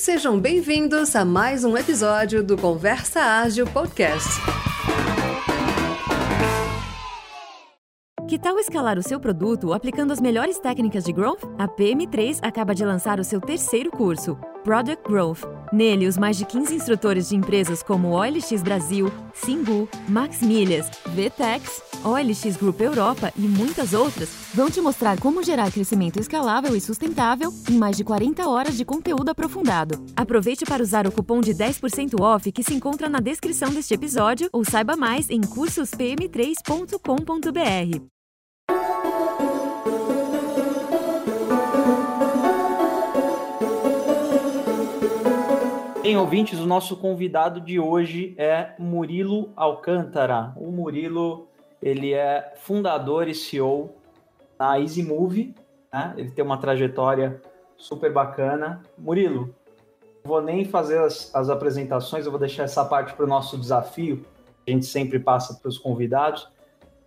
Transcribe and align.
Sejam 0.00 0.40
bem-vindos 0.40 1.14
a 1.14 1.26
mais 1.26 1.62
um 1.62 1.76
episódio 1.76 2.42
do 2.42 2.56
Conversa 2.56 3.20
Ágil 3.20 3.66
Podcast. 3.66 4.30
Que 8.26 8.38
tal 8.38 8.58
escalar 8.58 8.96
o 8.96 9.02
seu 9.02 9.20
produto 9.20 9.74
aplicando 9.74 10.10
as 10.10 10.18
melhores 10.18 10.58
técnicas 10.58 11.04
de 11.04 11.12
growth? 11.12 11.42
A 11.58 11.68
PM3 11.68 12.38
acaba 12.40 12.74
de 12.74 12.82
lançar 12.82 13.20
o 13.20 13.24
seu 13.24 13.42
terceiro 13.42 13.90
curso, 13.90 14.38
Product 14.62 15.02
Growth. 15.08 15.40
Nele, 15.72 16.06
os 16.06 16.18
mais 16.18 16.36
de 16.36 16.44
15 16.44 16.74
instrutores 16.74 17.28
de 17.28 17.36
empresas 17.36 17.82
como 17.82 18.10
OLX 18.10 18.62
Brasil, 18.62 19.10
Singu, 19.32 19.88
Max 20.08 20.42
Milhas, 20.42 20.90
VTEX, 21.06 21.82
OLX 22.04 22.56
Group 22.56 22.80
Europa 22.80 23.32
e 23.36 23.42
muitas 23.42 23.92
outras 23.92 24.28
vão 24.54 24.70
te 24.70 24.80
mostrar 24.80 25.18
como 25.20 25.42
gerar 25.42 25.70
crescimento 25.70 26.20
escalável 26.20 26.74
e 26.74 26.80
sustentável 26.80 27.52
em 27.70 27.74
mais 27.74 27.96
de 27.96 28.04
40 28.04 28.48
horas 28.48 28.76
de 28.76 28.84
conteúdo 28.84 29.30
aprofundado. 29.30 30.04
Aproveite 30.16 30.64
para 30.64 30.82
usar 30.82 31.06
o 31.06 31.12
cupom 31.12 31.40
de 31.40 31.54
10% 31.54 32.20
off 32.20 32.50
que 32.52 32.62
se 32.62 32.74
encontra 32.74 33.08
na 33.08 33.20
descrição 33.20 33.70
deste 33.70 33.94
episódio 33.94 34.48
ou 34.52 34.64
saiba 34.64 34.96
mais 34.96 35.30
em 35.30 35.40
cursospm3.com.br. 35.40 38.10
Bem, 46.10 46.16
ouvintes, 46.16 46.58
o 46.58 46.66
nosso 46.66 46.96
convidado 46.96 47.60
de 47.60 47.78
hoje 47.78 48.34
é 48.36 48.72
Murilo 48.80 49.52
Alcântara. 49.54 50.52
O 50.56 50.72
Murilo, 50.72 51.46
ele 51.80 52.12
é 52.12 52.52
fundador 52.56 53.28
e 53.28 53.34
CEO 53.34 53.94
da 54.58 54.80
EasyMove, 54.80 55.54
né? 55.92 56.12
Ele 56.16 56.32
tem 56.32 56.44
uma 56.44 56.58
trajetória 56.58 57.40
super 57.76 58.12
bacana. 58.12 58.82
Murilo, 58.98 59.54
vou 60.24 60.42
nem 60.42 60.64
fazer 60.64 60.98
as, 60.98 61.32
as 61.32 61.48
apresentações, 61.48 62.24
eu 62.24 62.32
vou 62.32 62.40
deixar 62.40 62.64
essa 62.64 62.84
parte 62.84 63.14
para 63.14 63.24
o 63.24 63.28
nosso 63.28 63.56
desafio, 63.56 64.26
a 64.66 64.70
gente 64.72 64.86
sempre 64.86 65.20
passa 65.20 65.54
para 65.54 65.68
os 65.68 65.78
convidados. 65.78 66.50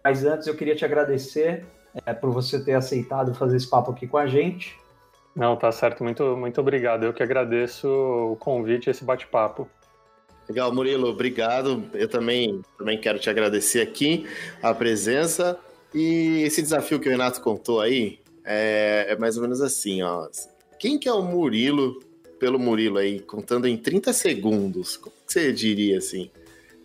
Mas 0.01 0.23
antes 0.23 0.47
eu 0.47 0.55
queria 0.55 0.77
te 0.77 0.85
agradecer 0.85 1.65
é, 2.05 2.13
por 2.13 2.31
você 2.31 2.63
ter 2.63 2.75
aceitado 2.75 3.35
fazer 3.35 3.57
esse 3.57 3.69
papo 3.69 3.91
aqui 3.91 4.07
com 4.07 4.17
a 4.17 4.27
gente. 4.27 4.79
Não, 5.35 5.55
tá 5.55 5.71
certo. 5.71 6.03
Muito, 6.03 6.37
muito 6.37 6.61
obrigado. 6.61 7.03
Eu 7.03 7.13
que 7.13 7.23
agradeço 7.23 7.87
o 7.87 8.35
convite 8.35 8.87
e 8.87 8.91
esse 8.91 9.03
bate-papo. 9.03 9.67
Legal, 10.47 10.73
Murilo, 10.73 11.07
obrigado. 11.09 11.83
Eu 11.93 12.07
também, 12.07 12.61
também 12.77 12.99
quero 12.99 13.17
te 13.17 13.29
agradecer 13.29 13.81
aqui 13.81 14.27
a 14.61 14.73
presença. 14.73 15.57
E 15.93 16.41
esse 16.43 16.61
desafio 16.61 16.99
que 16.99 17.07
o 17.07 17.11
Renato 17.11 17.41
contou 17.41 17.79
aí 17.79 18.19
é, 18.43 19.07
é 19.09 19.15
mais 19.15 19.37
ou 19.37 19.43
menos 19.43 19.61
assim, 19.61 20.01
ó. 20.01 20.27
Quem 20.79 20.99
que 20.99 21.07
é 21.07 21.13
o 21.13 21.21
Murilo 21.21 21.99
pelo 22.39 22.59
Murilo 22.59 22.97
aí, 22.97 23.19
contando 23.19 23.67
em 23.67 23.77
30 23.77 24.11
segundos? 24.11 24.97
Como 24.97 25.15
você 25.25 25.53
diria 25.53 25.97
assim? 25.97 26.29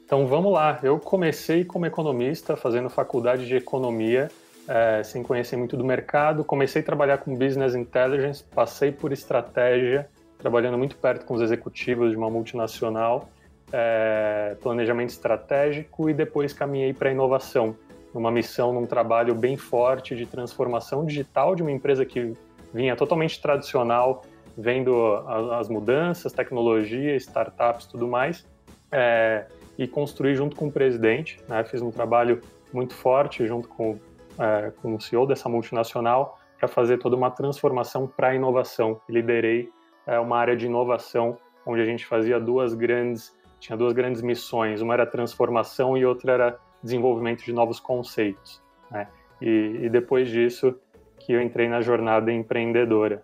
Então 0.04 0.26
vamos 0.26 0.52
lá. 0.52 0.78
Eu 0.82 0.98
comecei 0.98 1.64
como 1.64 1.84
economista, 1.84 2.56
fazendo 2.56 2.88
faculdade 2.88 3.46
de 3.46 3.56
economia 3.56 4.30
é, 4.68 5.02
sem 5.02 5.22
conhecer 5.22 5.56
muito 5.56 5.76
do 5.76 5.84
mercado. 5.84 6.44
Comecei 6.44 6.82
a 6.82 6.84
trabalhar 6.84 7.18
com 7.18 7.34
business 7.34 7.74
intelligence, 7.74 8.44
passei 8.44 8.92
por 8.92 9.12
estratégia, 9.12 10.08
trabalhando 10.38 10.76
muito 10.76 10.96
perto 10.96 11.24
com 11.24 11.34
os 11.34 11.40
executivos 11.40 12.10
de 12.10 12.16
uma 12.16 12.28
multinacional, 12.28 13.30
é, 13.72 14.56
planejamento 14.62 15.10
estratégico 15.10 16.08
e 16.10 16.14
depois 16.14 16.52
caminhei 16.52 16.92
para 16.92 17.10
inovação, 17.10 17.74
numa 18.14 18.30
missão, 18.30 18.72
num 18.72 18.86
trabalho 18.86 19.34
bem 19.34 19.56
forte 19.56 20.14
de 20.14 20.26
transformação 20.26 21.04
digital 21.04 21.54
de 21.54 21.62
uma 21.62 21.72
empresa 21.72 22.04
que 22.04 22.34
vinha 22.72 22.94
totalmente 22.94 23.40
tradicional, 23.40 24.22
vendo 24.56 25.14
as 25.52 25.68
mudanças, 25.68 26.32
tecnologia, 26.32 27.14
startups, 27.16 27.86
tudo 27.86 28.06
mais, 28.06 28.44
é, 28.92 29.46
e 29.78 29.86
construir 29.86 30.34
junto 30.34 30.56
com 30.56 30.66
o 30.66 30.72
presidente. 30.72 31.38
Né? 31.48 31.62
Fiz 31.64 31.80
um 31.80 31.90
trabalho 31.90 32.42
muito 32.72 32.94
forte 32.94 33.46
junto 33.46 33.68
com 33.68 33.98
é, 34.38 34.72
como 34.82 35.00
CEO 35.00 35.26
dessa 35.26 35.48
multinacional 35.48 36.38
para 36.58 36.68
fazer 36.68 36.98
toda 36.98 37.16
uma 37.16 37.30
transformação 37.30 38.06
para 38.06 38.28
a 38.28 38.34
inovação. 38.34 39.00
Liderei 39.08 39.70
é, 40.06 40.18
uma 40.18 40.38
área 40.38 40.56
de 40.56 40.66
inovação 40.66 41.38
onde 41.64 41.82
a 41.82 41.84
gente 41.84 42.06
fazia 42.06 42.40
duas 42.40 42.74
grandes, 42.74 43.36
tinha 43.60 43.76
duas 43.76 43.92
grandes 43.92 44.22
missões. 44.22 44.80
Uma 44.80 44.94
era 44.94 45.06
transformação 45.06 45.96
e 45.96 46.04
outra 46.04 46.32
era 46.32 46.58
desenvolvimento 46.82 47.44
de 47.44 47.52
novos 47.52 47.78
conceitos. 47.78 48.62
Né? 48.90 49.06
E, 49.40 49.80
e 49.82 49.88
depois 49.88 50.28
disso 50.28 50.74
que 51.18 51.32
eu 51.32 51.42
entrei 51.42 51.68
na 51.68 51.80
jornada 51.80 52.32
empreendedora. 52.32 53.22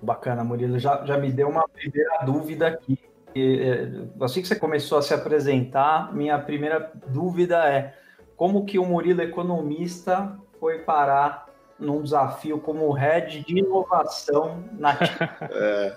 Bacana, 0.00 0.44
Murilo. 0.44 0.78
Já, 0.78 1.04
já 1.04 1.18
me 1.18 1.30
deu 1.30 1.48
uma 1.48 1.68
primeira 1.68 2.24
dúvida 2.24 2.68
aqui. 2.68 2.98
E, 3.34 3.60
é, 3.60 4.24
assim 4.24 4.40
que 4.40 4.48
você 4.48 4.56
começou 4.56 4.98
a 4.98 5.02
se 5.02 5.12
apresentar, 5.12 6.14
minha 6.14 6.38
primeira 6.38 6.90
dúvida 7.08 7.68
é 7.68 7.94
como 8.38 8.64
que 8.64 8.78
o 8.78 8.86
Murilo 8.86 9.20
economista 9.20 10.38
foi 10.60 10.78
parar 10.78 11.48
num 11.78 12.00
desafio 12.00 12.58
como 12.60 12.90
head 12.92 13.44
de 13.44 13.58
inovação 13.58 14.62
na 14.78 14.92
é. 15.50 15.96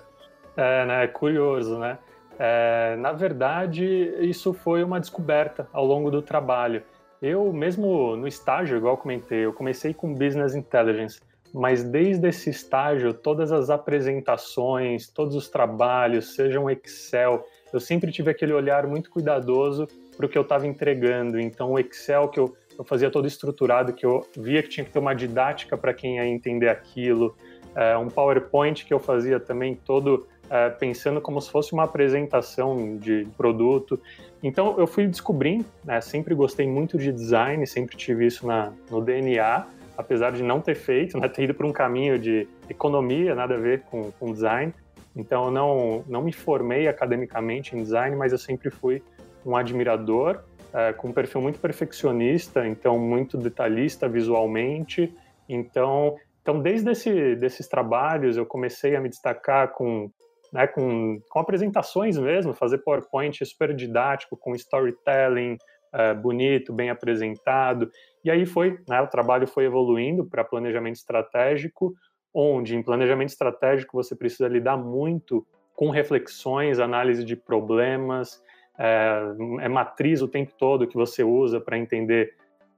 é, 0.56 0.86
né? 0.86 1.04
É 1.04 1.06
curioso, 1.06 1.78
né? 1.78 1.98
É, 2.38 2.96
na 2.98 3.12
verdade, 3.12 3.84
isso 4.20 4.52
foi 4.52 4.82
uma 4.82 4.98
descoberta 4.98 5.68
ao 5.72 5.86
longo 5.86 6.10
do 6.10 6.20
trabalho. 6.20 6.82
Eu, 7.20 7.52
mesmo 7.52 8.16
no 8.16 8.26
estágio, 8.26 8.76
igual 8.76 8.96
comentei, 8.96 9.46
eu 9.46 9.52
comecei 9.52 9.94
com 9.94 10.12
Business 10.12 10.56
Intelligence, 10.56 11.20
mas 11.54 11.84
desde 11.84 12.26
esse 12.28 12.50
estágio, 12.50 13.14
todas 13.14 13.52
as 13.52 13.70
apresentações, 13.70 15.08
todos 15.08 15.36
os 15.36 15.48
trabalhos, 15.48 16.34
sejam 16.34 16.68
Excel, 16.68 17.46
eu 17.72 17.78
sempre 17.78 18.10
tive 18.10 18.32
aquele 18.32 18.52
olhar 18.52 18.84
muito 18.88 19.10
cuidadoso 19.10 19.86
para 20.16 20.26
o 20.26 20.28
que 20.28 20.36
eu 20.36 20.42
estava 20.42 20.66
entregando. 20.66 21.38
Então, 21.40 21.72
o 21.72 21.78
Excel 21.78 22.28
que 22.28 22.38
eu, 22.38 22.54
eu 22.78 22.84
fazia 22.84 23.10
todo 23.10 23.26
estruturado, 23.26 23.92
que 23.92 24.04
eu 24.04 24.26
via 24.36 24.62
que 24.62 24.68
tinha 24.68 24.84
que 24.84 24.90
ter 24.90 24.98
uma 24.98 25.14
didática 25.14 25.76
para 25.76 25.92
quem 25.92 26.16
ia 26.16 26.26
entender 26.26 26.68
aquilo, 26.68 27.34
é, 27.74 27.96
um 27.96 28.08
PowerPoint 28.08 28.84
que 28.84 28.92
eu 28.92 28.98
fazia 28.98 29.40
também 29.40 29.74
todo 29.74 30.26
é, 30.50 30.68
pensando 30.68 31.20
como 31.20 31.40
se 31.40 31.50
fosse 31.50 31.72
uma 31.72 31.84
apresentação 31.84 32.98
de 32.98 33.26
produto. 33.36 33.98
Então, 34.42 34.78
eu 34.78 34.86
fui 34.86 35.06
descobrindo, 35.06 35.64
né, 35.84 36.00
sempre 36.00 36.34
gostei 36.34 36.66
muito 36.66 36.98
de 36.98 37.10
design, 37.10 37.66
sempre 37.66 37.96
tive 37.96 38.26
isso 38.26 38.46
na, 38.46 38.72
no 38.90 39.00
DNA, 39.00 39.66
apesar 39.96 40.32
de 40.32 40.42
não 40.42 40.60
ter 40.60 40.74
feito, 40.74 41.16
né, 41.18 41.26
ter 41.28 41.44
ido 41.44 41.54
para 41.54 41.66
um 41.66 41.72
caminho 41.72 42.18
de 42.18 42.46
economia, 42.68 43.34
nada 43.34 43.54
a 43.54 43.58
ver 43.58 43.80
com, 43.82 44.10
com 44.12 44.32
design. 44.32 44.74
Então, 45.16 45.46
eu 45.46 45.50
não, 45.50 46.04
não 46.06 46.22
me 46.22 46.32
formei 46.32 46.86
academicamente 46.86 47.74
em 47.74 47.82
design, 47.82 48.14
mas 48.14 48.32
eu 48.32 48.38
sempre 48.38 48.70
fui 48.70 49.02
um 49.44 49.56
admirador, 49.56 50.42
é, 50.72 50.92
com 50.92 51.08
um 51.08 51.12
perfil 51.12 51.40
muito 51.40 51.58
perfeccionista, 51.58 52.66
então 52.66 52.98
muito 52.98 53.36
detalhista 53.36 54.08
visualmente. 54.08 55.14
Então, 55.48 56.16
então 56.40 56.60
desde 56.60 56.90
esse, 56.90 57.36
desses 57.36 57.68
trabalhos 57.68 58.36
eu 58.36 58.46
comecei 58.46 58.96
a 58.96 59.00
me 59.00 59.08
destacar 59.08 59.72
com, 59.72 60.10
né, 60.52 60.66
com, 60.66 61.20
com 61.28 61.38
apresentações 61.38 62.16
mesmo, 62.18 62.54
fazer 62.54 62.78
PowerPoint 62.78 63.44
super 63.44 63.74
didático, 63.74 64.36
com 64.36 64.54
storytelling 64.54 65.58
é, 65.92 66.14
bonito, 66.14 66.72
bem 66.72 66.90
apresentado. 66.90 67.90
E 68.24 68.30
aí 68.30 68.46
foi, 68.46 68.78
né, 68.88 69.00
o 69.00 69.06
trabalho 69.06 69.46
foi 69.46 69.64
evoluindo 69.64 70.24
para 70.24 70.42
planejamento 70.44 70.96
estratégico, 70.96 71.94
onde 72.32 72.74
em 72.74 72.82
planejamento 72.82 73.28
estratégico 73.28 74.02
você 74.02 74.16
precisa 74.16 74.48
lidar 74.48 74.76
muito 74.76 75.46
com 75.74 75.90
reflexões, 75.90 76.78
análise 76.78 77.24
de 77.24 77.36
problemas, 77.36 78.42
é, 78.78 79.22
é 79.60 79.68
matriz 79.68 80.22
o 80.22 80.28
tempo 80.28 80.52
todo 80.58 80.86
que 80.86 80.96
você 80.96 81.22
usa 81.22 81.60
para 81.60 81.78
entender 81.78 82.34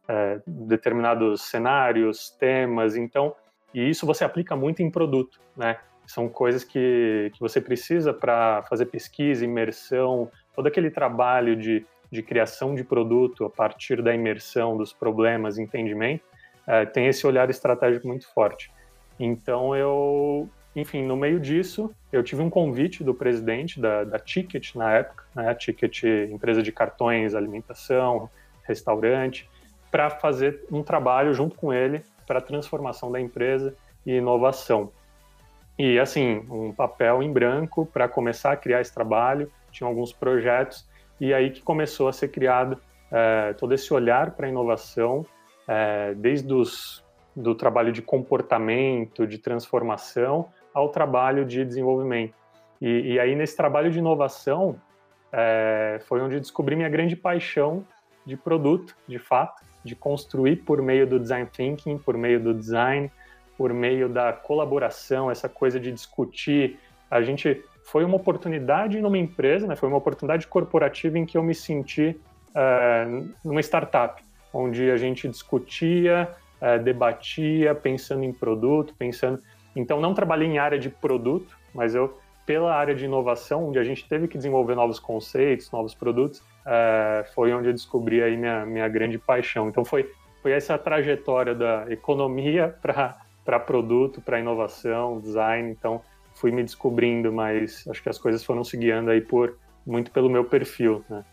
é, 0.08 0.40
determinados 0.46 1.42
cenários, 1.42 2.30
temas, 2.30 2.96
então, 2.96 3.34
e 3.72 3.88
isso 3.88 4.06
você 4.06 4.24
aplica 4.24 4.54
muito 4.54 4.82
em 4.82 4.90
produto, 4.90 5.40
né? 5.56 5.78
São 6.06 6.28
coisas 6.28 6.62
que, 6.62 7.30
que 7.32 7.40
você 7.40 7.60
precisa 7.60 8.12
para 8.12 8.62
fazer 8.64 8.86
pesquisa, 8.86 9.44
imersão, 9.44 10.30
todo 10.54 10.66
aquele 10.66 10.90
trabalho 10.90 11.56
de, 11.56 11.86
de 12.10 12.22
criação 12.22 12.74
de 12.74 12.84
produto 12.84 13.46
a 13.46 13.50
partir 13.50 14.02
da 14.02 14.14
imersão 14.14 14.76
dos 14.76 14.92
problemas, 14.92 15.58
entendimento, 15.58 16.22
é, 16.66 16.84
tem 16.84 17.06
esse 17.06 17.26
olhar 17.26 17.48
estratégico 17.48 18.06
muito 18.06 18.30
forte. 18.32 18.70
Então 19.18 19.74
eu 19.74 20.48
enfim, 20.76 21.02
no 21.04 21.16
meio 21.16 21.38
disso, 21.38 21.94
eu 22.12 22.22
tive 22.22 22.42
um 22.42 22.50
convite 22.50 23.04
do 23.04 23.14
presidente 23.14 23.80
da, 23.80 24.02
da 24.04 24.18
Ticket 24.18 24.74
na 24.74 24.92
época, 24.92 25.24
né, 25.34 25.54
Ticket, 25.54 26.02
empresa 26.30 26.62
de 26.62 26.72
cartões, 26.72 27.34
alimentação, 27.34 28.28
restaurante, 28.64 29.48
para 29.90 30.10
fazer 30.10 30.64
um 30.72 30.82
trabalho 30.82 31.32
junto 31.32 31.54
com 31.54 31.72
ele 31.72 32.02
para 32.26 32.38
a 32.38 32.42
transformação 32.42 33.12
da 33.12 33.20
empresa 33.20 33.74
e 34.04 34.16
inovação. 34.16 34.90
E, 35.78 35.98
assim, 35.98 36.44
um 36.50 36.72
papel 36.72 37.22
em 37.22 37.32
branco 37.32 37.86
para 37.86 38.08
começar 38.08 38.52
a 38.52 38.56
criar 38.56 38.80
esse 38.80 38.92
trabalho, 38.92 39.50
tinha 39.70 39.86
alguns 39.86 40.12
projetos, 40.12 40.86
e 41.20 41.32
aí 41.32 41.50
que 41.50 41.62
começou 41.62 42.08
a 42.08 42.12
ser 42.12 42.28
criado 42.28 42.78
é, 43.10 43.52
todo 43.54 43.74
esse 43.74 43.92
olhar 43.92 44.32
para 44.32 44.46
a 44.46 44.48
inovação, 44.50 45.24
é, 45.66 46.14
desde 46.14 46.52
os, 46.52 47.04
do 47.34 47.54
trabalho 47.54 47.92
de 47.92 48.02
comportamento, 48.02 49.26
de 49.26 49.38
transformação, 49.38 50.48
ao 50.74 50.88
trabalho 50.88 51.44
de 51.44 51.64
desenvolvimento. 51.64 52.34
E, 52.80 53.14
e 53.14 53.20
aí, 53.20 53.34
nesse 53.34 53.56
trabalho 53.56 53.90
de 53.90 53.98
inovação, 53.98 54.76
é, 55.32 56.00
foi 56.06 56.20
onde 56.20 56.38
descobri 56.40 56.76
minha 56.76 56.88
grande 56.88 57.16
paixão 57.16 57.86
de 58.26 58.36
produto, 58.36 58.96
de 59.06 59.18
fato, 59.18 59.62
de 59.84 59.94
construir 59.94 60.56
por 60.56 60.82
meio 60.82 61.06
do 61.06 61.20
design 61.20 61.48
thinking, 61.50 61.98
por 61.98 62.16
meio 62.16 62.40
do 62.40 62.52
design, 62.52 63.10
por 63.56 63.72
meio 63.72 64.08
da 64.08 64.32
colaboração, 64.32 65.30
essa 65.30 65.48
coisa 65.48 65.78
de 65.78 65.92
discutir. 65.92 66.78
A 67.10 67.22
gente 67.22 67.62
foi 67.84 68.04
uma 68.04 68.16
oportunidade 68.16 69.00
numa 69.00 69.18
empresa, 69.18 69.66
né? 69.66 69.76
Foi 69.76 69.88
uma 69.88 69.98
oportunidade 69.98 70.46
corporativa 70.46 71.18
em 71.18 71.26
que 71.26 71.36
eu 71.36 71.42
me 71.42 71.54
senti 71.54 72.18
uh, 72.50 73.28
numa 73.44 73.60
startup, 73.60 74.22
onde 74.52 74.90
a 74.90 74.96
gente 74.96 75.28
discutia, 75.28 76.28
uh, 76.60 76.82
debatia, 76.82 77.74
pensando 77.74 78.24
em 78.24 78.32
produto, 78.32 78.94
pensando. 78.98 79.40
Então, 79.74 80.00
não 80.00 80.14
trabalhei 80.14 80.48
em 80.48 80.58
área 80.58 80.78
de 80.78 80.88
produto, 80.88 81.56
mas 81.74 81.94
eu 81.94 82.16
pela 82.46 82.74
área 82.74 82.94
de 82.94 83.04
inovação, 83.04 83.68
onde 83.68 83.78
a 83.78 83.84
gente 83.84 84.06
teve 84.06 84.28
que 84.28 84.36
desenvolver 84.36 84.74
novos 84.74 84.98
conceitos, 84.98 85.70
novos 85.70 85.94
produtos, 85.94 86.40
uh, 86.40 87.24
foi 87.34 87.52
onde 87.52 87.68
eu 87.68 87.72
descobri 87.72 88.22
aí 88.22 88.36
minha, 88.36 88.66
minha 88.66 88.88
grande 88.88 89.18
paixão. 89.18 89.68
Então 89.68 89.84
foi, 89.84 90.10
foi 90.42 90.52
essa 90.52 90.76
trajetória 90.76 91.54
da 91.54 91.86
economia 91.88 92.74
para 92.82 93.60
produto, 93.60 94.20
para 94.20 94.40
inovação, 94.40 95.20
design. 95.20 95.70
Então 95.70 96.02
fui 96.34 96.50
me 96.50 96.62
descobrindo, 96.62 97.32
mas 97.32 97.86
acho 97.88 98.02
que 98.02 98.08
as 98.08 98.18
coisas 98.18 98.44
foram 98.44 98.62
se 98.62 98.76
guiando 98.76 99.10
aí 99.10 99.20
por 99.20 99.56
muito 99.86 100.10
pelo 100.10 100.28
meu 100.30 100.44
perfil, 100.44 101.04
né? 101.08 101.24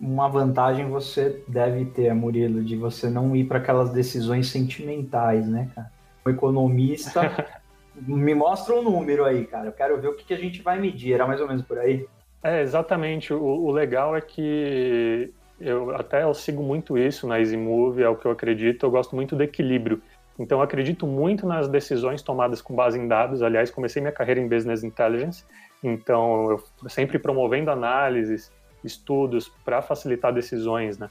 Uma 0.00 0.30
vantagem 0.30 0.88
você 0.88 1.44
deve 1.46 1.84
ter, 1.84 2.14
Murilo, 2.14 2.64
de 2.64 2.74
você 2.74 3.10
não 3.10 3.36
ir 3.36 3.44
para 3.44 3.58
aquelas 3.58 3.90
decisões 3.90 4.48
sentimentais, 4.48 5.46
né, 5.46 5.70
cara? 5.74 5.92
O 6.24 6.30
economista 6.30 7.20
me 8.06 8.34
mostra 8.34 8.74
um 8.74 8.82
número 8.82 9.24
aí, 9.24 9.46
cara. 9.46 9.66
Eu 9.66 9.72
quero 9.72 10.00
ver 10.00 10.08
o 10.08 10.14
que, 10.14 10.24
que 10.24 10.34
a 10.34 10.38
gente 10.38 10.62
vai 10.62 10.78
medir. 10.78 11.14
Era 11.14 11.26
mais 11.26 11.40
ou 11.40 11.48
menos 11.48 11.62
por 11.62 11.78
aí? 11.78 12.06
É, 12.42 12.62
exatamente. 12.62 13.32
O, 13.32 13.42
o 13.42 13.70
legal 13.70 14.16
é 14.16 14.20
que 14.20 15.32
eu 15.60 15.94
até 15.94 16.22
eu 16.22 16.32
sigo 16.32 16.62
muito 16.62 16.96
isso 16.96 17.26
na 17.26 17.38
EasyMove, 17.38 18.02
é 18.02 18.08
o 18.08 18.16
que 18.16 18.26
eu 18.26 18.30
acredito. 18.30 18.84
Eu 18.84 18.90
gosto 18.90 19.14
muito 19.14 19.36
do 19.36 19.42
equilíbrio. 19.42 20.02
Então, 20.38 20.58
eu 20.58 20.62
acredito 20.62 21.06
muito 21.06 21.46
nas 21.46 21.68
decisões 21.68 22.22
tomadas 22.22 22.62
com 22.62 22.74
base 22.74 22.98
em 22.98 23.06
dados. 23.06 23.42
Aliás, 23.42 23.70
comecei 23.70 24.00
minha 24.00 24.12
carreira 24.12 24.40
em 24.40 24.48
Business 24.48 24.82
Intelligence, 24.82 25.44
então 25.82 26.50
eu 26.50 26.88
sempre 26.88 27.18
promovendo 27.18 27.70
análises, 27.70 28.50
estudos 28.82 29.48
para 29.62 29.82
facilitar 29.82 30.32
decisões, 30.32 30.96
né? 30.98 31.10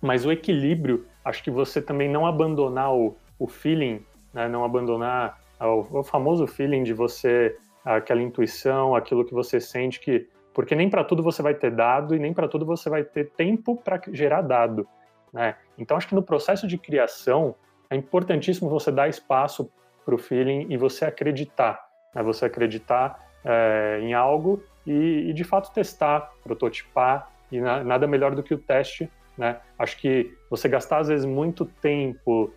Mas 0.00 0.26
o 0.26 0.32
equilíbrio, 0.32 1.06
acho 1.24 1.42
que 1.42 1.50
você 1.50 1.80
também 1.80 2.06
não 2.06 2.26
abandonar 2.26 2.94
o, 2.94 3.16
o 3.38 3.46
feeling, 3.46 4.04
né? 4.32 4.46
não 4.46 4.62
abandonar 4.62 5.40
o, 5.60 6.00
o 6.00 6.02
famoso 6.04 6.46
feeling 6.46 6.82
de 6.82 6.92
você, 6.92 7.56
aquela 7.84 8.20
intuição, 8.20 8.94
aquilo 8.94 9.24
que 9.24 9.32
você 9.32 9.60
sente 9.60 10.00
que 10.00 10.28
porque 10.56 10.74
nem 10.74 10.88
para 10.88 11.04
tudo 11.04 11.22
você 11.22 11.42
vai 11.42 11.52
ter 11.52 11.70
dado 11.70 12.16
e 12.16 12.18
nem 12.18 12.32
para 12.32 12.48
tudo 12.48 12.64
você 12.64 12.88
vai 12.88 13.04
ter 13.04 13.30
tempo 13.32 13.76
para 13.76 14.00
gerar 14.10 14.40
dado, 14.40 14.88
né? 15.30 15.54
Então 15.76 15.98
acho 15.98 16.08
que 16.08 16.14
no 16.14 16.22
processo 16.22 16.66
de 16.66 16.78
criação 16.78 17.54
é 17.90 17.94
importantíssimo 17.94 18.70
você 18.70 18.90
dar 18.90 19.06
espaço 19.06 19.70
para 20.02 20.14
o 20.14 20.18
feeling 20.18 20.66
e 20.70 20.78
você 20.78 21.04
acreditar, 21.04 21.86
né? 22.14 22.22
Você 22.22 22.46
acreditar 22.46 23.22
é, 23.44 23.98
em 24.00 24.14
algo 24.14 24.62
e, 24.86 25.28
e, 25.28 25.32
de 25.34 25.44
fato 25.44 25.74
testar, 25.74 26.32
prototipar 26.42 27.30
e 27.52 27.60
na, 27.60 27.84
nada 27.84 28.06
melhor 28.06 28.34
do 28.34 28.42
que 28.42 28.54
o 28.54 28.58
teste, 28.58 29.10
né? 29.36 29.60
Acho 29.78 29.98
que 29.98 30.34
você 30.48 30.70
gastar 30.70 31.00
às 31.00 31.08
vezes 31.08 31.26
muito 31.26 31.66
tempo 31.66 32.50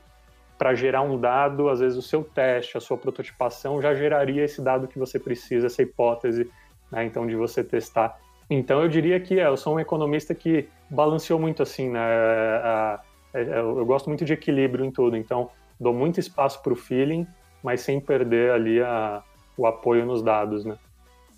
para 0.59 0.75
gerar 0.75 1.01
um 1.01 1.19
dado, 1.19 1.69
às 1.69 1.79
vezes 1.79 1.97
o 1.97 2.01
seu 2.01 2.23
teste, 2.23 2.77
a 2.77 2.81
sua 2.81 2.97
prototipação 2.97 3.81
já 3.81 3.95
geraria 3.95 4.43
esse 4.43 4.61
dado 4.61 4.87
que 4.87 4.99
você 4.99 5.17
precisa, 5.17 5.65
essa 5.67 5.81
hipótese 5.81 6.51
né? 6.91 7.05
Então, 7.05 7.25
de 7.27 7.35
você 7.35 7.63
testar. 7.63 8.19
Então, 8.49 8.81
eu 8.81 8.89
diria 8.89 9.19
que 9.19 9.39
é, 9.39 9.47
eu 9.47 9.57
sou 9.57 9.75
um 9.75 9.79
economista 9.79 10.33
que 10.33 10.67
balanceou 10.89 11.39
muito 11.39 11.61
assim, 11.61 11.89
né? 11.89 11.99
A, 11.99 12.99
a, 13.33 13.39
eu 13.39 13.85
gosto 13.85 14.07
muito 14.09 14.25
de 14.25 14.33
equilíbrio 14.33 14.83
em 14.83 14.91
tudo, 14.91 15.15
então 15.15 15.51
dou 15.79 15.93
muito 15.93 16.19
espaço 16.19 16.61
para 16.63 16.73
o 16.73 16.75
feeling, 16.75 17.27
mas 17.63 17.81
sem 17.81 17.99
perder 17.99 18.51
ali 18.51 18.81
a, 18.81 19.21
o 19.55 19.67
apoio 19.67 20.05
nos 20.05 20.23
dados, 20.23 20.65
né? 20.65 20.77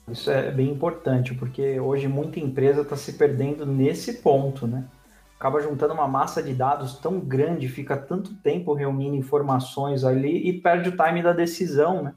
Isso 0.09 0.31
é 0.31 0.51
bem 0.51 0.69
importante, 0.69 1.33
porque 1.33 1.79
hoje 1.79 2.07
muita 2.07 2.39
empresa 2.39 2.81
está 2.81 2.95
se 2.95 3.13
perdendo 3.13 3.65
nesse 3.65 4.21
ponto, 4.21 4.65
né? 4.65 4.85
Acaba 5.41 5.59
juntando 5.59 5.95
uma 5.95 6.07
massa 6.07 6.43
de 6.43 6.53
dados 6.53 6.99
tão 6.99 7.19
grande, 7.19 7.67
fica 7.67 7.97
tanto 7.97 8.31
tempo 8.43 8.75
reunindo 8.75 9.15
informações 9.15 10.03
ali 10.03 10.47
e 10.47 10.53
perde 10.53 10.89
o 10.89 10.95
time 10.95 11.23
da 11.23 11.33
decisão, 11.33 12.03
né? 12.03 12.13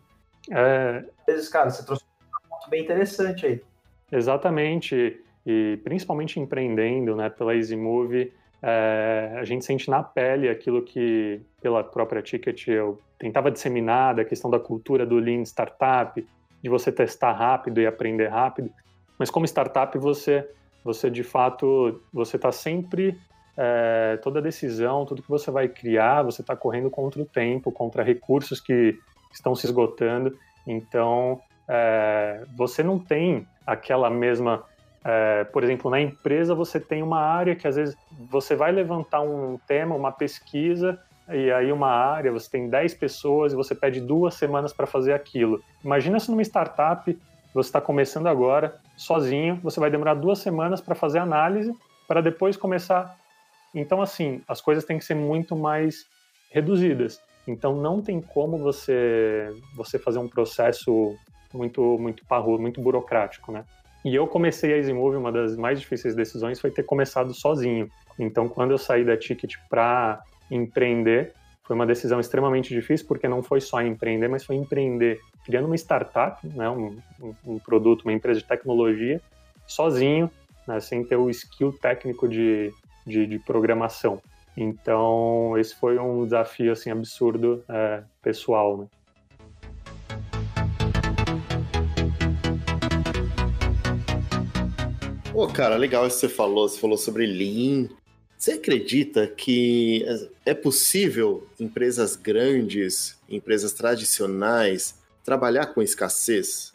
É... 0.50 1.02
Às 1.20 1.26
vezes, 1.26 1.48
cara, 1.48 1.70
você 1.70 1.86
trouxe 1.86 2.04
ponto 2.50 2.68
bem 2.68 2.82
interessante 2.82 3.46
aí. 3.46 3.62
Exatamente, 4.12 5.18
e 5.46 5.80
principalmente 5.82 6.38
empreendendo, 6.38 7.16
né, 7.16 7.30
pela 7.30 7.56
EasyMove, 7.56 8.30
é, 8.60 9.36
a 9.38 9.44
gente 9.44 9.64
sente 9.64 9.88
na 9.88 10.02
pele 10.02 10.50
aquilo 10.50 10.82
que, 10.82 11.40
pela 11.62 11.82
própria 11.82 12.20
Ticket, 12.20 12.68
eu 12.68 13.00
tentava 13.18 13.50
disseminar, 13.50 14.16
da 14.16 14.24
questão 14.26 14.50
da 14.50 14.60
cultura 14.60 15.06
do 15.06 15.16
Lean 15.16 15.40
Startup, 15.46 16.28
de 16.62 16.68
você 16.68 16.92
testar 16.92 17.32
rápido 17.32 17.80
e 17.80 17.86
aprender 17.86 18.28
rápido, 18.28 18.70
mas 19.18 19.30
como 19.30 19.46
startup 19.46 19.96
você, 19.96 20.46
você 20.84 21.10
de 21.10 21.22
fato, 21.22 22.00
você 22.12 22.36
está 22.36 22.52
sempre, 22.52 23.18
é, 23.56 24.18
toda 24.22 24.42
decisão, 24.42 25.06
tudo 25.06 25.22
que 25.22 25.28
você 25.28 25.50
vai 25.50 25.66
criar, 25.66 26.22
você 26.22 26.42
está 26.42 26.54
correndo 26.54 26.90
contra 26.90 27.22
o 27.22 27.24
tempo, 27.24 27.72
contra 27.72 28.02
recursos 28.02 28.60
que 28.60 28.98
estão 29.32 29.54
se 29.54 29.66
esgotando, 29.66 30.36
então 30.66 31.40
é, 31.66 32.44
você 32.56 32.82
não 32.82 32.98
tem 32.98 33.46
aquela 33.66 34.10
mesma. 34.10 34.62
É, 35.04 35.44
por 35.44 35.62
exemplo, 35.62 35.90
na 35.90 36.00
empresa 36.00 36.54
você 36.54 36.80
tem 36.80 37.02
uma 37.02 37.20
área 37.20 37.54
que 37.54 37.68
às 37.68 37.76
vezes 37.76 37.96
você 38.30 38.54
vai 38.54 38.72
levantar 38.72 39.20
um 39.20 39.58
tema, 39.66 39.94
uma 39.94 40.12
pesquisa, 40.12 40.98
e 41.28 41.50
aí 41.50 41.72
uma 41.72 41.88
área, 41.88 42.30
você 42.32 42.50
tem 42.50 42.68
10 42.68 42.94
pessoas 42.94 43.52
e 43.52 43.56
você 43.56 43.74
pede 43.74 44.00
duas 44.00 44.34
semanas 44.34 44.72
para 44.72 44.86
fazer 44.86 45.12
aquilo. 45.12 45.62
Imagina 45.82 46.20
se 46.20 46.30
numa 46.30 46.42
startup 46.42 47.18
você 47.54 47.68
está 47.68 47.80
começando 47.80 48.26
agora, 48.26 48.80
sozinho, 48.96 49.60
você 49.62 49.78
vai 49.78 49.88
demorar 49.88 50.14
duas 50.14 50.40
semanas 50.40 50.80
para 50.80 50.96
fazer 50.96 51.20
análise, 51.20 51.72
para 52.08 52.20
depois 52.20 52.56
começar. 52.56 53.16
Então, 53.72 54.02
assim, 54.02 54.42
as 54.48 54.60
coisas 54.60 54.84
têm 54.84 54.98
que 54.98 55.04
ser 55.04 55.14
muito 55.14 55.56
mais 55.56 56.06
reduzidas. 56.50 57.20
Então, 57.46 57.76
não 57.76 58.02
tem 58.02 58.20
como 58.20 58.58
você, 58.58 59.48
você 59.76 59.98
fazer 59.98 60.18
um 60.18 60.28
processo 60.28 61.16
muito, 61.52 61.96
muito 61.98 62.24
parrudo, 62.26 62.60
muito 62.60 62.80
burocrático, 62.80 63.52
né? 63.52 63.64
E 64.04 64.14
eu 64.14 64.26
comecei 64.26 64.72
a 64.72 64.76
EasyMove, 64.76 65.16
uma 65.16 65.32
das 65.32 65.56
mais 65.56 65.80
difíceis 65.80 66.14
decisões 66.14 66.60
foi 66.60 66.70
ter 66.70 66.82
começado 66.82 67.32
sozinho. 67.32 67.88
Então, 68.18 68.48
quando 68.48 68.72
eu 68.72 68.78
saí 68.78 69.04
da 69.04 69.16
Ticket 69.16 69.54
para 69.70 70.22
empreender, 70.50 71.32
foi 71.64 71.74
uma 71.74 71.86
decisão 71.86 72.20
extremamente 72.20 72.74
difícil, 72.74 73.06
porque 73.06 73.26
não 73.26 73.42
foi 73.42 73.60
só 73.60 73.80
empreender, 73.80 74.28
mas 74.28 74.44
foi 74.44 74.56
empreender 74.56 75.18
criando 75.46 75.64
uma 75.64 75.74
startup, 75.76 76.46
né, 76.46 76.68
um, 76.68 76.96
um 77.44 77.58
produto, 77.58 78.02
uma 78.02 78.12
empresa 78.12 78.40
de 78.40 78.46
tecnologia, 78.46 79.20
sozinho, 79.66 80.30
né, 80.68 80.78
sem 80.78 81.02
ter 81.02 81.16
o 81.16 81.30
skill 81.30 81.72
técnico 81.72 82.28
de, 82.28 82.70
de, 83.06 83.26
de, 83.26 83.38
programação. 83.38 84.20
Então, 84.54 85.56
esse 85.58 85.74
foi 85.74 85.98
um 85.98 86.24
desafio 86.24 86.70
assim 86.70 86.90
absurdo 86.90 87.64
é, 87.66 88.02
pessoal. 88.22 88.76
Né? 88.76 88.86
Pô, 95.32 95.48
cara, 95.48 95.76
legal 95.76 96.06
isso 96.06 96.20
que 96.20 96.28
você 96.28 96.28
falou. 96.28 96.68
Você 96.68 96.78
falou 96.78 96.96
sobre 96.96 97.26
Lean. 97.26 97.88
Você 98.44 98.52
acredita 98.52 99.26
que 99.26 100.04
é 100.44 100.52
possível 100.52 101.48
empresas 101.58 102.14
grandes, 102.14 103.18
empresas 103.26 103.72
tradicionais, 103.72 105.02
trabalhar 105.24 105.68
com 105.68 105.80
escassez? 105.80 106.74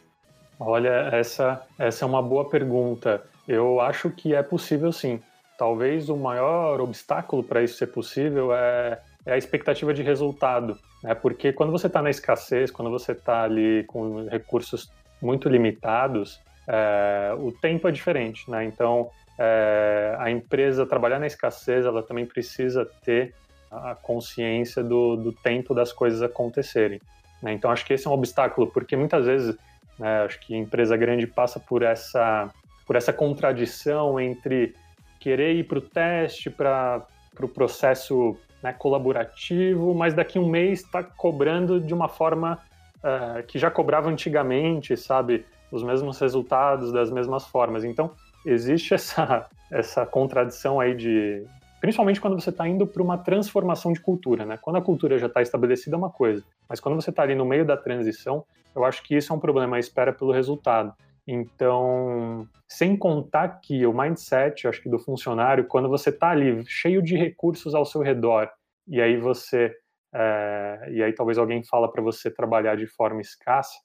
Olha, 0.58 1.10
essa, 1.12 1.64
essa 1.78 2.04
é 2.04 2.08
uma 2.08 2.20
boa 2.20 2.48
pergunta. 2.48 3.22
Eu 3.46 3.80
acho 3.80 4.10
que 4.10 4.34
é 4.34 4.42
possível 4.42 4.90
sim. 4.90 5.22
Talvez 5.56 6.08
o 6.08 6.16
maior 6.16 6.80
obstáculo 6.80 7.44
para 7.44 7.62
isso 7.62 7.76
ser 7.76 7.86
possível 7.86 8.52
é, 8.52 9.00
é 9.24 9.34
a 9.34 9.38
expectativa 9.38 9.94
de 9.94 10.02
resultado. 10.02 10.76
Né? 11.04 11.14
Porque 11.14 11.52
quando 11.52 11.70
você 11.70 11.86
está 11.86 12.02
na 12.02 12.10
escassez, 12.10 12.72
quando 12.72 12.90
você 12.90 13.12
está 13.12 13.44
ali 13.44 13.84
com 13.84 14.26
recursos 14.26 14.90
muito 15.22 15.48
limitados, 15.48 16.40
é, 16.66 17.32
o 17.38 17.52
tempo 17.52 17.86
é 17.86 17.92
diferente, 17.92 18.50
né? 18.50 18.64
Então, 18.64 19.10
é, 19.42 20.16
a 20.18 20.30
empresa 20.30 20.84
trabalhar 20.84 21.18
na 21.18 21.26
escassez, 21.26 21.86
ela 21.86 22.02
também 22.02 22.26
precisa 22.26 22.86
ter 23.02 23.34
a 23.70 23.94
consciência 23.94 24.84
do, 24.84 25.16
do 25.16 25.32
tempo 25.32 25.74
das 25.74 25.92
coisas 25.92 26.20
acontecerem. 26.20 27.00
Né? 27.42 27.54
Então, 27.54 27.70
acho 27.70 27.86
que 27.86 27.94
esse 27.94 28.06
é 28.06 28.10
um 28.10 28.12
obstáculo, 28.12 28.66
porque 28.66 28.94
muitas 28.96 29.24
vezes, 29.24 29.56
né, 29.98 30.24
acho 30.24 30.38
que 30.40 30.54
empresa 30.54 30.94
grande 30.94 31.26
passa 31.26 31.58
por 31.58 31.82
essa, 31.82 32.50
por 32.86 32.96
essa 32.96 33.14
contradição 33.14 34.20
entre 34.20 34.74
querer 35.18 35.54
ir 35.54 35.64
para 35.64 35.78
o 35.78 35.82
teste, 35.82 36.50
para 36.50 36.98
o 36.98 37.20
pro 37.34 37.48
processo 37.48 38.36
né, 38.62 38.74
colaborativo, 38.74 39.94
mas 39.94 40.12
daqui 40.12 40.38
um 40.38 40.48
mês 40.48 40.80
está 40.80 41.02
cobrando 41.02 41.80
de 41.80 41.94
uma 41.94 42.08
forma 42.08 42.58
uh, 42.98 43.42
que 43.46 43.58
já 43.58 43.70
cobrava 43.70 44.10
antigamente, 44.10 44.96
sabe? 44.98 45.46
os 45.70 45.82
mesmos 45.82 46.18
resultados 46.18 46.92
das 46.92 47.10
mesmas 47.10 47.46
formas. 47.46 47.84
Então, 47.84 48.10
existe 48.44 48.94
essa, 48.94 49.48
essa 49.70 50.06
contradição 50.06 50.80
aí 50.80 50.94
de. 50.94 51.44
Principalmente 51.80 52.20
quando 52.20 52.38
você 52.38 52.50
está 52.50 52.68
indo 52.68 52.86
para 52.86 53.02
uma 53.02 53.16
transformação 53.16 53.92
de 53.92 54.00
cultura, 54.00 54.44
né? 54.44 54.58
Quando 54.60 54.76
a 54.76 54.82
cultura 54.82 55.18
já 55.18 55.26
está 55.26 55.40
estabelecida 55.40 55.96
é 55.96 55.98
uma 55.98 56.10
coisa, 56.10 56.44
mas 56.68 56.78
quando 56.78 56.94
você 56.94 57.08
está 57.08 57.22
ali 57.22 57.34
no 57.34 57.46
meio 57.46 57.64
da 57.64 57.76
transição, 57.76 58.44
eu 58.76 58.84
acho 58.84 59.02
que 59.02 59.16
isso 59.16 59.32
é 59.32 59.36
um 59.36 59.40
problema, 59.40 59.76
a 59.76 59.80
espera 59.80 60.12
pelo 60.12 60.30
resultado. 60.30 60.94
Então, 61.26 62.46
sem 62.68 62.96
contar 62.96 63.60
que 63.60 63.86
o 63.86 63.92
mindset, 63.92 64.66
acho 64.66 64.82
que 64.82 64.88
do 64.88 64.98
funcionário, 64.98 65.66
quando 65.66 65.88
você 65.88 66.10
está 66.10 66.30
ali 66.30 66.64
cheio 66.66 67.02
de 67.02 67.16
recursos 67.16 67.74
ao 67.74 67.86
seu 67.86 68.02
redor, 68.02 68.50
e 68.86 69.00
aí 69.00 69.16
você, 69.16 69.74
é, 70.12 70.88
e 70.90 71.02
aí 71.02 71.12
talvez 71.12 71.38
alguém 71.38 71.62
fala 71.62 71.90
para 71.90 72.02
você 72.02 72.30
trabalhar 72.30 72.76
de 72.76 72.86
forma 72.86 73.20
escassa, 73.20 73.78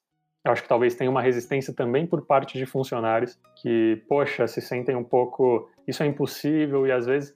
eu 0.45 0.51
acho 0.51 0.61
que 0.61 0.69
talvez 0.69 0.93
tenha 0.93 1.09
uma 1.09 1.23
resistência 1.23 1.73
também 1.73 2.05
por 2.05 2.21
parte 2.21 2.55
de 2.57 2.67
funcionários 2.67 3.37
que, 3.55 4.03
poxa, 4.07 4.45
se 4.47 4.61
sentem 4.61 4.95
um 4.95 5.03
pouco, 5.03 5.67
isso 5.87 6.03
é 6.03 6.05
impossível 6.05 6.85
e 6.85 6.91
às 6.91 7.07
vezes 7.07 7.35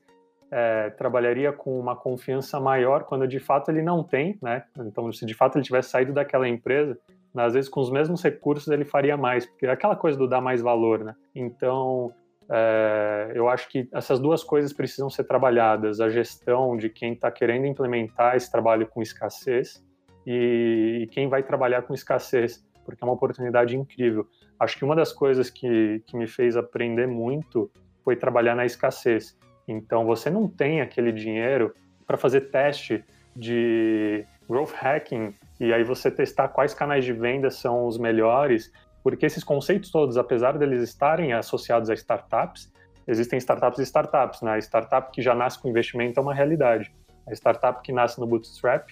é, 0.52 0.92
trabalharia 0.92 1.52
com 1.52 1.80
uma 1.80 1.96
confiança 1.96 2.60
maior 2.60 3.06
quando 3.06 3.28
de 3.28 3.40
fato 3.40 3.72
ele 3.72 3.82
não 3.82 4.04
tem, 4.04 4.38
né? 4.42 4.64
Então, 4.78 5.12
se 5.12 5.26
de 5.26 5.34
fato 5.34 5.58
ele 5.58 5.66
tivesse 5.66 5.90
saído 5.90 6.14
daquela 6.14 6.48
empresa, 6.48 6.98
às 7.36 7.54
vezes 7.54 7.68
com 7.68 7.80
os 7.80 7.92
mesmos 7.92 8.24
recursos 8.24 8.68
ele 8.68 8.86
faria 8.86 9.18
mais, 9.18 9.46
porque 9.46 9.66
é 9.66 9.72
aquela 9.72 9.96
coisa 9.96 10.18
do 10.18 10.28
dar 10.28 10.42
mais 10.42 10.62
valor, 10.62 11.04
né? 11.04 11.16
Então, 11.34 12.14
é, 12.48 13.32
eu 13.34 13.50
acho 13.50 13.70
que 13.70 13.90
essas 13.92 14.20
duas 14.20 14.44
coisas 14.44 14.72
precisam 14.72 15.10
ser 15.10 15.24
trabalhadas: 15.24 16.00
a 16.00 16.10
gestão 16.10 16.78
de 16.78 16.90
quem 16.90 17.14
está 17.14 17.32
querendo 17.32 17.66
implementar 17.66 18.36
esse 18.36 18.52
trabalho 18.52 18.86
com 18.86 19.02
escassez 19.02 19.84
e, 20.28 21.02
e 21.04 21.08
quem 21.08 21.28
vai 21.28 21.42
trabalhar 21.42 21.82
com 21.82 21.94
escassez 21.94 22.64
porque 22.90 23.04
é 23.04 23.06
uma 23.06 23.14
oportunidade 23.14 23.78
incrível. 23.78 24.28
Acho 24.60 24.78
que 24.78 24.84
uma 24.84 24.96
das 24.96 25.14
coisas 25.14 25.50
que, 25.50 26.02
que 26.08 26.18
me 26.18 26.28
fez 26.28 26.58
aprender 26.58 27.08
muito 27.08 27.70
foi 28.04 28.16
trabalhar 28.16 28.56
na 28.56 28.66
escassez. 28.66 29.38
Então, 29.68 30.06
você 30.06 30.30
não 30.30 30.48
tem 30.48 30.82
aquele 30.82 31.12
dinheiro 31.12 31.74
para 32.08 32.18
fazer 32.18 32.50
teste 32.50 33.04
de 33.36 34.26
growth 34.50 34.74
hacking 34.74 35.34
e 35.60 35.72
aí 35.72 35.84
você 35.84 36.10
testar 36.10 36.48
quais 36.48 36.74
canais 36.74 37.06
de 37.06 37.14
venda 37.14 37.52
são 37.52 37.86
os 37.86 38.00
melhores, 38.00 38.72
porque 39.04 39.28
esses 39.28 39.44
conceitos 39.44 39.92
todos, 39.92 40.18
apesar 40.18 40.58
deles 40.58 40.82
estarem 40.82 41.34
associados 41.34 41.90
a 41.90 41.94
startups, 41.94 42.74
existem 43.08 43.38
startups 43.38 43.80
e 43.80 43.84
startups. 43.84 44.42
Né? 44.42 44.54
A 44.54 44.58
startup 44.58 45.12
que 45.12 45.22
já 45.22 45.36
nasce 45.36 45.60
com 45.60 45.70
investimento 45.70 46.20
é 46.20 46.24
uma 46.24 46.34
realidade. 46.34 46.92
A 47.28 47.34
startup 47.34 47.84
que 47.84 47.94
nasce 47.94 48.20
no 48.20 48.26
bootstrap 48.26 48.90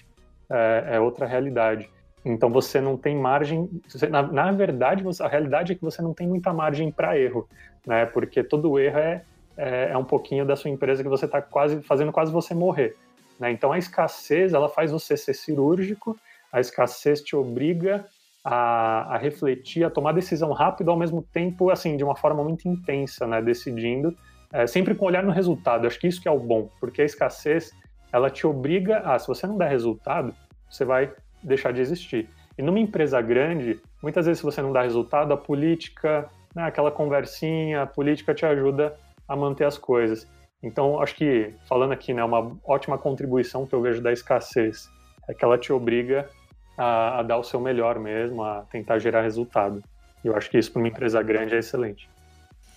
é, 0.48 0.84
é 0.92 1.00
outra 1.00 1.26
realidade. 1.26 1.90
Então 2.30 2.50
você 2.50 2.80
não 2.80 2.96
tem 2.96 3.16
margem. 3.16 3.68
Na, 4.10 4.22
na 4.22 4.52
verdade, 4.52 5.02
você, 5.02 5.22
a 5.22 5.28
realidade 5.28 5.72
é 5.72 5.74
que 5.74 5.82
você 5.82 6.02
não 6.02 6.14
tem 6.14 6.26
muita 6.26 6.52
margem 6.52 6.90
para 6.90 7.18
erro, 7.18 7.48
né? 7.86 8.06
Porque 8.06 8.42
todo 8.42 8.78
erro 8.78 8.98
é, 8.98 9.22
é, 9.56 9.90
é, 9.92 9.96
um 9.96 10.04
pouquinho 10.04 10.44
da 10.44 10.56
sua 10.56 10.70
empresa 10.70 11.02
que 11.02 11.08
você 11.08 11.24
está 11.24 11.40
quase 11.40 11.82
fazendo 11.82 12.12
quase 12.12 12.32
você 12.32 12.54
morrer. 12.54 12.96
Né? 13.38 13.50
Então 13.50 13.72
a 13.72 13.78
escassez 13.78 14.52
ela 14.52 14.68
faz 14.68 14.90
você 14.90 15.16
ser 15.16 15.34
cirúrgico. 15.34 16.16
A 16.52 16.60
escassez 16.60 17.20
te 17.22 17.36
obriga 17.36 18.06
a, 18.44 19.14
a 19.14 19.18
refletir, 19.18 19.84
a 19.84 19.90
tomar 19.90 20.12
decisão 20.12 20.52
rápido, 20.52 20.90
ao 20.90 20.96
mesmo 20.96 21.22
tempo, 21.22 21.70
assim, 21.70 21.96
de 21.96 22.04
uma 22.04 22.16
forma 22.16 22.42
muito 22.42 22.68
intensa, 22.68 23.26
né? 23.26 23.42
Decidindo, 23.42 24.16
é, 24.52 24.66
sempre 24.66 24.94
com 24.94 25.06
olhar 25.06 25.22
no 25.22 25.32
resultado. 25.32 25.86
Acho 25.86 25.98
que 25.98 26.06
isso 26.06 26.20
que 26.20 26.28
é 26.28 26.30
o 26.30 26.38
bom, 26.38 26.70
porque 26.80 27.02
a 27.02 27.04
escassez 27.04 27.72
ela 28.12 28.30
te 28.30 28.46
obriga 28.46 29.00
a, 29.00 29.18
se 29.18 29.28
você 29.28 29.46
não 29.46 29.58
der 29.58 29.68
resultado, 29.68 30.34
você 30.68 30.84
vai 30.84 31.12
deixar 31.42 31.72
de 31.72 31.80
existir. 31.80 32.28
E 32.56 32.62
numa 32.62 32.80
empresa 32.80 33.20
grande, 33.20 33.80
muitas 34.02 34.26
vezes 34.26 34.40
se 34.40 34.44
você 34.44 34.60
não 34.60 34.72
dá 34.72 34.82
resultado, 34.82 35.32
a 35.32 35.36
política, 35.36 36.28
né, 36.54 36.64
aquela 36.64 36.90
conversinha, 36.90 37.82
a 37.82 37.86
política 37.86 38.34
te 38.34 38.44
ajuda 38.44 38.96
a 39.28 39.36
manter 39.36 39.64
as 39.64 39.78
coisas. 39.78 40.26
Então, 40.62 41.00
acho 41.00 41.14
que, 41.14 41.54
falando 41.68 41.92
aqui, 41.92 42.12
né, 42.12 42.24
uma 42.24 42.52
ótima 42.64 42.98
contribuição 42.98 43.64
que 43.66 43.74
eu 43.74 43.80
vejo 43.80 44.02
da 44.02 44.12
escassez 44.12 44.90
é 45.28 45.34
que 45.34 45.44
ela 45.44 45.56
te 45.56 45.72
obriga 45.72 46.28
a, 46.76 47.20
a 47.20 47.22
dar 47.22 47.38
o 47.38 47.44
seu 47.44 47.60
melhor 47.60 47.98
mesmo, 47.98 48.42
a 48.42 48.62
tentar 48.70 48.98
gerar 48.98 49.22
resultado. 49.22 49.82
E 50.24 50.26
eu 50.26 50.36
acho 50.36 50.50
que 50.50 50.58
isso 50.58 50.72
para 50.72 50.80
uma 50.80 50.88
empresa 50.88 51.22
grande 51.22 51.54
é 51.54 51.58
excelente. 51.58 52.08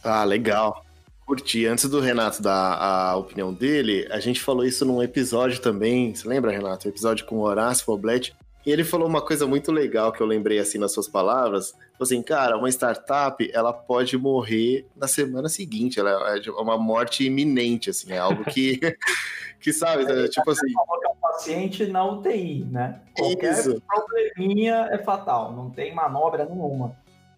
Ah, 0.04 0.24
legal. 0.24 0.86
Curti. 1.26 1.66
Antes 1.66 1.90
do 1.90 2.00
Renato 2.00 2.42
dar 2.42 2.78
a 2.78 3.16
opinião 3.16 3.54
dele, 3.54 4.08
a 4.12 4.20
gente 4.20 4.42
falou 4.42 4.66
isso 4.66 4.86
num 4.86 5.02
episódio 5.02 5.60
também. 5.60 6.14
Você 6.14 6.28
lembra, 6.28 6.52
Renato? 6.52 6.88
O 6.88 6.92
episódio 6.92 7.26
com 7.26 7.40
Horácio 7.40 7.86
Foblet. 7.86 8.36
E 8.66 8.72
ele 8.72 8.84
falou 8.84 9.08
uma 9.08 9.22
coisa 9.22 9.48
muito 9.48 9.72
legal 9.72 10.12
que 10.12 10.22
eu 10.22 10.28
lembrei 10.28 10.60
assim 10.60 10.78
nas 10.78 10.94
suas 10.94 11.08
palavras. 11.08 11.76
Assim, 12.00 12.22
cara, 12.22 12.58
uma 12.58 12.70
startup, 12.70 13.50
ela 13.54 13.74
pode 13.74 14.18
morrer 14.18 14.86
na 14.96 15.08
semana 15.08 15.50
seguinte. 15.50 16.00
Ela 16.00 16.38
é 16.38 16.52
uma 16.52 16.78
morte 16.78 17.26
iminente, 17.26 17.90
assim. 17.90 18.12
É 18.12 18.20
algo 18.20 18.44
que, 18.46 18.80
que 19.60 19.74
sabe, 19.74 20.04
é, 20.04 20.28
tipo 20.28 20.50
assim... 20.50 20.72
Coloca 20.74 21.10
o 21.10 21.16
paciente 21.16 21.88
na 21.88 22.06
UTI, 22.06 22.66
né? 22.66 23.02
Qualquer 23.18 23.54
Isso. 23.54 23.82
probleminha 23.88 24.90
é 24.92 24.98
fatal. 25.00 25.52
Não 25.54 25.72
tem 25.72 25.94
manobra 25.94 26.46
nenhuma. 26.46 26.96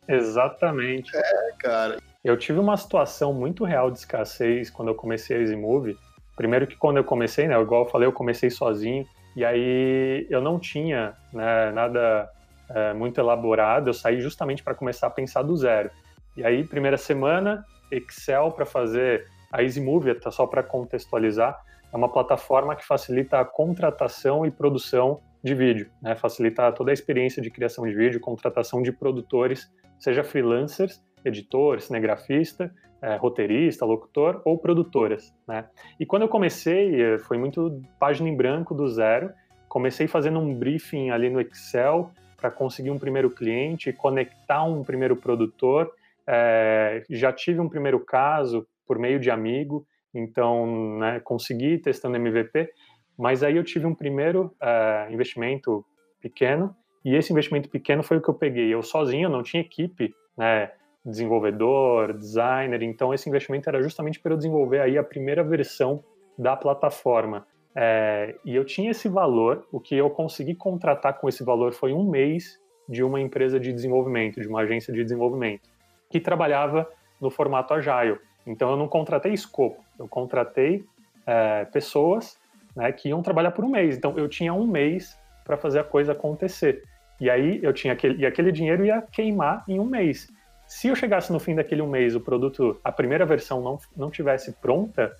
Exatamente. 0.07 1.15
É, 1.15 1.51
cara. 1.59 1.99
Eu 2.23 2.37
tive 2.37 2.59
uma 2.59 2.75
situação 2.75 3.33
muito 3.33 3.63
real 3.63 3.91
de 3.91 3.99
escassez 3.99 4.69
quando 4.69 4.89
eu 4.89 4.95
comecei 4.95 5.37
a 5.37 5.39
EasyMove. 5.39 5.97
Primeiro 6.35 6.67
que 6.67 6.75
quando 6.75 6.97
eu 6.97 7.03
comecei, 7.03 7.47
né, 7.47 7.59
igual 7.61 7.83
eu 7.83 7.89
falei, 7.89 8.07
eu 8.07 8.13
comecei 8.13 8.49
sozinho. 8.49 9.05
E 9.35 9.43
aí 9.43 10.27
eu 10.29 10.41
não 10.41 10.59
tinha 10.59 11.13
né, 11.31 11.71
nada 11.71 12.29
é, 12.69 12.93
muito 12.93 13.19
elaborado, 13.19 13.89
eu 13.89 13.93
saí 13.93 14.19
justamente 14.21 14.63
para 14.63 14.75
começar 14.75 15.07
a 15.07 15.09
pensar 15.09 15.41
do 15.41 15.55
zero. 15.55 15.89
E 16.35 16.43
aí, 16.43 16.63
primeira 16.63 16.97
semana, 16.97 17.63
Excel 17.91 18.51
para 18.51 18.65
fazer 18.65 19.25
a 19.51 19.61
EasyMovie, 19.61 20.15
tá 20.15 20.31
só 20.31 20.47
para 20.47 20.63
contextualizar, 20.63 21.59
é 21.91 21.95
uma 21.95 22.09
plataforma 22.09 22.75
que 22.75 22.85
facilita 22.85 23.39
a 23.39 23.45
contratação 23.45 24.45
e 24.45 24.51
produção 24.51 25.21
de 25.43 25.53
vídeo, 25.53 25.91
né? 26.01 26.15
facilita 26.15 26.71
toda 26.71 26.89
a 26.89 26.93
experiência 26.93 27.41
de 27.41 27.51
criação 27.51 27.85
de 27.85 27.93
vídeo, 27.93 28.19
contratação 28.19 28.81
de 28.81 28.91
produtores, 28.91 29.69
seja 29.99 30.23
freelancers, 30.23 31.03
editor, 31.23 31.79
cinegrafista, 31.81 32.73
é, 33.03 33.17
roteirista, 33.17 33.85
locutor 33.85 34.41
ou 34.45 34.57
produtoras, 34.57 35.35
né? 35.45 35.65
E 35.99 36.05
quando 36.05 36.21
eu 36.21 36.29
comecei, 36.29 37.01
eh, 37.01 37.17
foi 37.17 37.37
muito 37.37 37.81
página 37.99 38.29
em 38.29 38.35
branco 38.35 38.73
do 38.73 38.87
zero. 38.87 39.29
Comecei 39.67 40.07
fazendo 40.07 40.39
um 40.39 40.55
briefing 40.55 41.09
ali 41.09 41.29
no 41.29 41.41
Excel 41.41 42.09
para 42.37 42.49
conseguir 42.49 42.91
um 42.91 42.97
primeiro 42.97 43.29
cliente, 43.29 43.91
conectar 43.91 44.63
um 44.63 44.83
primeiro 44.83 45.17
produtor. 45.17 45.91
É, 46.25 47.03
já 47.09 47.33
tive 47.33 47.59
um 47.59 47.67
primeiro 47.67 47.99
caso 47.99 48.65
por 48.87 48.97
meio 48.97 49.19
de 49.19 49.29
amigo, 49.29 49.85
então 50.13 50.97
né, 50.97 51.19
consegui 51.19 51.77
testando 51.79 52.15
MVP. 52.15 52.69
Mas 53.17 53.43
aí 53.43 53.57
eu 53.57 53.65
tive 53.65 53.85
um 53.85 53.93
primeiro 53.93 54.55
é, 54.61 55.09
investimento 55.11 55.85
pequeno 56.21 56.73
e 57.03 57.15
esse 57.15 57.33
investimento 57.33 57.67
pequeno 57.67 58.01
foi 58.01 58.15
o 58.15 58.21
que 58.21 58.29
eu 58.29 58.33
peguei. 58.33 58.73
Eu 58.73 58.81
sozinho, 58.81 59.27
não 59.27 59.43
tinha 59.43 59.59
equipe, 59.59 60.15
né? 60.37 60.71
Desenvolvedor, 61.05 62.13
designer. 62.13 62.81
Então, 62.81 63.13
esse 63.13 63.27
investimento 63.27 63.67
era 63.69 63.81
justamente 63.81 64.19
para 64.19 64.33
eu 64.33 64.37
desenvolver 64.37 64.79
aí 64.79 64.97
a 64.97 65.03
primeira 65.03 65.43
versão 65.43 66.03
da 66.37 66.55
plataforma. 66.55 67.45
É, 67.75 68.35
e 68.45 68.55
eu 68.55 68.63
tinha 68.63 68.91
esse 68.91 69.09
valor, 69.09 69.65
o 69.71 69.79
que 69.79 69.95
eu 69.95 70.09
consegui 70.09 70.55
contratar 70.55 71.19
com 71.19 71.27
esse 71.27 71.43
valor 71.43 71.73
foi 71.73 71.91
um 71.91 72.09
mês 72.09 72.59
de 72.87 73.03
uma 73.03 73.19
empresa 73.19 73.59
de 73.59 73.73
desenvolvimento, 73.73 74.39
de 74.39 74.47
uma 74.47 74.61
agência 74.61 74.93
de 74.93 75.03
desenvolvimento, 75.03 75.69
que 76.09 76.19
trabalhava 76.19 76.87
no 77.19 77.29
formato 77.29 77.73
Agile. 77.73 78.19
Então, 78.45 78.69
eu 78.69 78.77
não 78.77 78.87
contratei 78.87 79.33
escopo, 79.33 79.83
eu 79.97 80.07
contratei 80.07 80.85
é, 81.25 81.65
pessoas 81.65 82.37
né, 82.75 82.91
que 82.91 83.09
iam 83.09 83.21
trabalhar 83.21 83.51
por 83.51 83.63
um 83.63 83.69
mês. 83.69 83.97
Então, 83.97 84.17
eu 84.17 84.27
tinha 84.27 84.53
um 84.53 84.67
mês 84.67 85.17
para 85.43 85.57
fazer 85.57 85.79
a 85.79 85.83
coisa 85.83 86.11
acontecer. 86.11 86.83
E 87.19 87.29
aí, 87.29 87.59
eu 87.63 87.73
tinha 87.73 87.93
aquele, 87.93 88.21
e 88.21 88.25
aquele 88.25 88.51
dinheiro 88.51 88.85
ia 88.85 89.01
queimar 89.01 89.63
em 89.67 89.79
um 89.79 89.85
mês. 89.85 90.27
Se 90.73 90.87
eu 90.87 90.95
chegasse 90.95 91.31
no 91.31 91.39
fim 91.39 91.53
daquele 91.53 91.83
um 91.83 91.87
mês, 91.87 92.15
o 92.15 92.19
produto, 92.19 92.79
a 92.83 92.91
primeira 92.91 93.27
versão 93.27 93.61
não, 93.61 93.77
não 93.95 94.09
tivesse 94.09 94.51
pronta, 94.53 95.15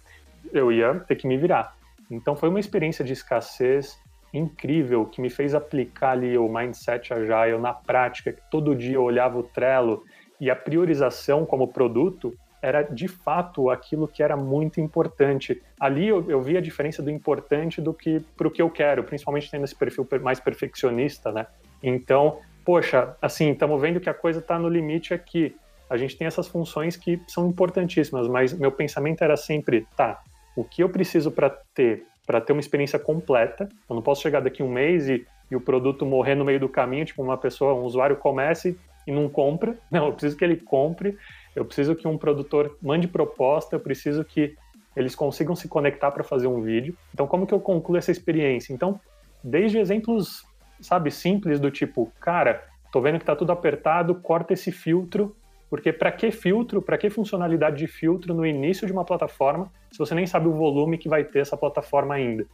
eu 0.51 0.71
ia 0.71 0.95
ter 1.01 1.15
que 1.15 1.27
me 1.27 1.37
virar. 1.37 1.75
Então 2.09 2.35
foi 2.35 2.49
uma 2.49 2.59
experiência 2.59 3.05
de 3.05 3.13
escassez 3.13 3.99
incrível 4.33 5.05
que 5.05 5.21
me 5.21 5.29
fez 5.29 5.53
aplicar 5.53 6.13
ali 6.13 6.35
o 6.39 6.49
mindset 6.49 7.13
agile 7.13 7.59
na 7.59 7.71
prática, 7.71 8.33
que 8.33 8.41
todo 8.49 8.75
dia 8.75 8.95
eu 8.95 9.03
olhava 9.03 9.37
o 9.37 9.43
Trello 9.43 10.03
e 10.41 10.49
a 10.49 10.55
priorização 10.55 11.45
como 11.45 11.67
produto 11.67 12.35
era 12.59 12.81
de 12.81 13.07
fato 13.07 13.69
aquilo 13.69 14.07
que 14.07 14.23
era 14.23 14.35
muito 14.35 14.81
importante. 14.81 15.61
Ali 15.79 16.07
eu, 16.07 16.27
eu 16.31 16.41
vi 16.41 16.57
a 16.57 16.61
diferença 16.61 17.03
do 17.03 17.11
importante 17.11 17.79
do 17.79 17.93
que 17.93 18.21
para 18.35 18.47
o 18.47 18.51
que 18.51 18.61
eu 18.61 18.71
quero, 18.71 19.03
principalmente 19.03 19.51
tendo 19.51 19.65
esse 19.65 19.75
perfil 19.75 20.07
mais 20.19 20.39
perfeccionista, 20.39 21.31
né? 21.31 21.45
Então 21.83 22.39
poxa, 22.65 23.15
assim, 23.21 23.51
estamos 23.51 23.79
vendo 23.81 23.99
que 23.99 24.09
a 24.09 24.13
coisa 24.13 24.39
está 24.39 24.57
no 24.57 24.69
limite 24.69 25.13
aqui. 25.13 25.55
A 25.89 25.97
gente 25.97 26.17
tem 26.17 26.25
essas 26.27 26.47
funções 26.47 26.95
que 26.95 27.21
são 27.27 27.47
importantíssimas, 27.47 28.27
mas 28.27 28.53
meu 28.53 28.71
pensamento 28.71 29.23
era 29.23 29.37
sempre, 29.37 29.87
tá, 29.95 30.21
o 30.55 30.63
que 30.63 30.81
eu 30.81 30.89
preciso 30.89 31.31
para 31.31 31.49
ter, 31.49 32.05
para 32.25 32.41
ter 32.41 32.53
uma 32.53 32.59
experiência 32.59 32.97
completa? 32.97 33.69
Eu 33.89 33.95
não 33.95 34.01
posso 34.01 34.21
chegar 34.21 34.39
daqui 34.39 34.63
um 34.63 34.71
mês 34.71 35.07
e, 35.07 35.25
e 35.51 35.55
o 35.55 35.61
produto 35.61 36.05
morrer 36.05 36.35
no 36.35 36.45
meio 36.45 36.59
do 36.59 36.69
caminho, 36.69 37.05
tipo 37.05 37.21
uma 37.21 37.37
pessoa, 37.37 37.73
um 37.73 37.83
usuário 37.83 38.15
começa 38.15 38.69
e 38.69 38.77
e 39.05 39.11
não 39.11 39.29
compra. 39.29 39.77
Não, 39.91 40.07
eu 40.07 40.13
preciso 40.13 40.37
que 40.37 40.43
ele 40.43 40.57
compre. 40.57 41.17
Eu 41.55 41.65
preciso 41.65 41.95
que 41.95 42.07
um 42.07 42.17
produtor 42.17 42.77
mande 42.81 43.07
proposta. 43.07 43.75
Eu 43.75 43.79
preciso 43.79 44.23
que 44.23 44.55
eles 44.95 45.15
consigam 45.15 45.55
se 45.55 45.67
conectar 45.67 46.11
para 46.11 46.23
fazer 46.23 46.47
um 46.47 46.61
vídeo. 46.61 46.95
Então, 47.13 47.27
como 47.27 47.47
que 47.47 47.53
eu 47.53 47.59
concluo 47.59 47.97
essa 47.97 48.11
experiência? 48.11 48.73
Então, 48.73 48.99
desde 49.43 49.77
exemplos, 49.77 50.45
sabe, 50.83 51.09
simples 51.09 51.59
do 51.59 51.71
tipo, 51.71 52.11
cara, 52.19 52.63
tô 52.91 53.01
vendo 53.01 53.19
que 53.19 53.25
tá 53.25 53.35
tudo 53.35 53.51
apertado, 53.51 54.15
corta 54.15 54.53
esse 54.53 54.71
filtro, 54.71 55.35
porque 55.69 55.91
para 55.91 56.11
que 56.11 56.29
filtro, 56.29 56.81
para 56.81 56.97
que 56.97 57.09
funcionalidade 57.09 57.77
de 57.77 57.87
filtro 57.87 58.33
no 58.33 58.45
início 58.45 58.85
de 58.85 58.93
uma 58.93 59.03
plataforma, 59.03 59.71
se 59.91 59.97
você 59.97 60.13
nem 60.13 60.27
sabe 60.27 60.47
o 60.47 60.53
volume 60.53 60.97
que 60.97 61.09
vai 61.09 61.23
ter 61.23 61.39
essa 61.39 61.57
plataforma 61.57 62.13
ainda? 62.13 62.45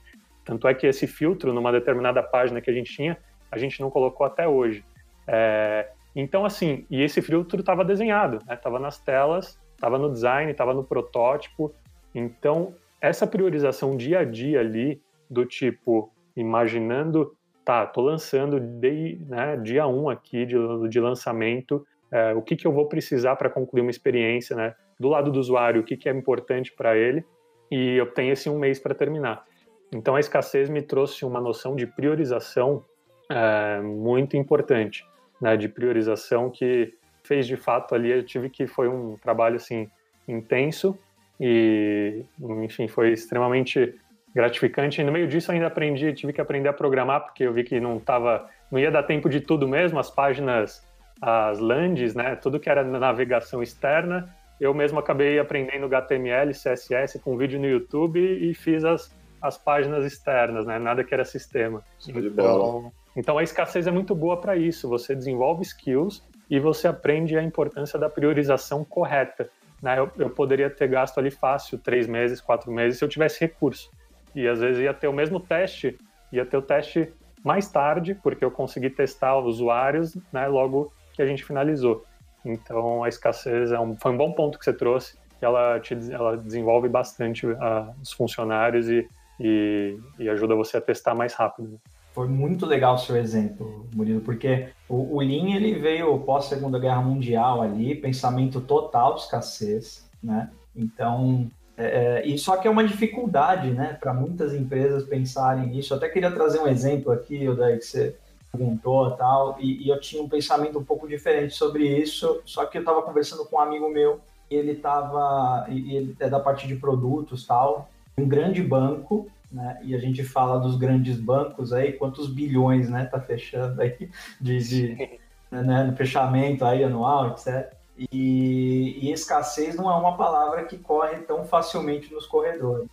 Tanto 0.46 0.68
é 0.68 0.74
que 0.74 0.88
esse 0.88 1.06
filtro, 1.06 1.54
numa 1.54 1.72
determinada 1.72 2.24
página 2.24 2.62
que 2.62 2.70
a 2.70 2.74
gente 2.74 2.94
tinha, 2.94 3.18
a 3.52 3.58
gente 3.58 3.82
não 3.82 3.90
colocou 3.90 4.26
até 4.26 4.48
hoje. 4.48 4.86
É, 5.28 5.90
então, 6.16 6.46
assim, 6.46 6.86
e 6.90 7.02
esse 7.02 7.22
filtro 7.22 7.60
estava 7.60 7.84
desenhado, 7.84 8.40
estava 8.50 8.80
né? 8.80 8.86
nas 8.86 9.00
telas, 9.00 9.60
estava 9.76 9.98
no 9.98 10.12
design, 10.12 10.52
estava 10.52 10.74
no 10.74 10.84
protótipo, 10.84 11.74
então, 12.14 12.74
essa 13.00 13.28
priorização 13.28 13.96
dia 13.96 14.20
a 14.20 14.26
dia 14.26 14.60
ali, 14.60 15.02
do 15.30 15.46
tipo, 15.46 16.12
imaginando, 16.36 17.36
tá, 17.70 17.86
tô 17.86 18.02
lançando 18.02 18.60
de, 18.60 19.22
né, 19.28 19.56
dia 19.58 19.86
1 19.86 20.04
um 20.04 20.10
aqui 20.10 20.44
de, 20.44 20.56
de 20.90 21.00
lançamento, 21.00 21.86
é, 22.12 22.34
o 22.34 22.42
que, 22.42 22.56
que 22.56 22.66
eu 22.66 22.72
vou 22.72 22.88
precisar 22.88 23.36
para 23.36 23.48
concluir 23.48 23.82
uma 23.82 23.92
experiência, 23.92 24.56
né? 24.56 24.74
Do 25.00 25.08
lado 25.08 25.32
do 25.32 25.40
usuário, 25.40 25.82
o 25.82 25.84
que, 25.84 25.96
que 25.96 26.10
é 26.10 26.12
importante 26.12 26.74
para 26.76 26.98
ele, 26.98 27.24
e 27.70 27.96
eu 27.96 28.08
tenho 28.08 28.34
esse 28.34 28.50
um 28.50 28.58
mês 28.58 28.80
para 28.80 28.96
terminar. 28.96 29.46
Então, 29.94 30.16
a 30.16 30.20
escassez 30.20 30.68
me 30.68 30.82
trouxe 30.82 31.24
uma 31.24 31.40
noção 31.40 31.76
de 31.76 31.86
priorização 31.86 32.84
é, 33.30 33.80
muito 33.82 34.36
importante, 34.36 35.06
né? 35.40 35.56
De 35.56 35.70
priorização 35.70 36.50
que 36.50 36.96
fez 37.24 37.46
de 37.46 37.56
fato 37.56 37.94
ali, 37.94 38.10
eu 38.10 38.26
tive 38.26 38.50
que 38.50 38.66
foi 38.66 38.90
um 38.90 39.16
trabalho 39.16 39.58
assim 39.58 39.88
intenso, 40.28 40.98
e, 41.40 42.26
enfim, 42.64 42.88
foi 42.88 43.12
extremamente 43.12 43.96
gratificante. 44.34 45.02
E 45.02 45.04
no 45.04 45.12
meio 45.12 45.28
disso, 45.28 45.52
ainda 45.52 45.68
aprendi, 45.68 46.14
tive 46.14 46.34
que 46.34 46.42
aprender 46.42 46.70
a 46.70 46.74
programar, 46.74 47.22
porque 47.22 47.44
eu 47.44 47.54
vi 47.54 47.64
que 47.64 47.80
não 47.80 48.00
tava, 48.00 48.48
não 48.72 48.80
ia 48.80 48.92
dar 48.92 49.04
tempo 49.04 49.30
de 49.30 49.42
tudo 49.42 49.68
mesmo, 49.68 50.00
as 50.00 50.10
páginas, 50.10 50.86
as 51.22 51.60
lands, 51.60 52.16
né, 52.16 52.36
tudo 52.36 52.60
que 52.60 52.70
era 52.70 52.84
navegação 52.84 53.62
externa, 53.62 54.34
eu 54.60 54.74
mesmo 54.74 55.00
acabei 55.00 55.40
aprendendo 55.40 55.86
HTML, 55.86 56.52
CSS 56.52 57.20
com 57.20 57.38
vídeo 57.38 57.60
no 57.60 57.68
YouTube 57.68 58.20
e 58.20 58.54
fiz 58.54 58.84
as, 58.84 59.16
as 59.42 59.58
páginas 59.58 60.06
externas, 60.06 60.66
né, 60.66 60.78
nada 60.78 61.04
que 61.04 61.14
era 61.14 61.24
sistema. 61.24 61.82
Então, 62.08 62.92
então 63.16 63.38
a 63.38 63.44
escassez 63.44 63.88
é 63.88 63.92
muito 63.92 64.14
boa 64.14 64.40
para 64.40 64.56
isso, 64.56 64.88
você 64.88 65.16
desenvolve 65.16 65.64
skills 65.64 66.24
e 66.50 66.60
você 66.60 66.88
aprende 66.88 67.38
a 67.38 67.44
importância 67.44 67.98
da 67.98 68.10
priorização 68.10 68.84
correta 68.84 69.50
né, 69.82 69.98
eu, 69.98 70.12
eu 70.18 70.30
poderia 70.30 70.70
ter 70.70 70.88
gasto 70.88 71.18
ali 71.18 71.32
fácil 71.32 71.78
três 71.78 72.08
meses, 72.08 72.42
quatro 72.42 72.72
meses 72.72 73.00
se 73.00 73.06
eu 73.06 73.10
tivesse 73.10 73.40
recurso. 73.40 73.90
E 74.36 74.48
às 74.48 74.60
vezes 74.60 74.82
ia 74.82 74.94
ter 74.94 75.08
o 75.08 75.14
mesmo 75.14 75.40
teste, 75.40 75.98
ia 76.32 76.46
ter 76.46 76.58
o 76.58 76.62
teste 76.62 77.12
mais 77.44 77.70
tarde, 77.70 78.16
porque 78.16 78.44
eu 78.44 78.52
consegui 78.52 78.90
testar 78.90 79.38
usuários 79.38 80.18
né, 80.32 80.48
logo 80.48 80.92
que 81.14 81.22
a 81.22 81.26
gente 81.26 81.44
finalizou. 81.44 82.06
Então 82.44 83.04
a 83.04 83.10
escassez 83.10 83.72
é 83.72 83.80
um, 83.80 83.96
foi 83.96 84.12
um 84.12 84.18
bom 84.18 84.32
ponto 84.32 84.58
que 84.58 84.66
você 84.66 84.74
trouxe, 84.74 85.18
ela, 85.42 85.80
te, 85.80 85.96
ela 86.12 86.38
desenvolve 86.38 86.90
bastante 86.90 87.48
uh, 87.48 87.58
os 88.02 88.12
funcionários 88.12 88.90
e, 88.90 89.08
e, 89.40 89.98
e, 90.18 90.30
ajuda 90.30 90.56
você 90.56 90.78
a 90.78 90.82
testar 90.82 91.16
mais 91.16 91.34
rápido. 91.34 91.80
Foi 92.14 92.28
muito 92.28 92.66
legal 92.66 92.96
o 92.96 92.98
seu 92.98 93.16
exemplo, 93.16 93.88
Murilo, 93.96 94.22
porque 94.22 94.70
o, 94.88 95.16
o 95.16 95.20
Lean 95.20 95.56
ele 95.56 95.80
veio 95.80 96.18
pós 96.20 96.46
Segunda 96.46 96.80
Guerra 96.80 97.02
Mundial 97.02 97.62
ali, 97.62 97.96
pensamento 97.96 98.60
total 98.60 99.16
de 99.16 99.22
escassez, 99.22 100.10
né? 100.22 100.50
Então, 100.76 101.50
é, 101.80 101.86
é 101.86 102.28
e 102.28 102.38
só 102.38 102.58
que 102.58 102.68
é 102.68 102.72
uma 102.72 102.84
dificuldade, 102.84 103.72
né, 103.72 103.98
para 104.00 104.14
muitas 104.14 104.54
empresas 104.54 105.04
pensarem 105.04 105.68
nisso. 105.68 105.94
Eu 105.94 105.98
até 105.98 106.10
queria 106.10 106.32
trazer 106.32 106.60
um 106.60 106.68
exemplo 106.68 107.12
aqui, 107.12 107.48
o 107.48 107.56
daí 107.56 107.78
que 107.78 107.86
você 107.86 108.16
perguntou 108.52 109.12
tal, 109.12 109.58
e, 109.60 109.86
e, 109.86 109.90
eu 109.90 110.00
tinha 110.00 110.22
um 110.22 110.30
pensamento 110.30 110.80
um 110.80 110.84
pouco 110.84 111.08
diferente 111.08 111.56
sobre 111.56 111.86
isso. 111.86 112.42
Só 112.46 112.66
que 112.66 112.78
eu 112.78 112.82
estava 112.82 113.02
conversando 113.02 113.46
com 113.46 113.58
um 113.58 113.60
amigo 113.60 113.90
meu, 113.90 114.20
e 114.50 114.56
ele 114.56 114.74
estava, 114.74 115.66
e 115.70 115.96
ele 115.96 116.16
é 116.20 116.30
da 116.30 116.40
parte 116.40 116.68
de 116.68 116.76
produtos 116.76 117.46
tal, 117.46 117.90
um 118.18 118.28
grande 118.28 118.62
banco 118.62 119.30
né? 119.52 119.80
E 119.84 119.96
a 119.96 120.00
gente 120.00 120.24
fala 120.24 120.60
dos 120.60 120.78
grandes 120.78 121.20
bancos 121.20 121.74
aí, 121.74 121.94
quantos 121.94 122.28
bilhões, 122.28 122.90
né, 122.90 123.06
tá 123.06 123.20
fechando 123.20 123.82
aí 123.82 124.10
de, 124.40 124.60
de 124.60 125.20
né, 125.50 125.84
no 125.84 125.96
fechamento 125.96 126.64
aí 126.64 126.84
anual, 126.84 127.32
etc. 127.32 127.74
E, 128.12 128.98
e, 129.02 129.12
escassez 129.12 129.76
não 129.76 129.92
é 129.92 129.96
uma 129.96 130.16
palavra 130.16 130.64
que 130.64 130.78
corre 130.78 131.18
tão 131.20 131.44
facilmente 131.44 132.14
nos 132.14 132.26
corredores. 132.26 132.88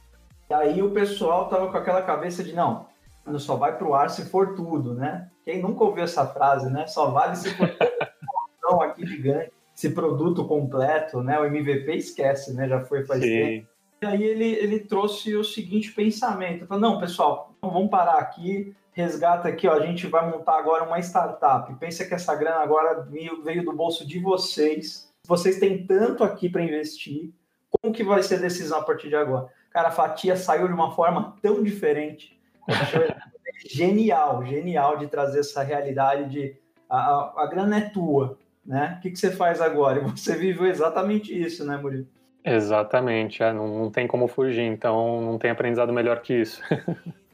E 0.50 0.54
aí 0.54 0.82
o 0.82 0.90
pessoal 0.90 1.48
tava 1.48 1.70
com 1.70 1.76
aquela 1.76 2.02
cabeça 2.02 2.42
de 2.42 2.52
não, 2.52 2.86
só 3.38 3.54
vai 3.54 3.78
pro 3.78 3.94
ar 3.94 4.10
se 4.10 4.24
for 4.24 4.56
tudo, 4.56 4.94
né? 4.94 5.30
Quem 5.44 5.62
nunca 5.62 5.84
ouviu 5.84 6.02
essa 6.02 6.26
frase, 6.26 6.68
né? 6.70 6.88
Só 6.88 7.10
vale 7.10 7.36
se 7.36 7.54
for 7.54 7.68
tudo 7.68 8.80
aqui 8.82 9.06
gigante, 9.06 9.52
esse 9.76 9.90
produto 9.90 10.44
completo, 10.44 11.22
né? 11.22 11.38
O 11.38 11.44
MVP 11.44 11.94
esquece, 11.94 12.52
né? 12.52 12.68
Já 12.68 12.80
foi 12.84 13.04
faz 13.04 13.22
Sim. 13.22 13.28
tempo. 13.28 13.68
Aí 14.06 14.22
ele, 14.22 14.44
ele 14.44 14.80
trouxe 14.80 15.34
o 15.34 15.44
seguinte 15.44 15.92
pensamento: 15.92 16.66
falou, 16.66 16.80
não, 16.80 17.00
pessoal, 17.00 17.54
vamos 17.60 17.90
parar 17.90 18.18
aqui, 18.18 18.74
resgata 18.92 19.48
aqui, 19.48 19.66
ó, 19.66 19.74
a 19.74 19.84
gente 19.84 20.06
vai 20.06 20.30
montar 20.30 20.58
agora 20.58 20.84
uma 20.84 20.98
startup. 21.00 21.74
Pensa 21.74 22.04
que 22.04 22.14
essa 22.14 22.34
grana 22.34 22.60
agora 22.60 23.02
veio 23.02 23.64
do 23.64 23.72
bolso 23.72 24.06
de 24.06 24.18
vocês. 24.18 25.12
Vocês 25.26 25.58
têm 25.58 25.86
tanto 25.86 26.22
aqui 26.22 26.48
para 26.48 26.62
investir. 26.62 27.32
Como 27.68 27.92
que 27.92 28.04
vai 28.04 28.22
ser 28.22 28.36
a 28.36 28.40
decisão 28.40 28.78
a 28.78 28.82
partir 28.82 29.08
de 29.08 29.16
agora? 29.16 29.48
Cara, 29.70 29.88
a 29.88 29.92
fatia 29.92 30.36
saiu 30.36 30.68
de 30.68 30.72
uma 30.72 30.92
forma 30.92 31.36
tão 31.42 31.62
diferente. 31.62 32.40
genial, 33.68 34.44
genial 34.44 34.98
de 34.98 35.08
trazer 35.08 35.40
essa 35.40 35.62
realidade 35.62 36.30
de 36.30 36.56
a, 36.88 36.96
a, 36.96 37.42
a 37.42 37.46
grana 37.46 37.78
é 37.78 37.80
tua, 37.90 38.38
né? 38.64 38.96
O 38.98 39.02
que, 39.02 39.10
que 39.10 39.18
você 39.18 39.30
faz 39.30 39.60
agora? 39.60 39.98
E 39.98 40.10
você 40.10 40.36
viveu 40.36 40.66
exatamente 40.66 41.36
isso, 41.36 41.64
né, 41.64 41.76
Murilo? 41.76 42.06
Exatamente, 42.46 43.42
é, 43.42 43.52
não, 43.52 43.66
não 43.66 43.90
tem 43.90 44.06
como 44.06 44.28
fugir, 44.28 44.62
então 44.62 45.20
não 45.20 45.36
tem 45.36 45.50
aprendizado 45.50 45.92
melhor 45.92 46.20
que 46.20 46.32
isso. 46.32 46.62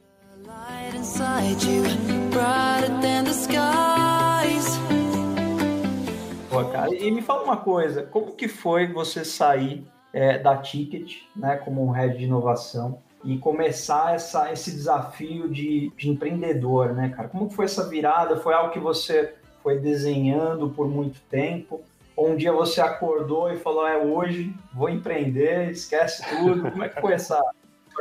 Pô, 6.49 6.65
cara, 6.65 6.93
e 6.95 7.11
me 7.11 7.21
fala 7.21 7.43
uma 7.43 7.57
coisa, 7.57 8.03
como 8.03 8.31
que 8.31 8.47
foi 8.47 8.87
você 8.87 9.23
sair 9.23 9.85
é, 10.11 10.39
da 10.39 10.57
Ticket, 10.57 11.17
né, 11.35 11.57
como 11.57 11.85
um 11.85 11.91
head 11.91 12.17
de 12.17 12.23
inovação, 12.23 12.99
e 13.23 13.37
começar 13.37 14.15
essa, 14.15 14.51
esse 14.51 14.71
desafio 14.71 15.47
de, 15.49 15.91
de 15.95 16.09
empreendedor, 16.09 16.93
né, 16.93 17.09
cara? 17.15 17.29
Como 17.29 17.47
que 17.47 17.55
foi 17.55 17.65
essa 17.65 17.87
virada? 17.87 18.37
Foi 18.37 18.53
algo 18.53 18.71
que 18.71 18.79
você 18.79 19.33
foi 19.61 19.79
desenhando 19.79 20.69
por 20.69 20.87
muito 20.87 21.21
tempo? 21.29 21.81
Ou 22.15 22.29
um 22.29 22.35
dia 22.35 22.51
você 22.51 22.81
acordou 22.81 23.51
e 23.51 23.57
falou, 23.57 23.87
é 23.87 23.97
hoje, 23.97 24.53
vou 24.73 24.89
empreender, 24.89 25.71
esquece 25.71 26.23
tudo. 26.29 26.69
Como 26.71 26.83
é 26.83 26.89
que 26.89 27.01
foi 27.01 27.13
essa 27.13 27.41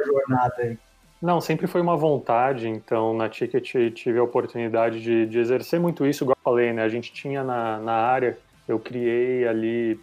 jornada 0.06 0.54
aí? 0.58 0.78
Não, 1.20 1.40
sempre 1.40 1.66
foi 1.66 1.80
uma 1.80 1.96
vontade, 1.96 2.68
então 2.68 3.14
na 3.14 3.28
Ticket 3.28 3.94
tive 3.94 4.18
a 4.18 4.22
oportunidade 4.24 5.00
de, 5.00 5.24
de 5.26 5.38
exercer 5.38 5.78
muito 5.78 6.04
isso, 6.04 6.24
igual 6.24 6.36
eu 6.36 6.42
falei, 6.42 6.72
né? 6.72 6.82
A 6.82 6.88
gente 6.88 7.12
tinha 7.12 7.44
na, 7.44 7.78
na 7.78 7.92
área, 7.92 8.36
eu 8.66 8.78
criei 8.78 9.46
ali 9.46 10.00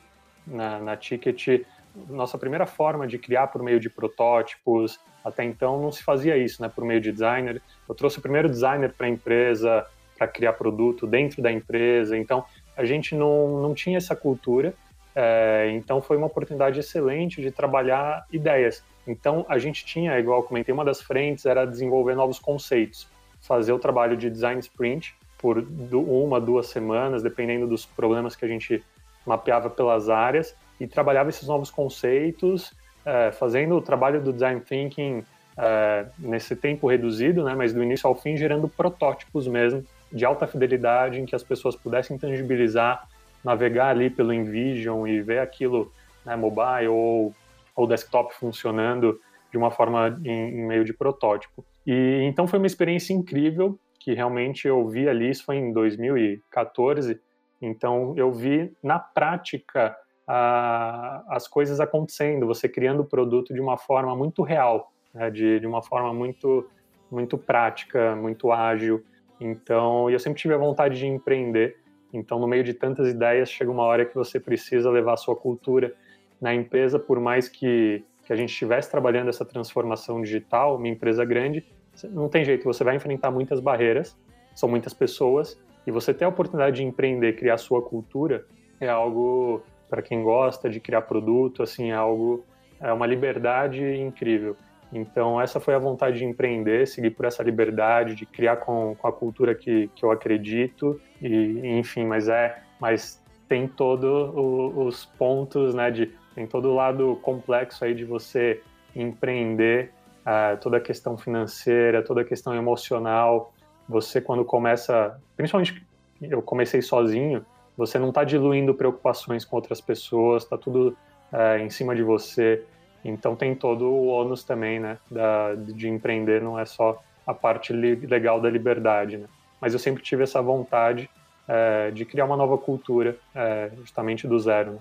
na, 0.47 0.79
na 0.79 0.95
Ticket 0.95 1.65
nossa 2.07 2.37
primeira 2.37 2.65
forma 2.65 3.07
de 3.07 3.17
criar 3.17 3.47
por 3.47 3.61
meio 3.61 3.79
de 3.79 3.89
protótipos. 3.89 4.99
Até 5.23 5.43
então 5.43 5.81
não 5.81 5.91
se 5.91 6.03
fazia 6.03 6.37
isso, 6.37 6.61
né? 6.61 6.69
Por 6.69 6.85
meio 6.85 7.01
de 7.01 7.11
designer. 7.11 7.61
Eu 7.87 7.95
trouxe 7.95 8.19
o 8.19 8.21
primeiro 8.21 8.49
designer 8.49 8.93
para 8.93 9.07
a 9.07 9.09
empresa, 9.09 9.85
para 10.17 10.27
criar 10.27 10.53
produto 10.53 11.07
dentro 11.07 11.41
da 11.41 11.51
empresa. 11.51 12.17
Então 12.17 12.45
a 12.79 12.85
gente 12.85 13.13
não, 13.13 13.61
não 13.61 13.73
tinha 13.73 13.97
essa 13.97 14.15
cultura, 14.15 14.73
é, 15.13 15.69
então 15.73 16.01
foi 16.01 16.15
uma 16.15 16.27
oportunidade 16.27 16.79
excelente 16.79 17.41
de 17.41 17.51
trabalhar 17.51 18.25
ideias. 18.31 18.81
Então 19.05 19.45
a 19.49 19.59
gente 19.59 19.85
tinha, 19.85 20.17
igual 20.17 20.43
comentei, 20.43 20.73
uma 20.73 20.85
das 20.85 21.01
frentes 21.01 21.45
era 21.45 21.65
desenvolver 21.65 22.15
novos 22.15 22.39
conceitos, 22.39 23.05
fazer 23.41 23.73
o 23.73 23.79
trabalho 23.79 24.15
de 24.15 24.29
design 24.29 24.61
sprint 24.61 25.13
por 25.37 25.57
uma, 25.91 26.39
duas 26.39 26.67
semanas, 26.67 27.21
dependendo 27.21 27.67
dos 27.67 27.85
problemas 27.85 28.33
que 28.33 28.45
a 28.45 28.47
gente 28.47 28.81
mapeava 29.25 29.69
pelas 29.69 30.07
áreas, 30.09 30.55
e 30.79 30.87
trabalhava 30.87 31.27
esses 31.27 31.49
novos 31.49 31.69
conceitos, 31.69 32.71
é, 33.05 33.29
fazendo 33.33 33.75
o 33.75 33.81
trabalho 33.81 34.21
do 34.21 34.31
design 34.31 34.61
thinking 34.61 35.25
é, 35.57 36.05
nesse 36.17 36.55
tempo 36.55 36.87
reduzido, 36.87 37.43
né, 37.43 37.53
mas 37.55 37.73
do 37.73 37.83
início 37.83 38.07
ao 38.07 38.15
fim 38.15 38.37
gerando 38.37 38.69
protótipos 38.69 39.49
mesmo 39.49 39.85
de 40.11 40.25
alta 40.25 40.47
fidelidade 40.47 41.19
em 41.19 41.25
que 41.25 41.35
as 41.35 41.43
pessoas 41.43 41.75
pudessem 41.75 42.17
tangibilizar, 42.17 43.07
navegar 43.43 43.89
ali 43.89 44.09
pelo 44.09 44.33
InVision 44.33 45.07
e 45.07 45.21
ver 45.21 45.39
aquilo 45.39 45.91
né, 46.25 46.35
mobile 46.35 46.87
ou, 46.87 47.33
ou 47.75 47.87
desktop 47.87 48.33
funcionando 48.35 49.19
de 49.51 49.57
uma 49.57 49.71
forma 49.71 50.19
em, 50.23 50.59
em, 50.59 50.67
meio 50.67 50.83
de 50.83 50.93
protótipo. 50.93 51.65
E 51.85 52.21
então 52.23 52.47
foi 52.47 52.59
uma 52.59 52.67
experiência 52.67 53.13
incrível 53.13 53.79
que 53.99 54.13
realmente 54.13 54.67
eu 54.67 54.87
vi 54.87 55.09
ali, 55.09 55.29
isso 55.29 55.43
foi 55.43 55.57
em 55.57 55.73
2014, 55.73 57.19
Então, 57.61 58.13
eu 58.15 58.31
vi 58.31 58.73
na 58.81 58.97
prática 58.97 59.95
a, 60.25 61.23
as 61.27 61.47
coisas 61.47 61.79
acontecendo, 61.79 62.47
você 62.47 62.69
criando 62.69 63.01
o 63.01 63.05
produto 63.05 63.53
de 63.53 63.59
uma 63.59 63.77
forma 63.77 64.15
muito 64.15 64.41
real, 64.41 64.93
né? 65.13 65.29
de, 65.29 65.59
de 65.59 65.67
uma 65.67 65.81
forma 65.81 66.13
muito, 66.13 66.69
muito 67.11 67.37
prática, 67.37 68.15
muito 68.15 68.51
ágil. 68.51 69.03
Então, 69.39 70.10
eu 70.10 70.19
sempre 70.19 70.39
tive 70.39 70.54
a 70.54 70.58
vontade 70.58 70.97
de 70.97 71.08
empreender. 71.08 71.78
Então, 72.13 72.39
no 72.39 72.47
meio 72.47 72.63
de 72.63 72.73
tantas 72.73 73.08
ideias, 73.08 73.49
chega 73.49 73.71
uma 73.71 73.84
hora 73.84 74.06
que 74.06 74.15
você 74.15 74.39
precisa 74.39 74.89
levar 74.89 75.13
a 75.13 75.17
sua 75.17 75.36
cultura 75.36 75.93
na 76.41 76.54
empresa, 76.54 76.97
por 76.97 77.19
mais 77.19 77.47
que, 77.47 78.04
que 78.25 78.34
a 78.34 78.36
gente 78.36 78.49
estivesse 78.49 78.89
trabalhando 78.89 79.30
essa 79.30 79.45
transformação 79.45 80.21
digital, 80.21 80.78
uma 80.78 80.88
empresa 80.88 81.23
grande, 81.25 81.65
não 82.12 82.30
tem 82.30 82.45
jeito, 82.45 82.63
você 82.63 82.84
vai 82.84 82.95
enfrentar 82.95 83.30
muitas 83.30 83.60
barreiras, 83.60 84.17
são 84.56 84.69
muitas 84.69 84.93
pessoas, 84.93 85.60
e 85.86 85.91
você 85.91 86.13
ter 86.13 86.25
a 86.25 86.30
oportunidade 86.30 86.78
de 86.78 86.84
empreender, 86.84 87.34
criar 87.36 87.58
sua 87.58 87.82
cultura, 87.82 88.45
é 88.80 88.88
algo 88.88 89.62
para 89.89 90.02
quem 90.02 90.23
gosta 90.23 90.69
de 90.69 90.80
criar 90.80 91.02
produto, 91.02 91.62
assim, 91.63 91.91
é 91.91 91.95
algo 91.95 92.45
é 92.80 92.93
uma 92.93 93.06
liberdade 93.06 93.84
incrível. 93.97 94.56
Então 94.91 95.39
essa 95.39 95.60
foi 95.60 95.75
a 95.75 95.80
vontade 95.80 96.19
de 96.19 96.25
empreender, 96.25 96.88
seguir 96.88 97.12
por 97.12 97.25
essa 97.25 97.43
liberdade, 97.43 98.15
de 98.15 98.25
criar 98.25 98.58
com, 98.58 98.95
com 98.95 99.08
a 99.08 99.12
cultura 99.12 99.54
que, 99.54 99.89
que 99.95 100.04
eu 100.04 100.12
acredito 100.12 100.99
e 101.21 101.62
enfim, 101.78 102.06
mas 102.06 102.28
é, 102.28 102.62
mas 102.80 103.23
tem 103.47 103.67
todos 103.67 104.32
os 104.36 105.06
pontos, 105.06 105.73
né, 105.73 105.89
de 105.91 106.12
tem 106.36 106.45
todo 106.47 106.69
o 106.69 106.75
lado 106.75 107.19
complexo 107.21 107.84
aí 107.84 107.93
de 107.93 108.06
você 108.06 108.62
empreender, 108.95 109.91
uh, 110.21 110.58
toda 110.60 110.78
a 110.78 110.80
questão 110.80 111.17
financeira, 111.17 112.04
toda 112.04 112.21
a 112.21 112.23
questão 112.23 112.56
emocional, 112.56 113.54
você 113.88 114.21
quando 114.21 114.45
começa, 114.45 115.19
principalmente 115.36 115.86
eu 116.21 116.41
comecei 116.41 116.82
sozinho, 116.82 117.45
você 117.75 117.97
não 117.97 118.10
está 118.10 118.23
diluindo 118.23 118.73
preocupações 118.75 119.45
com 119.45 119.56
outras 119.56 119.80
pessoas, 119.80 120.43
está 120.43 120.58
tudo 120.58 120.95
é, 121.32 121.60
em 121.60 121.69
cima 121.69 121.95
de 121.95 122.04
você. 122.04 122.63
Então 123.03 123.35
tem 123.35 123.55
todo 123.55 123.85
o 123.85 124.07
ônus 124.07 124.43
também, 124.43 124.79
né, 124.79 124.97
da, 125.09 125.55
de 125.55 125.88
empreender, 125.88 126.41
não 126.41 126.59
é 126.59 126.65
só 126.65 127.01
a 127.25 127.33
parte 127.33 127.71
legal 127.71 128.41
da 128.41 128.49
liberdade, 128.49 129.17
né? 129.17 129.27
Mas 129.62 129.73
eu 129.73 129.79
sempre 129.79 130.01
tive 130.01 130.23
essa 130.23 130.41
vontade 130.41 131.09
é, 131.47 131.91
de 131.91 132.05
criar 132.05 132.25
uma 132.25 132.38
nova 132.38 132.57
cultura, 132.57 133.17
é, 133.35 133.69
justamente 133.77 134.27
do 134.27 134.39
zero. 134.39 134.73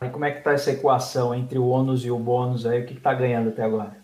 Né? 0.00 0.08
E 0.08 0.10
como 0.10 0.24
é 0.24 0.30
que 0.30 0.38
está 0.38 0.52
essa 0.52 0.70
equação 0.70 1.34
entre 1.34 1.58
o 1.58 1.68
ônus 1.68 2.04
e 2.04 2.10
o 2.10 2.18
bônus 2.18 2.64
aí? 2.64 2.82
O 2.82 2.86
que 2.86 2.94
está 2.94 3.12
ganhando 3.12 3.50
até 3.50 3.62
agora? 3.62 3.96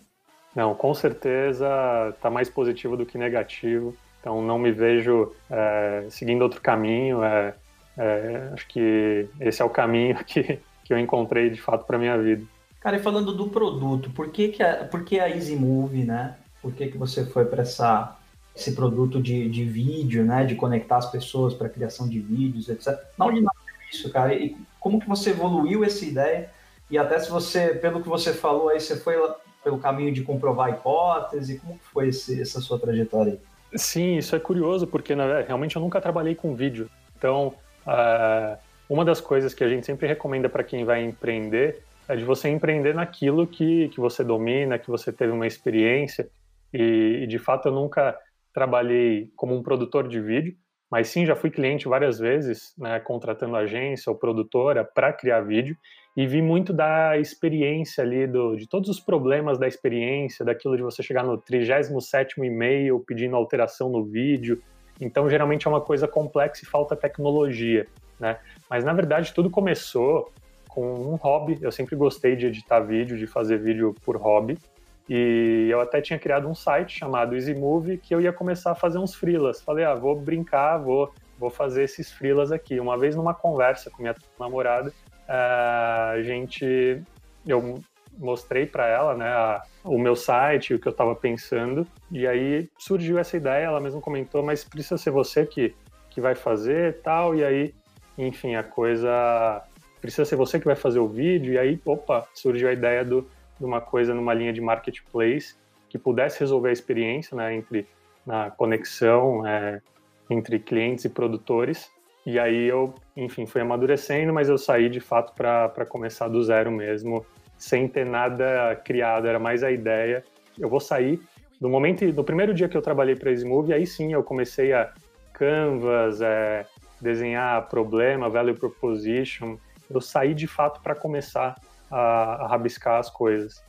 Não, 0.55 0.73
com 0.75 0.93
certeza 0.93 1.67
está 2.09 2.29
mais 2.29 2.49
positivo 2.49 2.95
do 2.95 3.05
que 3.05 3.17
negativo. 3.17 3.95
Então 4.19 4.41
não 4.41 4.57
me 4.57 4.71
vejo 4.71 5.33
é, 5.49 6.05
seguindo 6.09 6.41
outro 6.41 6.61
caminho. 6.61 7.23
É, 7.23 7.53
é, 7.97 8.49
acho 8.53 8.67
que 8.67 9.27
esse 9.39 9.61
é 9.61 9.65
o 9.65 9.69
caminho 9.69 10.15
que, 10.25 10.59
que 10.83 10.93
eu 10.93 10.99
encontrei 10.99 11.49
de 11.49 11.61
fato 11.61 11.85
para 11.85 11.97
minha 11.97 12.17
vida. 12.17 12.45
Cara, 12.85 12.97
e 12.97 12.99
falando 12.99 13.33
do 13.33 13.47
produto, 13.47 14.11
por 14.11 14.29
que, 14.29 14.49
que, 14.49 14.61
a, 14.61 14.85
por 14.85 15.03
que 15.03 15.19
a 15.19 15.27
Easy 15.27 15.55
Move, 15.55 16.03
né? 16.03 16.35
Por 16.61 16.71
que, 16.71 16.85
que 16.85 16.99
você 16.99 17.25
foi 17.25 17.43
para 17.43 17.63
esse 17.63 18.75
produto 18.75 19.19
de, 19.19 19.49
de 19.49 19.65
vídeo, 19.65 20.23
né? 20.23 20.45
De 20.45 20.53
conectar 20.53 20.97
as 20.97 21.09
pessoas 21.09 21.55
para 21.55 21.67
criação 21.67 22.07
de 22.07 22.19
vídeos, 22.19 22.69
etc. 22.69 22.95
Não 23.17 23.33
de 23.33 23.41
nada 23.41 23.57
isso, 23.91 24.07
cara. 24.11 24.35
E 24.35 24.55
como 24.79 24.99
que 24.99 25.09
você 25.09 25.31
evoluiu 25.31 25.83
essa 25.83 26.05
ideia? 26.05 26.51
E 26.87 26.95
até 26.95 27.17
se 27.17 27.27
você, 27.31 27.69
pelo 27.69 28.03
que 28.03 28.07
você 28.07 28.31
falou 28.31 28.69
aí, 28.69 28.79
você 28.79 28.95
foi 28.95 29.15
pelo 29.63 29.79
caminho 29.79 30.13
de 30.13 30.21
comprovar 30.21 30.67
a 30.67 30.69
hipótese, 30.69 31.57
como 31.57 31.79
que 31.79 31.85
foi 31.85 32.09
esse, 32.09 32.39
essa 32.39 32.61
sua 32.61 32.77
trajetória? 32.77 33.39
Sim, 33.75 34.17
isso 34.17 34.35
é 34.35 34.39
curioso, 34.39 34.85
porque 34.85 35.15
né, 35.15 35.43
realmente 35.47 35.75
eu 35.75 35.81
nunca 35.81 35.99
trabalhei 35.99 36.35
com 36.35 36.53
vídeo. 36.53 36.87
Então, 37.17 37.55
uh, 37.87 38.55
uma 38.87 39.03
das 39.03 39.19
coisas 39.19 39.55
que 39.55 39.63
a 39.63 39.67
gente 39.67 39.87
sempre 39.87 40.05
recomenda 40.05 40.47
para 40.47 40.63
quem 40.63 40.85
vai 40.85 41.03
empreender 41.03 41.83
é 42.07 42.15
de 42.15 42.23
você 42.23 42.49
empreender 42.49 42.93
naquilo 42.93 43.47
que, 43.47 43.89
que 43.89 43.99
você 43.99 44.23
domina, 44.23 44.79
que 44.79 44.89
você 44.89 45.11
teve 45.11 45.31
uma 45.31 45.47
experiência. 45.47 46.29
E, 46.73 47.21
e 47.23 47.27
de 47.27 47.39
fato, 47.39 47.67
eu 47.67 47.71
nunca 47.71 48.17
trabalhei 48.53 49.31
como 49.35 49.55
um 49.55 49.63
produtor 49.63 50.07
de 50.07 50.21
vídeo, 50.21 50.55
mas 50.89 51.09
sim 51.09 51.25
já 51.25 51.35
fui 51.35 51.49
cliente 51.49 51.87
várias 51.87 52.19
vezes, 52.19 52.73
né, 52.77 52.99
contratando 52.99 53.55
agência 53.55 54.09
ou 54.09 54.17
produtora 54.17 54.83
para 54.83 55.11
criar 55.11 55.41
vídeo 55.41 55.75
e 56.15 56.25
vi 56.25 56.41
muito 56.41 56.71
da 56.71 57.17
experiência 57.17 58.03
ali, 58.03 58.25
do, 58.25 58.55
de 58.55 58.67
todos 58.67 58.89
os 58.89 58.99
problemas 58.99 59.59
da 59.59 59.67
experiência, 59.67 60.45
daquilo 60.45 60.77
de 60.77 60.83
você 60.83 61.03
chegar 61.03 61.23
no 61.23 61.37
37 61.37 62.39
e-mail 62.39 63.03
pedindo 63.05 63.35
alteração 63.35 63.89
no 63.89 64.05
vídeo. 64.05 64.61
Então, 65.01 65.29
geralmente 65.29 65.67
é 65.67 65.69
uma 65.69 65.81
coisa 65.81 66.07
complexa 66.07 66.63
e 66.63 66.67
falta 66.67 66.95
tecnologia, 66.95 67.85
né? 68.17 68.39
Mas, 68.69 68.85
na 68.85 68.93
verdade, 68.93 69.33
tudo 69.33 69.49
começou 69.49 70.31
com 70.75 70.85
um 70.85 71.15
hobby. 71.15 71.57
Eu 71.61 71.71
sempre 71.71 71.95
gostei 71.95 72.35
de 72.35 72.47
editar 72.47 72.81
vídeo, 72.81 73.17
de 73.17 73.25
fazer 73.25 73.57
vídeo 73.57 73.95
por 74.03 74.17
hobby. 74.17 74.59
E 75.07 75.67
eu 75.71 75.79
até 75.79 76.01
tinha 76.01 76.19
criado 76.19 76.47
um 76.49 76.53
site 76.53 76.99
chamado 76.99 77.35
EasyMovie 77.35 77.97
que 77.97 78.13
eu 78.13 78.19
ia 78.19 78.33
começar 78.33 78.71
a 78.71 78.75
fazer 78.75 78.97
uns 78.97 79.15
freelas. 79.15 79.61
Falei, 79.61 79.85
ah, 79.85 79.95
vou 79.95 80.19
brincar, 80.19 80.77
vou, 80.77 81.13
vou 81.39 81.49
fazer 81.49 81.83
esses 81.83 82.11
freelas 82.11 82.51
aqui. 82.51 82.77
Uma 82.79 82.97
vez 82.97 83.15
numa 83.15 83.33
conversa 83.33 83.89
com 83.89 84.01
minha 84.01 84.15
namorada, 84.37 84.91
a 85.27 86.21
gente 86.21 87.01
eu 87.47 87.79
mostrei 88.17 88.65
para 88.65 88.87
ela, 88.87 89.15
né, 89.15 89.27
a, 89.27 89.61
o 89.83 89.99
meu 89.99 90.15
site, 90.15 90.73
o 90.73 90.79
que 90.79 90.87
eu 90.87 90.91
estava 90.91 91.13
pensando, 91.15 91.85
e 92.09 92.25
aí 92.25 92.69
surgiu 92.77 93.19
essa 93.19 93.35
ideia, 93.37 93.65
ela 93.65 93.79
mesma 93.79 94.01
comentou, 94.01 94.41
mas 94.41 94.63
precisa 94.63 94.97
ser 94.97 95.11
você 95.11 95.45
que, 95.45 95.75
que 96.09 96.21
vai 96.21 96.33
fazer 96.33 97.01
tal, 97.01 97.35
e 97.35 97.43
aí, 97.43 97.73
enfim, 98.17 98.55
a 98.55 98.63
coisa 98.63 99.61
precisa 100.05 100.25
ser 100.25 100.35
você 100.35 100.59
que 100.59 100.65
vai 100.65 100.75
fazer 100.75 100.99
o 100.99 101.07
vídeo, 101.07 101.53
e 101.53 101.57
aí, 101.57 101.79
opa, 101.85 102.27
surgiu 102.33 102.69
a 102.69 102.73
ideia 102.73 103.03
do, 103.03 103.27
de 103.59 103.65
uma 103.65 103.81
coisa 103.81 104.13
numa 104.13 104.33
linha 104.33 104.53
de 104.53 104.61
marketplace 104.61 105.55
que 105.89 105.97
pudesse 105.97 106.39
resolver 106.39 106.69
a 106.69 106.73
experiência, 106.73 107.35
né, 107.35 107.55
entre 107.55 107.87
na 108.25 108.49
conexão 108.49 109.45
é, 109.45 109.81
entre 110.29 110.59
clientes 110.59 111.05
e 111.05 111.09
produtores, 111.09 111.91
e 112.25 112.39
aí 112.39 112.65
eu, 112.65 112.93
enfim, 113.15 113.45
fui 113.45 113.61
amadurecendo, 113.61 114.33
mas 114.33 114.49
eu 114.49 114.57
saí 114.57 114.89
de 114.89 114.99
fato 114.99 115.33
para 115.35 115.85
começar 115.85 116.27
do 116.27 116.43
zero 116.43 116.71
mesmo, 116.71 117.23
sem 117.57 117.87
ter 117.87 118.05
nada 118.05 118.75
criado, 118.83 119.27
era 119.27 119.37
mais 119.37 119.63
a 119.63 119.71
ideia. 119.71 120.23
Eu 120.57 120.67
vou 120.67 120.79
sair. 120.79 121.21
No 121.61 121.69
momento, 121.69 122.03
no 122.03 122.23
primeiro 122.23 122.53
dia 122.53 122.67
que 122.67 122.75
eu 122.75 122.81
trabalhei 122.81 123.15
para 123.15 123.31
Smooth, 123.31 123.71
aí 123.71 123.85
sim 123.85 124.11
eu 124.11 124.23
comecei 124.23 124.73
a 124.73 124.91
canvas, 125.33 126.19
é, 126.19 126.65
desenhar 126.99 127.69
problema, 127.69 128.27
value 128.27 128.55
proposition. 128.55 129.57
Eu 129.89 130.01
saí 130.01 130.33
de 130.33 130.47
fato 130.47 130.81
para 130.81 130.95
começar 130.95 131.55
a, 131.89 132.45
a 132.45 132.47
rabiscar 132.47 132.99
as 132.99 133.09
coisas. 133.09 133.63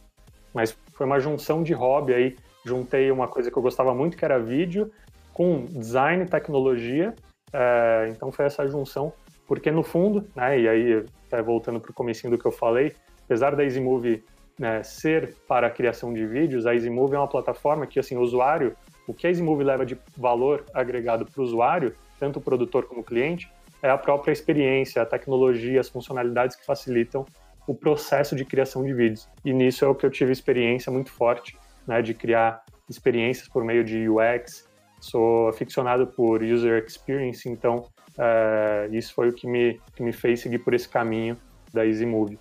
Mas 0.54 0.76
foi 0.92 1.06
uma 1.06 1.20
junção 1.20 1.62
de 1.62 1.72
hobby 1.72 2.14
aí. 2.14 2.36
Juntei 2.64 3.10
uma 3.10 3.28
coisa 3.28 3.50
que 3.50 3.56
eu 3.56 3.62
gostava 3.62 3.94
muito, 3.94 4.16
que 4.16 4.24
era 4.24 4.38
vídeo, 4.38 4.90
com 5.32 5.64
design 5.66 6.24
e 6.24 6.26
tecnologia 6.26 7.14
é, 7.52 8.08
então 8.10 8.32
foi 8.32 8.44
essa 8.44 8.66
junção, 8.66 9.12
porque 9.46 9.70
no 9.70 9.82
fundo, 9.82 10.26
né, 10.34 10.60
e 10.60 10.68
aí 10.68 11.04
voltando 11.44 11.80
para 11.80 11.90
o 11.90 11.94
comecinho 11.94 12.30
do 12.30 12.38
que 12.38 12.46
eu 12.46 12.52
falei, 12.52 12.94
apesar 13.24 13.54
da 13.54 13.64
EasyMovie 13.64 14.22
né, 14.58 14.82
ser 14.82 15.34
para 15.46 15.66
a 15.66 15.70
criação 15.70 16.12
de 16.12 16.26
vídeos, 16.26 16.66
a 16.66 16.74
EasyMovie 16.74 17.14
é 17.14 17.18
uma 17.18 17.28
plataforma 17.28 17.86
que, 17.86 17.98
assim, 17.98 18.16
o 18.16 18.20
usuário, 18.20 18.76
o 19.06 19.14
que 19.14 19.26
a 19.26 19.30
EasyMovie 19.30 19.64
leva 19.64 19.86
de 19.86 19.98
valor 20.16 20.64
agregado 20.72 21.26
para 21.26 21.40
o 21.40 21.44
usuário, 21.44 21.94
tanto 22.18 22.38
o 22.38 22.42
produtor 22.42 22.84
como 22.86 23.00
o 23.00 23.04
cliente, 23.04 23.50
é 23.82 23.90
a 23.90 23.98
própria 23.98 24.32
experiência, 24.32 25.02
a 25.02 25.06
tecnologia, 25.06 25.80
as 25.80 25.88
funcionalidades 25.88 26.56
que 26.56 26.64
facilitam 26.64 27.24
o 27.66 27.74
processo 27.74 28.36
de 28.36 28.44
criação 28.44 28.84
de 28.84 28.94
vídeos. 28.94 29.28
E 29.44 29.52
nisso 29.52 29.84
é 29.84 29.88
o 29.88 29.94
que 29.94 30.06
eu 30.06 30.10
tive 30.10 30.32
experiência 30.32 30.90
muito 30.90 31.10
forte, 31.10 31.56
né, 31.86 32.00
de 32.00 32.14
criar 32.14 32.64
experiências 32.88 33.48
por 33.48 33.64
meio 33.64 33.84
de 33.84 34.08
UX, 34.08 34.68
sou 35.00 35.48
aficionado 35.48 36.06
por 36.06 36.42
user 36.42 36.84
experience, 36.84 37.48
então 37.48 37.88
uh, 38.16 38.94
isso 38.94 39.14
foi 39.14 39.28
o 39.28 39.32
que 39.32 39.46
me, 39.46 39.80
que 39.94 40.02
me 40.02 40.12
fez 40.12 40.40
seguir 40.40 40.60
por 40.60 40.74
esse 40.74 40.88
caminho 40.88 41.36
da 41.72 41.84
EasyMove. 41.84 42.38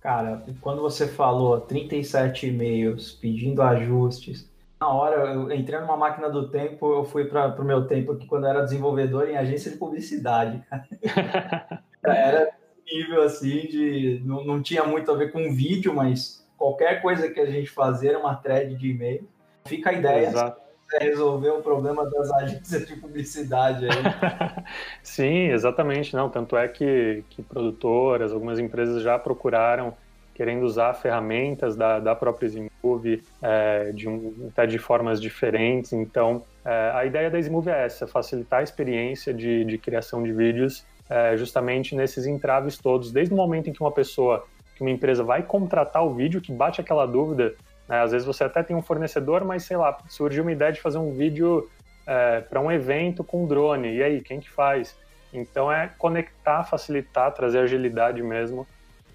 Cara, 0.00 0.42
quando 0.60 0.80
você 0.80 1.08
falou 1.08 1.60
37 1.60 2.46
e-mails 2.46 3.12
pedindo 3.12 3.60
ajustes, 3.62 4.48
na 4.80 4.88
hora 4.88 5.32
eu 5.32 5.52
entrei 5.52 5.80
numa 5.80 5.96
máquina 5.96 6.28
do 6.30 6.48
tempo, 6.48 6.92
eu 6.92 7.04
fui 7.04 7.24
para 7.24 7.60
o 7.60 7.64
meu 7.64 7.86
tempo 7.86 8.12
aqui 8.12 8.26
quando 8.26 8.44
eu 8.44 8.50
era 8.50 8.62
desenvolvedor 8.62 9.28
em 9.28 9.36
agência 9.36 9.70
de 9.70 9.76
publicidade. 9.76 10.62
era 12.04 12.48
nível 12.86 13.22
assim 13.22 13.66
de. 13.66 14.22
Não, 14.24 14.44
não 14.44 14.62
tinha 14.62 14.84
muito 14.84 15.10
a 15.10 15.16
ver 15.16 15.32
com 15.32 15.52
vídeo, 15.52 15.94
mas 15.94 16.46
qualquer 16.56 17.02
coisa 17.02 17.28
que 17.28 17.40
a 17.40 17.46
gente 17.46 17.70
fazia 17.70 18.10
era 18.10 18.18
uma 18.18 18.36
thread 18.36 18.74
de 18.76 18.90
e-mail. 18.90 19.28
Fica 19.66 19.90
a 19.90 19.92
ideia. 19.92 20.28
Exato 20.28 20.68
resolver 21.00 21.50
o 21.50 21.62
problema 21.62 22.08
das 22.08 22.30
agências 22.42 22.86
de 22.86 22.96
publicidade 22.96 23.84
aí. 23.84 24.64
Sim, 25.02 25.50
exatamente. 25.50 26.14
Não, 26.14 26.30
tanto 26.30 26.56
é 26.56 26.66
que, 26.66 27.22
que 27.28 27.42
produtoras, 27.42 28.32
algumas 28.32 28.58
empresas 28.58 29.02
já 29.02 29.18
procuraram 29.18 29.94
querendo 30.38 30.62
usar 30.62 30.94
ferramentas 30.94 31.74
da, 31.74 31.98
da 31.98 32.14
própria 32.14 32.46
Smove 32.46 33.24
é, 33.42 33.90
de 33.90 34.08
um, 34.08 34.48
até 34.52 34.68
de 34.68 34.78
formas 34.78 35.20
diferentes. 35.20 35.92
Então, 35.92 36.44
é, 36.64 36.92
a 36.94 37.04
ideia 37.04 37.28
da 37.28 37.40
Smove 37.40 37.68
é 37.70 37.84
essa, 37.84 38.06
facilitar 38.06 38.60
a 38.60 38.62
experiência 38.62 39.34
de, 39.34 39.64
de 39.64 39.76
criação 39.76 40.22
de 40.22 40.32
vídeos 40.32 40.86
é, 41.10 41.36
justamente 41.36 41.96
nesses 41.96 42.24
entraves 42.24 42.78
todos, 42.78 43.10
desde 43.10 43.34
o 43.34 43.36
momento 43.36 43.68
em 43.68 43.72
que 43.72 43.80
uma 43.80 43.90
pessoa, 43.90 44.46
que 44.76 44.82
uma 44.82 44.90
empresa 44.90 45.24
vai 45.24 45.42
contratar 45.42 46.04
o 46.04 46.14
vídeo, 46.14 46.40
que 46.40 46.52
bate 46.52 46.80
aquela 46.80 47.04
dúvida, 47.04 47.56
né? 47.88 48.00
às 48.00 48.12
vezes 48.12 48.24
você 48.24 48.44
até 48.44 48.62
tem 48.62 48.76
um 48.76 48.82
fornecedor, 48.82 49.44
mas 49.44 49.64
sei 49.64 49.76
lá, 49.76 49.98
surgiu 50.08 50.44
uma 50.44 50.52
ideia 50.52 50.70
de 50.70 50.80
fazer 50.80 50.98
um 50.98 51.12
vídeo 51.12 51.68
é, 52.06 52.42
para 52.42 52.60
um 52.60 52.70
evento 52.70 53.24
com 53.24 53.44
drone, 53.44 53.92
e 53.92 54.02
aí, 54.04 54.20
quem 54.20 54.38
que 54.38 54.48
faz? 54.48 54.96
Então 55.32 55.70
é 55.72 55.90
conectar, 55.98 56.62
facilitar, 56.62 57.32
trazer 57.32 57.58
agilidade 57.58 58.22
mesmo 58.22 58.64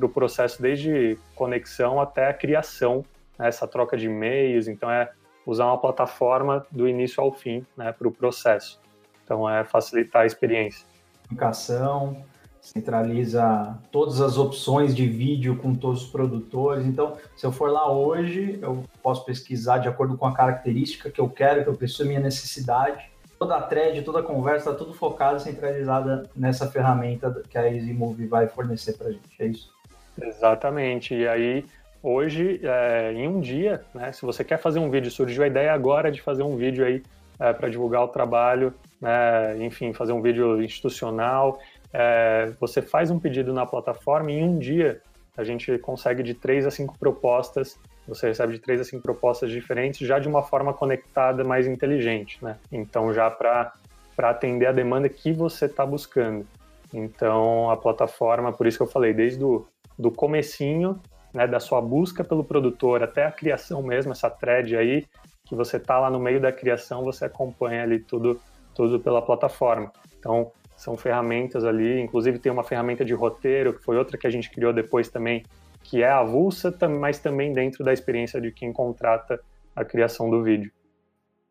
para 0.03 0.11
o 0.11 0.13
processo, 0.13 0.61
desde 0.61 1.17
conexão 1.35 2.01
até 2.01 2.27
a 2.27 2.33
criação, 2.33 3.05
né? 3.37 3.47
essa 3.47 3.67
troca 3.67 3.95
de 3.95 4.07
e-mails, 4.07 4.67
então 4.67 4.89
é 4.89 5.11
usar 5.45 5.65
uma 5.65 5.77
plataforma 5.77 6.65
do 6.71 6.87
início 6.87 7.21
ao 7.21 7.31
fim 7.31 7.65
né, 7.75 7.91
para 7.91 8.07
o 8.07 8.11
processo. 8.11 8.79
Então 9.23 9.49
é 9.49 9.63
facilitar 9.63 10.23
a 10.23 10.25
experiência 10.25 10.85
comunicação, 11.33 12.23
centraliza 12.61 13.77
todas 13.91 14.21
as 14.21 14.37
opções 14.37 14.95
de 14.95 15.07
vídeo 15.07 15.57
com 15.57 15.75
todos 15.75 16.03
os 16.03 16.09
produtores. 16.09 16.85
Então, 16.85 17.17
se 17.35 17.45
eu 17.45 17.51
for 17.51 17.69
lá 17.69 17.91
hoje, 17.91 18.59
eu 18.61 18.83
posso 19.01 19.25
pesquisar 19.25 19.79
de 19.79 19.89
acordo 19.89 20.17
com 20.17 20.25
a 20.25 20.33
característica 20.33 21.09
que 21.09 21.19
eu 21.19 21.29
quero, 21.29 21.63
que 21.63 21.69
eu 21.69 21.75
preciso, 21.75 22.05
minha 22.05 22.19
necessidade. 22.19 23.11
Toda 23.37 23.57
a 23.57 23.61
thread, 23.61 24.01
toda 24.03 24.19
a 24.19 24.23
conversa, 24.23 24.69
está 24.69 24.73
tudo 24.73 24.93
focado, 24.93 25.41
centralizada 25.41 26.29
nessa 26.33 26.69
ferramenta 26.69 27.43
que 27.49 27.57
a 27.57 27.69
EasyMove 27.69 28.27
vai 28.27 28.47
fornecer 28.47 28.93
para 28.93 29.07
a 29.07 29.11
gente. 29.11 29.35
É 29.39 29.47
isso? 29.47 29.72
Exatamente. 30.21 31.15
E 31.15 31.27
aí, 31.27 31.65
hoje, 32.01 32.59
é, 32.63 33.13
em 33.13 33.27
um 33.27 33.39
dia, 33.39 33.83
né, 33.93 34.11
se 34.11 34.21
você 34.23 34.43
quer 34.43 34.57
fazer 34.57 34.79
um 34.79 34.89
vídeo, 34.89 35.09
surgiu 35.09 35.43
a 35.43 35.47
ideia 35.47 35.73
agora 35.73 36.11
de 36.11 36.21
fazer 36.21 36.43
um 36.43 36.55
vídeo 36.55 36.85
aí 36.85 37.01
é, 37.39 37.51
para 37.53 37.69
divulgar 37.69 38.03
o 38.03 38.07
trabalho, 38.07 38.73
né, 39.01 39.57
enfim, 39.63 39.93
fazer 39.93 40.13
um 40.13 40.21
vídeo 40.21 40.61
institucional. 40.61 41.59
É, 41.91 42.51
você 42.59 42.81
faz 42.81 43.11
um 43.11 43.19
pedido 43.19 43.53
na 43.53 43.65
plataforma 43.65 44.31
e 44.31 44.35
em 44.35 44.43
um 44.43 44.57
dia 44.57 45.01
a 45.35 45.43
gente 45.43 45.77
consegue 45.79 46.21
de 46.21 46.33
três 46.33 46.65
a 46.65 46.71
cinco 46.71 46.97
propostas, 46.97 47.79
você 48.07 48.27
recebe 48.27 48.53
de 48.53 48.59
três 48.59 48.79
a 48.81 48.83
cinco 48.83 49.01
propostas 49.01 49.49
diferentes, 49.49 50.07
já 50.07 50.19
de 50.19 50.27
uma 50.27 50.43
forma 50.43 50.73
conectada, 50.73 51.43
mais 51.43 51.65
inteligente, 51.67 52.37
né? 52.43 52.57
Então, 52.71 53.13
já 53.13 53.31
para 53.31 53.73
atender 54.19 54.67
a 54.67 54.71
demanda 54.71 55.09
que 55.09 55.31
você 55.31 55.65
está 55.65 55.85
buscando. 55.85 56.45
Então, 56.93 57.71
a 57.71 57.77
plataforma, 57.77 58.53
por 58.53 58.67
isso 58.67 58.77
que 58.77 58.83
eu 58.83 58.87
falei, 58.87 59.13
desde 59.13 59.43
o 59.43 59.65
do 59.97 60.11
comecinho, 60.11 60.99
né, 61.33 61.47
da 61.47 61.59
sua 61.59 61.81
busca 61.81 62.23
pelo 62.23 62.43
produtor 62.43 63.03
até 63.03 63.25
a 63.25 63.31
criação 63.31 63.81
mesmo, 63.81 64.11
essa 64.11 64.29
thread 64.29 64.75
aí, 64.75 65.05
que 65.45 65.55
você 65.55 65.77
está 65.77 65.99
lá 65.99 66.09
no 66.09 66.19
meio 66.19 66.39
da 66.39 66.51
criação, 66.51 67.03
você 67.03 67.25
acompanha 67.25 67.83
ali 67.83 67.99
tudo 67.99 68.39
tudo 68.73 68.99
pela 68.99 69.21
plataforma. 69.21 69.91
Então, 70.17 70.51
são 70.75 70.97
ferramentas 70.97 71.63
ali, 71.63 72.01
inclusive 72.01 72.39
tem 72.39 72.51
uma 72.51 72.63
ferramenta 72.63 73.05
de 73.05 73.13
roteiro, 73.13 73.73
que 73.73 73.83
foi 73.83 73.97
outra 73.97 74.17
que 74.17 74.27
a 74.27 74.29
gente 74.29 74.49
criou 74.49 74.73
depois 74.73 75.09
também, 75.09 75.43
que 75.83 76.01
é 76.01 76.09
avulsa, 76.09 76.75
mas 76.89 77.19
também 77.19 77.53
dentro 77.53 77.83
da 77.83 77.93
experiência 77.93 78.41
de 78.41 78.51
quem 78.51 78.73
contrata 78.73 79.39
a 79.75 79.85
criação 79.85 80.29
do 80.29 80.43
vídeo. 80.43 80.71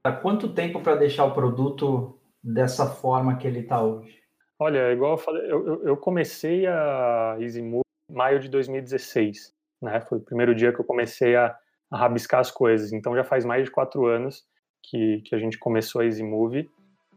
Há 0.04 0.12
quanto 0.12 0.52
tempo 0.52 0.80
para 0.80 0.96
deixar 0.96 1.24
o 1.24 1.32
produto 1.32 2.18
dessa 2.42 2.86
forma 2.86 3.36
que 3.36 3.46
ele 3.46 3.60
está 3.60 3.80
hoje? 3.80 4.20
Olha, 4.58 4.92
igual 4.92 5.12
eu 5.12 5.18
falei, 5.18 5.50
eu, 5.50 5.84
eu 5.84 5.96
comecei 5.96 6.66
a 6.66 7.36
EasyMove 7.38 7.82
maio 8.12 8.38
de 8.38 8.48
2016, 8.48 9.54
né? 9.80 10.00
Foi 10.02 10.18
o 10.18 10.20
primeiro 10.22 10.54
dia 10.54 10.72
que 10.72 10.80
eu 10.80 10.84
comecei 10.84 11.34
a, 11.34 11.56
a 11.90 11.96
rabiscar 11.96 12.40
as 12.40 12.50
coisas. 12.50 12.92
Então 12.92 13.16
já 13.16 13.24
faz 13.24 13.44
mais 13.44 13.64
de 13.64 13.70
quatro 13.70 14.06
anos 14.06 14.44
que, 14.82 15.22
que 15.24 15.34
a 15.34 15.38
gente 15.38 15.58
começou 15.58 16.00
a 16.00 16.04
EasyMove 16.04 16.68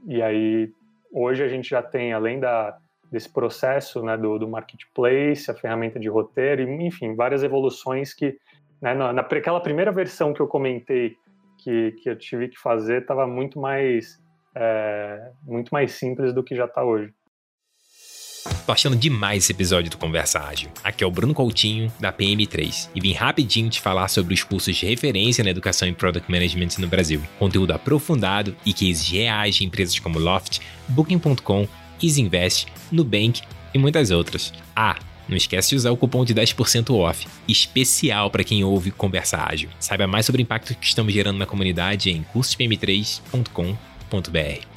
e 0.07 0.21
aí, 0.21 0.71
hoje 1.11 1.43
a 1.43 1.47
gente 1.47 1.69
já 1.69 1.81
tem, 1.81 2.13
além 2.13 2.39
da, 2.39 2.77
desse 3.11 3.31
processo 3.31 4.03
né, 4.03 4.15
do, 4.15 4.37
do 4.37 4.47
marketplace, 4.47 5.49
a 5.49 5.53
ferramenta 5.53 5.99
de 5.99 6.07
roteiro, 6.07 6.61
enfim, 6.61 7.15
várias 7.15 7.43
evoluções 7.43 8.13
que, 8.13 8.37
né, 8.81 8.93
na, 8.93 9.11
naquela 9.11 9.59
primeira 9.59 9.91
versão 9.91 10.33
que 10.33 10.41
eu 10.41 10.47
comentei 10.47 11.15
que, 11.57 11.93
que 11.93 12.09
eu 12.09 12.15
tive 12.15 12.49
que 12.49 12.59
fazer, 12.59 13.01
estava 13.01 13.25
muito 13.25 13.59
mais, 13.59 14.21
é, 14.53 15.31
muito 15.43 15.69
mais 15.71 15.93
simples 15.93 16.33
do 16.33 16.43
que 16.43 16.55
já 16.55 16.65
está 16.65 16.83
hoje. 16.83 17.11
Tô 18.65 18.71
achando 18.71 18.95
demais 18.95 19.43
esse 19.43 19.51
episódio 19.51 19.91
do 19.91 19.97
Conversa 19.97 20.39
Ágil. 20.39 20.69
Aqui 20.83 21.03
é 21.03 21.07
o 21.07 21.11
Bruno 21.11 21.35
Coutinho, 21.35 21.91
da 21.99 22.11
PM3, 22.11 22.89
e 22.95 22.99
vim 22.99 23.13
rapidinho 23.13 23.69
te 23.69 23.79
falar 23.79 24.07
sobre 24.07 24.33
os 24.33 24.43
cursos 24.43 24.75
de 24.75 24.85
referência 24.85 25.43
na 25.43 25.51
educação 25.51 25.87
em 25.87 25.93
Product 25.93 26.31
Management 26.31 26.69
no 26.79 26.87
Brasil. 26.87 27.21
Conteúdo 27.37 27.73
aprofundado 27.73 28.55
e 28.65 28.73
cases 28.73 29.07
reais 29.07 29.55
de 29.55 29.65
empresas 29.65 29.99
como 29.99 30.17
Loft, 30.17 30.59
Booking.com, 30.87 31.67
EasyInvest, 32.01 32.67
Nubank 32.91 33.41
e 33.73 33.77
muitas 33.77 34.09
outras. 34.09 34.51
Ah, 34.75 34.97
não 35.27 35.37
esquece 35.37 35.69
de 35.69 35.75
usar 35.75 35.91
o 35.91 35.97
cupom 35.97 36.25
de 36.25 36.33
10% 36.33 36.95
off, 36.95 37.27
especial 37.47 38.29
para 38.29 38.43
quem 38.43 38.63
ouve 38.63 38.91
Conversa 38.91 39.37
Ágil. 39.37 39.69
Saiba 39.79 40.07
mais 40.07 40.25
sobre 40.25 40.41
o 40.41 40.43
impacto 40.43 40.75
que 40.75 40.85
estamos 40.85 41.13
gerando 41.13 41.37
na 41.37 41.45
comunidade 41.45 42.09
em 42.09 42.25
cursospm3.com.br. 42.33 44.74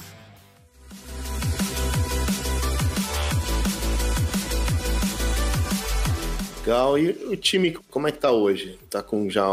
legal. 6.68 6.98
E 6.98 7.11
o 7.11 7.37
time, 7.37 7.72
como 7.90 8.07
é 8.07 8.12
que 8.12 8.18
tá 8.18 8.31
hoje? 8.31 8.78
Tá 8.90 9.02
com 9.02 9.28
já, 9.31 9.46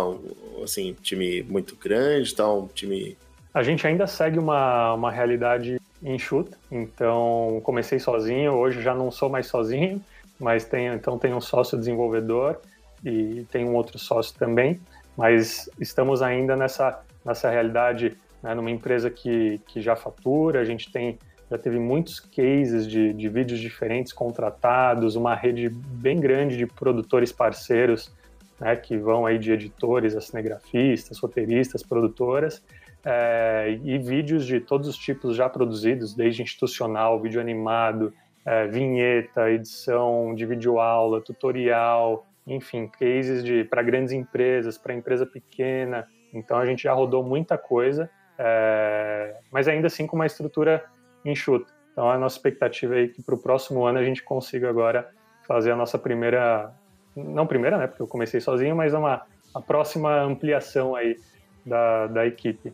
assim, 0.62 0.94
time 1.02 1.42
muito 1.44 1.76
grande, 1.76 2.36
tá 2.36 2.52
um 2.52 2.68
time... 2.68 3.18
A 3.54 3.64
gente 3.64 3.88
ainda 3.88 4.06
segue 4.06 4.38
uma, 4.38 4.94
uma 4.94 5.10
realidade 5.10 5.80
enxuta, 6.04 6.58
então 6.70 7.62
comecei 7.64 8.00
sozinho, 8.00 8.52
hoje 8.52 8.82
já 8.82 8.94
não 8.94 9.10
sou 9.10 9.30
mais 9.30 9.48
sozinho, 9.48 10.04
mas 10.38 10.66
tenho, 10.66 10.94
então 10.94 11.18
tenho 11.18 11.38
um 11.38 11.42
sócio 11.42 11.78
desenvolvedor 11.78 12.60
e 13.04 13.46
tem 13.50 13.64
um 13.64 13.74
outro 13.74 13.98
sócio 13.98 14.36
também, 14.38 14.78
mas 15.16 15.70
estamos 15.80 16.22
ainda 16.22 16.58
nessa, 16.58 17.02
nessa 17.24 17.50
realidade, 17.50 18.18
né, 18.44 18.54
numa 18.54 18.70
empresa 18.70 19.10
que, 19.10 19.62
que 19.68 19.82
já 19.82 19.96
fatura, 19.96 20.60
a 20.60 20.66
gente 20.66 20.92
tem 20.92 21.18
já 21.56 21.58
teve 21.58 21.80
muitos 21.80 22.20
cases 22.20 22.86
de, 22.86 23.14
de 23.14 23.30
vídeos 23.30 23.60
diferentes 23.60 24.12
contratados, 24.12 25.16
uma 25.16 25.34
rede 25.34 25.70
bem 25.70 26.20
grande 26.20 26.58
de 26.58 26.68
produtores 26.68 27.32
parceiros, 27.32 28.14
né, 28.60 28.76
que 28.76 28.98
vão 28.98 29.26
aí 29.26 29.40
de 29.40 29.54
editores 29.54 30.22
cinegrafistas, 30.26 31.18
roteiristas, 31.18 31.82
produtoras, 31.82 32.62
é, 33.06 33.80
e 33.84 33.98
vídeos 33.98 34.46
de 34.46 34.60
todos 34.60 34.88
os 34.88 34.98
tipos 34.98 35.36
já 35.36 35.48
produzidos, 35.48 36.14
desde 36.14 36.42
institucional, 36.42 37.22
vídeo 37.22 37.40
animado, 37.40 38.14
é, 38.46 38.68
vinheta, 38.68 39.50
edição 39.50 40.36
de 40.36 40.46
videoaula, 40.46 41.22
tutorial, 41.22 42.26
enfim, 42.46 42.88
cases 42.88 43.44
para 43.70 43.82
grandes 43.82 44.12
empresas, 44.12 44.78
para 44.78 44.94
empresa 44.94 45.26
pequena. 45.26 46.06
Então 46.34 46.58
a 46.58 46.66
gente 46.66 46.84
já 46.84 46.94
rodou 46.94 47.24
muita 47.24 47.58
coisa, 47.58 48.10
é, 48.38 49.36
mas 49.52 49.68
ainda 49.68 49.88
assim 49.88 50.06
com 50.06 50.16
uma 50.16 50.26
estrutura 50.26 50.84
enxuta. 51.26 51.74
Então, 51.92 52.10
a 52.10 52.18
nossa 52.18 52.36
expectativa 52.36 53.00
é 53.00 53.08
que 53.08 53.22
para 53.24 53.36
o 53.36 53.38
próximo 53.38 53.86
ano 53.86 53.98
a 53.98 54.04
gente 54.04 54.22
consiga 54.22 54.70
agora 54.70 55.10
fazer 55.48 55.72
a 55.72 55.76
nossa 55.76 55.98
primeira, 55.98 56.72
não 57.16 57.48
primeira, 57.48 57.78
né, 57.78 57.88
porque 57.88 58.02
eu 58.02 58.08
comecei 58.08 58.42
sozinho, 58.42 58.76
mas 58.76 58.94
uma, 58.94 59.26
a 59.54 59.62
próxima 59.62 60.22
ampliação 60.22 60.96
aí 60.96 61.18
da, 61.66 62.08
da 62.08 62.28
equipe. 62.28 62.74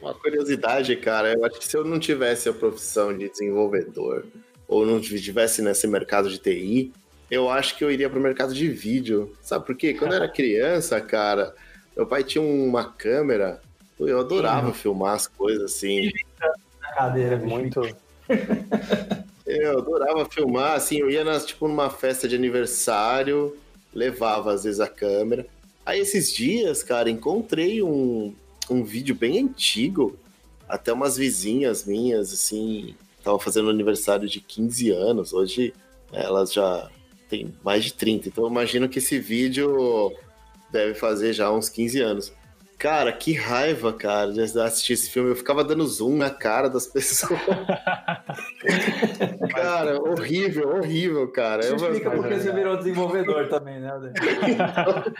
Uma 0.00 0.12
curiosidade, 0.14 0.94
cara, 0.96 1.32
eu 1.32 1.44
acho 1.44 1.58
que 1.58 1.66
se 1.66 1.76
eu 1.76 1.84
não 1.84 1.98
tivesse 1.98 2.48
a 2.48 2.52
profissão 2.52 3.16
de 3.16 3.28
desenvolvedor 3.28 4.24
ou 4.66 4.84
não 4.84 4.98
estivesse 4.98 5.62
nesse 5.62 5.86
mercado 5.86 6.28
de 6.28 6.38
TI, 6.38 6.92
eu 7.30 7.48
acho 7.48 7.76
que 7.76 7.84
eu 7.84 7.90
iria 7.90 8.10
para 8.10 8.18
o 8.18 8.22
mercado 8.22 8.52
de 8.52 8.68
vídeo. 8.68 9.32
Sabe 9.40 9.64
por 9.64 9.76
quê? 9.76 9.94
Quando 9.94 10.12
eu 10.12 10.16
era 10.16 10.28
criança, 10.32 11.00
cara, 11.00 11.54
meu 11.96 12.06
pai 12.06 12.24
tinha 12.24 12.42
uma 12.42 12.84
câmera, 12.84 13.60
eu 13.98 14.20
adorava 14.20 14.68
Sim. 14.68 14.74
filmar 14.74 15.14
as 15.14 15.26
coisas 15.26 15.72
assim 15.72 16.10
cadeira, 16.96 17.34
é 17.34 17.38
muito. 17.38 17.80
eu 19.46 19.78
adorava 19.78 20.24
filmar, 20.24 20.72
assim, 20.72 20.98
eu 20.98 21.10
ia 21.10 21.22
nas, 21.22 21.44
tipo 21.44 21.68
numa 21.68 21.90
festa 21.90 22.26
de 22.26 22.34
aniversário, 22.34 23.56
levava 23.94 24.52
às 24.52 24.64
vezes 24.64 24.80
a 24.80 24.88
câmera. 24.88 25.46
Aí 25.84 26.00
esses 26.00 26.32
dias, 26.32 26.82
cara, 26.82 27.10
encontrei 27.10 27.82
um, 27.82 28.34
um 28.70 28.82
vídeo 28.82 29.14
bem 29.14 29.38
antigo, 29.38 30.18
até 30.68 30.92
umas 30.92 31.16
vizinhas 31.16 31.84
minhas, 31.84 32.32
assim, 32.32 32.94
estavam 33.18 33.38
fazendo 33.38 33.70
aniversário 33.70 34.28
de 34.28 34.40
15 34.40 34.90
anos, 34.90 35.32
hoje 35.32 35.74
elas 36.12 36.52
já 36.52 36.88
têm 37.28 37.54
mais 37.62 37.84
de 37.84 37.92
30, 37.92 38.28
então 38.28 38.44
eu 38.44 38.50
imagino 38.50 38.88
que 38.88 38.98
esse 38.98 39.18
vídeo 39.18 40.12
deve 40.70 40.94
fazer 40.94 41.32
já 41.32 41.50
uns 41.52 41.68
15 41.68 42.00
anos. 42.00 42.32
Cara, 42.78 43.12
que 43.12 43.32
raiva, 43.32 43.92
cara, 43.92 44.32
de 44.32 44.42
assistir 44.42 44.92
esse 44.92 45.10
filme. 45.10 45.30
Eu 45.30 45.36
ficava 45.36 45.64
dando 45.64 45.86
zoom 45.86 46.16
na 46.16 46.30
cara 46.30 46.68
das 46.68 46.86
pessoas. 46.86 47.40
cara, 49.54 50.00
horrível, 50.00 50.76
horrível, 50.76 51.30
cara. 51.32 51.64
Explica 51.64 52.10
porque 52.10 52.34
você 52.34 52.52
virou 52.52 52.76
desenvolvedor 52.76 53.48
também, 53.48 53.80
né, 53.80 53.92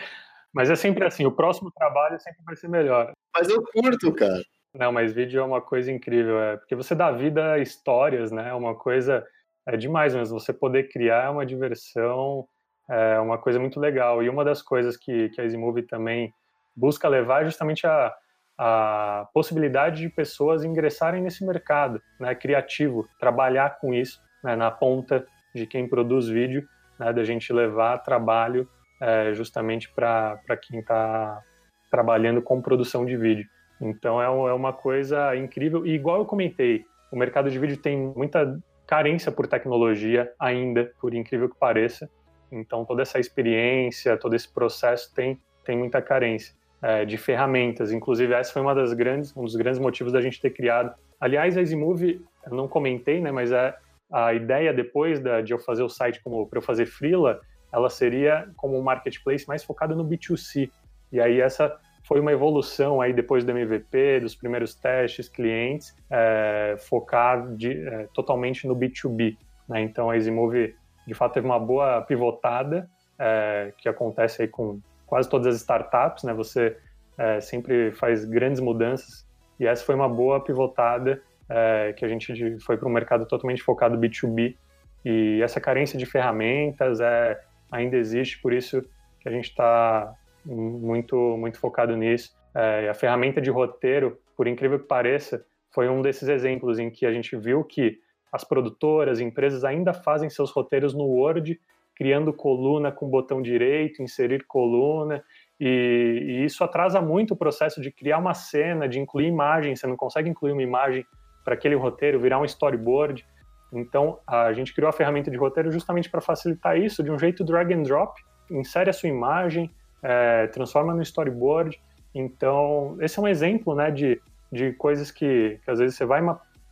Mas 0.53 0.69
é 0.69 0.75
sempre 0.75 1.05
assim, 1.05 1.25
o 1.25 1.31
próximo 1.31 1.71
trabalho 1.71 2.19
sempre 2.19 2.43
vai 2.45 2.55
ser 2.55 2.67
melhor. 2.67 3.11
Mas 3.35 3.49
eu 3.49 3.63
curto, 3.63 4.13
cara. 4.13 4.41
Não, 4.73 4.91
mas 4.91 5.13
vídeo 5.13 5.39
é 5.39 5.43
uma 5.43 5.61
coisa 5.61 5.91
incrível, 5.91 6.39
é 6.39 6.57
porque 6.57 6.75
você 6.75 6.93
dá 6.93 7.11
vida 7.11 7.53
a 7.53 7.59
histórias, 7.59 8.31
né? 8.31 8.49
É 8.49 8.53
uma 8.53 8.75
coisa 8.75 9.25
é 9.67 9.75
demais 9.75 10.15
mesmo. 10.15 10.39
Você 10.39 10.53
poder 10.53 10.89
criar 10.89 11.31
uma 11.31 11.45
diversão 11.45 12.47
é 12.89 13.19
uma 13.19 13.37
coisa 13.37 13.59
muito 13.59 13.79
legal. 13.79 14.23
E 14.23 14.29
uma 14.29 14.45
das 14.45 14.61
coisas 14.61 14.95
que, 14.95 15.29
que 15.29 15.41
a 15.41 15.43
EasyMovie 15.43 15.83
também 15.83 16.33
busca 16.77 17.07
levar 17.07 17.43
justamente 17.43 17.87
a, 17.87 18.13
a 18.57 19.27
possibilidade 19.33 20.01
de 20.01 20.09
pessoas 20.09 20.63
ingressarem 20.63 21.23
nesse 21.23 21.43
mercado 21.43 21.99
né, 22.19 22.35
criativo, 22.35 23.07
trabalhar 23.19 23.79
com 23.79 23.93
isso 23.93 24.21
né, 24.43 24.55
na 24.55 24.69
ponta 24.69 25.25
de 25.55 25.65
quem 25.65 25.87
produz 25.87 26.27
vídeo, 26.27 26.67
né, 26.99 27.11
da 27.11 27.23
gente 27.23 27.51
levar 27.51 27.97
trabalho 27.99 28.69
é, 29.01 29.33
justamente 29.33 29.91
para 29.91 30.39
quem 30.61 30.79
está 30.79 31.41
trabalhando 31.89 32.41
com 32.41 32.61
produção 32.61 33.05
de 33.05 33.17
vídeo. 33.17 33.47
Então 33.81 34.21
é, 34.21 34.25
é 34.25 34.53
uma 34.53 34.73
coisa 34.73 35.35
incrível. 35.35 35.85
E 35.85 35.93
igual 35.93 36.19
eu 36.19 36.25
comentei, 36.25 36.85
o 37.11 37.17
mercado 37.17 37.49
de 37.49 37.57
vídeo 37.57 37.77
tem 37.77 37.97
muita 38.15 38.59
carência 38.85 39.31
por 39.31 39.47
tecnologia 39.47 40.31
ainda, 40.39 40.91
por 40.99 41.13
incrível 41.13 41.49
que 41.49 41.57
pareça. 41.57 42.09
Então 42.51 42.85
toda 42.85 43.01
essa 43.01 43.19
experiência, 43.19 44.17
todo 44.17 44.35
esse 44.35 44.51
processo 44.51 45.13
tem, 45.13 45.39
tem 45.63 45.77
muita 45.77 46.01
carência 46.01 46.55
é, 46.81 47.05
de 47.05 47.17
ferramentas. 47.17 47.91
Inclusive 47.91 48.33
essa 48.33 48.53
foi 48.53 48.61
uma 48.61 48.75
das 48.75 48.93
grandes, 48.93 49.35
um 49.35 49.43
dos 49.43 49.55
grandes 49.55 49.79
motivos 49.79 50.13
da 50.13 50.21
gente 50.21 50.39
ter 50.39 50.51
criado. 50.51 50.93
Aliás, 51.19 51.57
a 51.57 51.61
EasyMove, 51.61 52.21
eu 52.45 52.55
não 52.55 52.67
comentei, 52.67 53.19
né, 53.19 53.31
mas 53.31 53.51
é 53.51 53.75
a 54.11 54.33
ideia 54.33 54.73
depois 54.73 55.19
da, 55.19 55.41
de 55.41 55.53
eu 55.53 55.59
fazer 55.59 55.83
o 55.83 55.89
site 55.89 56.21
como 56.23 56.47
para 56.47 56.59
eu 56.59 56.61
fazer 56.61 56.85
freela, 56.85 57.41
ela 57.71 57.89
seria 57.89 58.49
como 58.55 58.77
um 58.77 58.81
marketplace 58.81 59.47
mais 59.47 59.63
focado 59.63 59.95
no 59.95 60.05
B2C. 60.05 60.69
E 61.11 61.19
aí 61.19 61.41
essa 61.41 61.77
foi 62.03 62.21
uma 62.21 62.31
evolução 62.31 63.01
aí 63.01 63.11
depois 63.11 63.43
do 63.43 63.51
MVP, 63.51 64.21
dos 64.21 64.33
primeiros 64.33 64.73
testes, 64.73 65.27
clientes, 65.27 65.93
é, 66.09 66.75
focar 66.79 67.53
de, 67.55 67.85
é, 67.85 68.07
totalmente 68.13 68.65
no 68.65 68.75
B2B. 68.75 69.37
Né? 69.67 69.81
Então 69.81 70.09
a 70.09 70.15
EasyMove 70.15 70.73
de 71.05 71.13
fato 71.13 71.33
teve 71.33 71.45
uma 71.45 71.59
boa 71.59 72.01
pivotada 72.01 72.89
é, 73.19 73.73
que 73.77 73.89
acontece 73.89 74.41
aí 74.41 74.47
com 74.47 74.79
quase 75.07 75.27
todas 75.27 75.47
as 75.47 75.55
startups, 75.55 76.23
né? 76.23 76.33
Você 76.33 76.77
é, 77.17 77.41
sempre 77.41 77.91
faz 77.93 78.25
grandes 78.25 78.61
mudanças 78.61 79.25
e 79.59 79.65
essa 79.65 79.83
foi 79.83 79.95
uma 79.95 80.07
boa 80.07 80.43
pivotada 80.43 81.19
é, 81.49 81.93
que 81.93 82.05
a 82.05 82.07
gente 82.07 82.59
foi 82.59 82.77
para 82.77 82.87
um 82.87 82.91
mercado 82.91 83.25
totalmente 83.25 83.63
focado 83.63 83.97
B2B 83.97 84.55
e 85.03 85.41
essa 85.41 85.59
carência 85.59 85.97
de 85.97 86.05
ferramentas 86.05 86.99
é, 86.99 87.41
ainda 87.71 87.97
existe, 87.97 88.39
por 88.39 88.53
isso 88.53 88.83
que 89.19 89.27
a 89.27 89.31
gente 89.31 89.45
está 89.49 90.13
muito 90.45 91.15
muito 91.37 91.57
focado 91.59 91.95
nisso. 91.95 92.35
É, 92.53 92.89
a 92.89 92.93
ferramenta 92.93 93.41
de 93.41 93.49
roteiro, 93.49 94.19
por 94.35 94.47
incrível 94.47 94.77
que 94.77 94.85
pareça, 94.85 95.43
foi 95.71 95.89
um 95.89 96.01
desses 96.01 96.27
exemplos 96.27 96.79
em 96.79 96.89
que 96.89 97.05
a 97.05 97.11
gente 97.11 97.35
viu 97.35 97.63
que 97.63 97.99
as 98.31 98.43
produtoras, 98.43 99.19
empresas 99.19 99.63
ainda 99.63 99.93
fazem 99.93 100.29
seus 100.29 100.51
roteiros 100.51 100.93
no 100.93 101.05
Word, 101.05 101.59
criando 101.97 102.31
coluna 102.31 102.91
com 102.91 103.09
botão 103.09 103.41
direito, 103.41 104.03
inserir 104.03 104.45
coluna, 104.45 105.23
e, 105.59 106.21
e, 106.21 106.45
isso 106.45 106.63
atrasa 106.63 107.01
muito 107.01 107.33
o 107.33 107.35
processo 107.35 107.81
de 107.81 107.91
criar 107.91 108.19
uma 108.19 108.35
cena, 108.35 108.87
de 108.87 108.99
incluir 108.99 109.25
imagem. 109.25 109.75
Você 109.75 109.87
não 109.87 109.97
consegue 109.97 110.29
incluir 110.29 110.51
uma 110.51 110.61
imagem 110.61 111.03
para 111.43 111.55
aquele 111.55 111.73
roteiro, 111.73 112.19
virar 112.19 112.39
um 112.39 112.45
storyboard. 112.45 113.25
Então, 113.73 114.19
a 114.27 114.53
gente 114.53 114.75
criou 114.75 114.87
a 114.87 114.93
ferramenta 114.93 115.31
de 115.31 115.37
roteiro 115.37 115.71
justamente 115.71 116.07
para 116.07 116.21
facilitar 116.21 116.77
isso, 116.77 117.01
de 117.03 117.09
um 117.09 117.17
jeito 117.17 117.43
drag 117.43 117.73
and 117.73 117.81
drop. 117.81 118.21
Insere 118.51 118.91
a 118.91 118.93
sua 118.93 119.09
imagem, 119.09 119.71
é, 120.03 120.45
transforma 120.47 120.93
no 120.93 121.01
storyboard. 121.01 121.81
Então, 122.13 122.95
esse 123.01 123.17
é 123.17 123.21
um 123.23 123.27
exemplo 123.27 123.73
né, 123.73 123.89
de, 123.89 124.21
de 124.51 124.73
coisas 124.73 125.09
que, 125.09 125.59
que 125.65 125.71
às 125.71 125.79
vezes 125.79 125.97
você 125.97 126.05
vai 126.05 126.21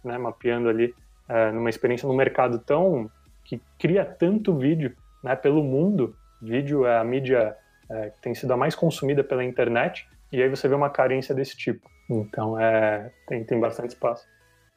né, 0.03 0.19
mapeando 0.19 0.69
ali 0.69 0.93
é, 1.27 1.51
numa 1.51 1.71
experiência 1.71 2.07
no 2.07 2.13
mercado 2.13 2.59
tão 2.59 3.09
que 3.43 3.59
cria 3.79 4.05
tanto 4.05 4.55
vídeo 4.55 4.95
né, 5.25 5.35
pelo 5.35 5.63
mundo. 5.63 6.15
Vídeo 6.41 6.85
é 6.85 6.97
a 6.97 7.03
mídia 7.03 7.57
é, 7.89 8.11
que 8.11 8.21
tem 8.21 8.35
sido 8.35 8.53
a 8.53 8.57
mais 8.57 8.75
consumida 8.75 9.23
pela 9.23 9.43
internet 9.43 10.07
e 10.31 10.41
aí 10.41 10.47
você 10.47 10.67
vê 10.67 10.75
uma 10.75 10.89
carência 10.89 11.33
desse 11.33 11.57
tipo. 11.57 11.89
Então 12.09 12.59
é 12.59 13.11
tem, 13.27 13.43
tem 13.43 13.59
bastante 13.59 13.89
espaço. 13.89 14.23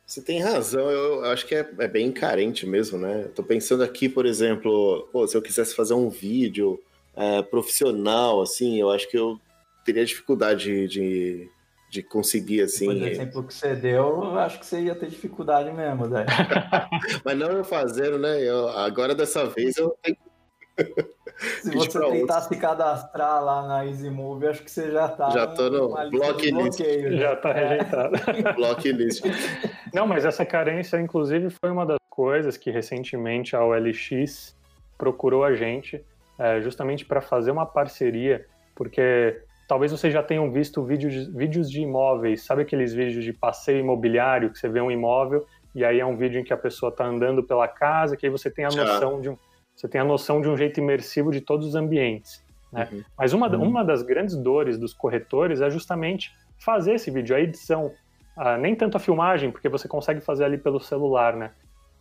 Você 0.06 0.22
tem 0.22 0.40
razão, 0.40 0.90
eu 0.90 1.22
acho 1.26 1.46
que 1.46 1.54
é, 1.54 1.68
é 1.80 1.86
bem 1.86 2.10
carente 2.10 2.64
mesmo, 2.66 2.96
né? 2.96 3.24
Eu 3.24 3.28
tô 3.28 3.42
pensando 3.42 3.84
aqui, 3.84 4.08
por 4.08 4.24
exemplo, 4.24 5.06
pô, 5.12 5.28
se 5.28 5.36
eu 5.36 5.42
quisesse 5.42 5.76
fazer 5.76 5.92
um 5.92 6.08
vídeo 6.08 6.80
é, 7.14 7.42
profissional, 7.42 8.40
assim, 8.40 8.80
eu 8.80 8.90
acho 8.90 9.06
que 9.10 9.18
eu 9.18 9.38
teria 9.84 10.06
dificuldade 10.06 10.88
de, 10.88 11.50
de 11.90 12.02
conseguir, 12.02 12.62
assim. 12.62 12.86
Por 12.86 13.06
exemplo 13.06 13.42
que 13.42 13.52
você 13.52 13.74
deu, 13.74 14.24
eu 14.24 14.38
acho 14.38 14.58
que 14.58 14.64
você 14.64 14.80
ia 14.80 14.94
ter 14.94 15.10
dificuldade 15.10 15.70
mesmo, 15.72 16.06
né? 16.06 16.24
Mas 17.22 17.38
não 17.38 17.50
eu 17.50 17.64
fazendo, 17.64 18.18
né? 18.18 18.42
Eu, 18.42 18.70
agora 18.70 19.14
dessa 19.14 19.44
vez 19.44 19.76
eu 19.76 19.90
tenho. 20.02 20.16
Se 21.62 21.70
você 21.70 22.00
tentar 22.00 22.40
se 22.40 22.56
cadastrar 22.56 23.44
lá 23.44 23.66
na 23.66 23.86
EasyMove, 23.86 24.48
acho 24.48 24.62
que 24.64 24.70
você 24.70 24.90
já 24.90 25.08
tá. 25.08 25.30
Já 25.30 25.46
tô 25.46 25.70
no 25.70 26.10
blocklist. 26.10 26.80
Já 27.16 27.36
tá 27.36 27.52
rejeitado. 27.52 28.16
blocklist. 28.56 29.24
Não, 29.94 30.04
mas 30.04 30.24
essa 30.24 30.44
carência, 30.44 31.00
inclusive, 31.00 31.48
foi 31.50 31.70
uma 31.70 31.86
das 31.86 31.98
coisas 32.10 32.56
que 32.56 32.72
recentemente 32.72 33.54
a 33.54 33.64
OLX 33.64 34.56
procurou 34.96 35.44
a 35.44 35.54
gente 35.54 36.04
é, 36.36 36.60
justamente 36.60 37.04
para 37.04 37.20
fazer 37.20 37.52
uma 37.52 37.66
parceria, 37.66 38.44
porque 38.74 39.40
Talvez 39.68 39.92
vocês 39.92 40.14
já 40.14 40.22
tenham 40.22 40.50
visto 40.50 40.82
vídeos, 40.82 41.28
vídeos 41.28 41.70
de 41.70 41.82
imóveis, 41.82 42.42
sabe 42.42 42.62
aqueles 42.62 42.94
vídeos 42.94 43.22
de 43.22 43.34
passeio 43.34 43.80
imobiliário 43.80 44.50
que 44.50 44.58
você 44.58 44.66
vê 44.66 44.80
um 44.80 44.90
imóvel 44.90 45.46
e 45.74 45.84
aí 45.84 46.00
é 46.00 46.06
um 46.06 46.16
vídeo 46.16 46.40
em 46.40 46.42
que 46.42 46.54
a 46.54 46.56
pessoa 46.56 46.88
está 46.88 47.04
andando 47.04 47.42
pela 47.42 47.68
casa, 47.68 48.16
que 48.16 48.24
aí 48.24 48.32
você 48.32 48.50
tem 48.50 48.64
a 48.64 48.70
noção 48.70 49.20
de 49.20 49.28
um, 49.28 49.36
você 49.78 49.86
tem 49.86 50.00
a 50.00 50.04
noção 50.04 50.40
de 50.40 50.48
um 50.48 50.56
jeito 50.56 50.80
imersivo 50.80 51.30
de 51.30 51.40
todos 51.40 51.68
os 51.68 51.74
ambientes. 51.76 52.44
Né? 52.72 52.88
Uhum. 52.90 53.04
Mas 53.16 53.32
uma, 53.32 53.48
uhum. 53.48 53.62
uma 53.62 53.84
das 53.84 54.02
grandes 54.02 54.34
dores 54.34 54.76
dos 54.76 54.92
corretores 54.92 55.60
é 55.60 55.70
justamente 55.70 56.34
fazer 56.58 56.94
esse 56.94 57.12
vídeo, 57.12 57.36
a 57.36 57.40
edição. 57.40 57.92
Ah, 58.36 58.58
nem 58.58 58.74
tanto 58.74 58.96
a 58.96 59.00
filmagem, 59.00 59.52
porque 59.52 59.68
você 59.68 59.86
consegue 59.86 60.20
fazer 60.20 60.44
ali 60.44 60.58
pelo 60.58 60.80
celular, 60.80 61.36
né? 61.36 61.52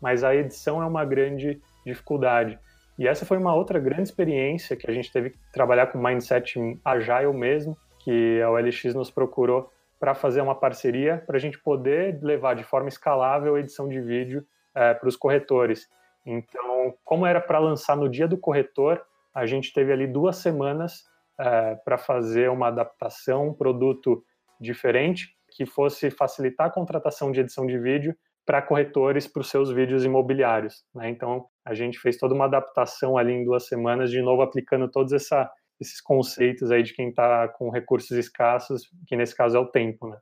Mas 0.02 0.24
a 0.24 0.36
edição 0.36 0.82
é 0.82 0.86
uma 0.86 1.06
grande 1.06 1.62
dificuldade. 1.86 2.58
E 2.98 3.08
essa 3.08 3.26
foi 3.28 3.38
uma 3.38 3.54
outra 3.54 3.80
grande 3.80 4.04
experiência 4.04 4.76
que 4.76 4.90
a 4.90 4.94
gente 4.94 5.12
teve 5.12 5.30
que 5.30 5.38
trabalhar 5.54 5.88
com 5.88 6.00
mindset 6.00 6.60
agile 6.84 7.32
mesmo, 7.34 7.78
que 8.00 8.42
a 8.42 8.50
OLX 8.50 8.94
nos 8.96 9.12
procurou 9.12 9.72
para 10.00 10.16
fazer 10.16 10.42
uma 10.42 10.56
parceria 10.56 11.24
para 11.28 11.38
a 11.38 11.40
gente 11.40 11.60
poder 11.60 12.20
levar 12.24 12.56
de 12.56 12.64
forma 12.64 12.90
escalável 12.90 13.56
a 13.56 13.60
edição 13.60 13.88
de 13.88 14.02
vídeo 14.02 14.44
é, 14.74 14.96
para 14.96 15.08
os 15.08 15.16
corretores. 15.16 15.88
Então, 16.30 16.94
como 17.06 17.26
era 17.26 17.40
para 17.40 17.58
lançar 17.58 17.96
no 17.96 18.10
dia 18.10 18.28
do 18.28 18.38
corretor, 18.38 19.02
a 19.34 19.46
gente 19.46 19.72
teve 19.72 19.94
ali 19.94 20.06
duas 20.06 20.36
semanas 20.36 21.06
é, 21.40 21.76
para 21.76 21.98
fazer 21.98 22.50
uma 22.50 22.68
adaptação, 22.68 23.48
um 23.48 23.54
produto 23.54 24.22
diferente 24.60 25.30
que 25.52 25.66
fosse 25.66 26.12
facilitar 26.12 26.68
a 26.68 26.70
contratação 26.70 27.32
de 27.32 27.40
edição 27.40 27.66
de 27.66 27.80
vídeo 27.80 28.14
para 28.46 28.62
corretores 28.62 29.26
para 29.26 29.40
os 29.40 29.50
seus 29.50 29.72
vídeos 29.72 30.04
imobiliários. 30.04 30.84
Né? 30.94 31.10
Então, 31.10 31.46
a 31.64 31.74
gente 31.74 31.98
fez 31.98 32.18
toda 32.18 32.34
uma 32.36 32.46
adaptação 32.46 33.18
ali 33.18 33.32
em 33.32 33.46
duas 33.46 33.66
semanas, 33.68 34.12
de 34.12 34.22
novo 34.22 34.42
aplicando 34.42 34.90
todos 34.92 35.14
essa, 35.14 35.50
esses 35.80 36.02
conceitos 36.02 36.72
aí 36.72 36.84
de 36.84 36.94
quem 36.94 37.10
está 37.10 37.48
com 37.48 37.70
recursos 37.70 38.12
escassos, 38.12 38.90
que 39.08 39.16
nesse 39.16 39.34
caso 39.34 39.56
é 39.56 39.60
o 39.60 39.66
tempo. 39.66 40.10
Né? 40.10 40.18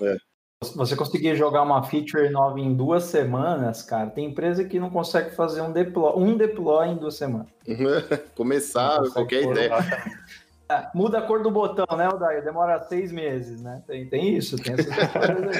É. 0.00 0.16
Você 0.70 0.96
conseguir 0.96 1.34
jogar 1.36 1.62
uma 1.62 1.82
feature 1.82 2.28
nova 2.30 2.58
em 2.58 2.74
duas 2.74 3.04
semanas, 3.04 3.82
cara, 3.82 4.10
tem 4.10 4.26
empresa 4.26 4.64
que 4.64 4.78
não 4.78 4.90
consegue 4.90 5.34
fazer 5.34 5.60
um 5.60 5.72
deploy, 5.72 6.12
um 6.16 6.36
deploy 6.36 6.88
em 6.88 6.96
duas 6.96 7.14
semanas. 7.14 7.48
Começar 8.34 9.02
qualquer 9.12 9.42
ideia. 9.42 9.72
É, 10.70 10.88
muda 10.94 11.18
a 11.18 11.22
cor 11.22 11.42
do 11.42 11.50
botão, 11.50 11.84
né, 11.96 12.08
Odair? 12.08 12.42
Demora 12.42 12.80
seis 12.84 13.12
meses, 13.12 13.60
né? 13.60 13.82
Tem, 13.86 14.06
tem 14.06 14.36
isso, 14.36 14.56
tem 14.56 14.72
essas 14.72 14.86
coisas 14.86 15.56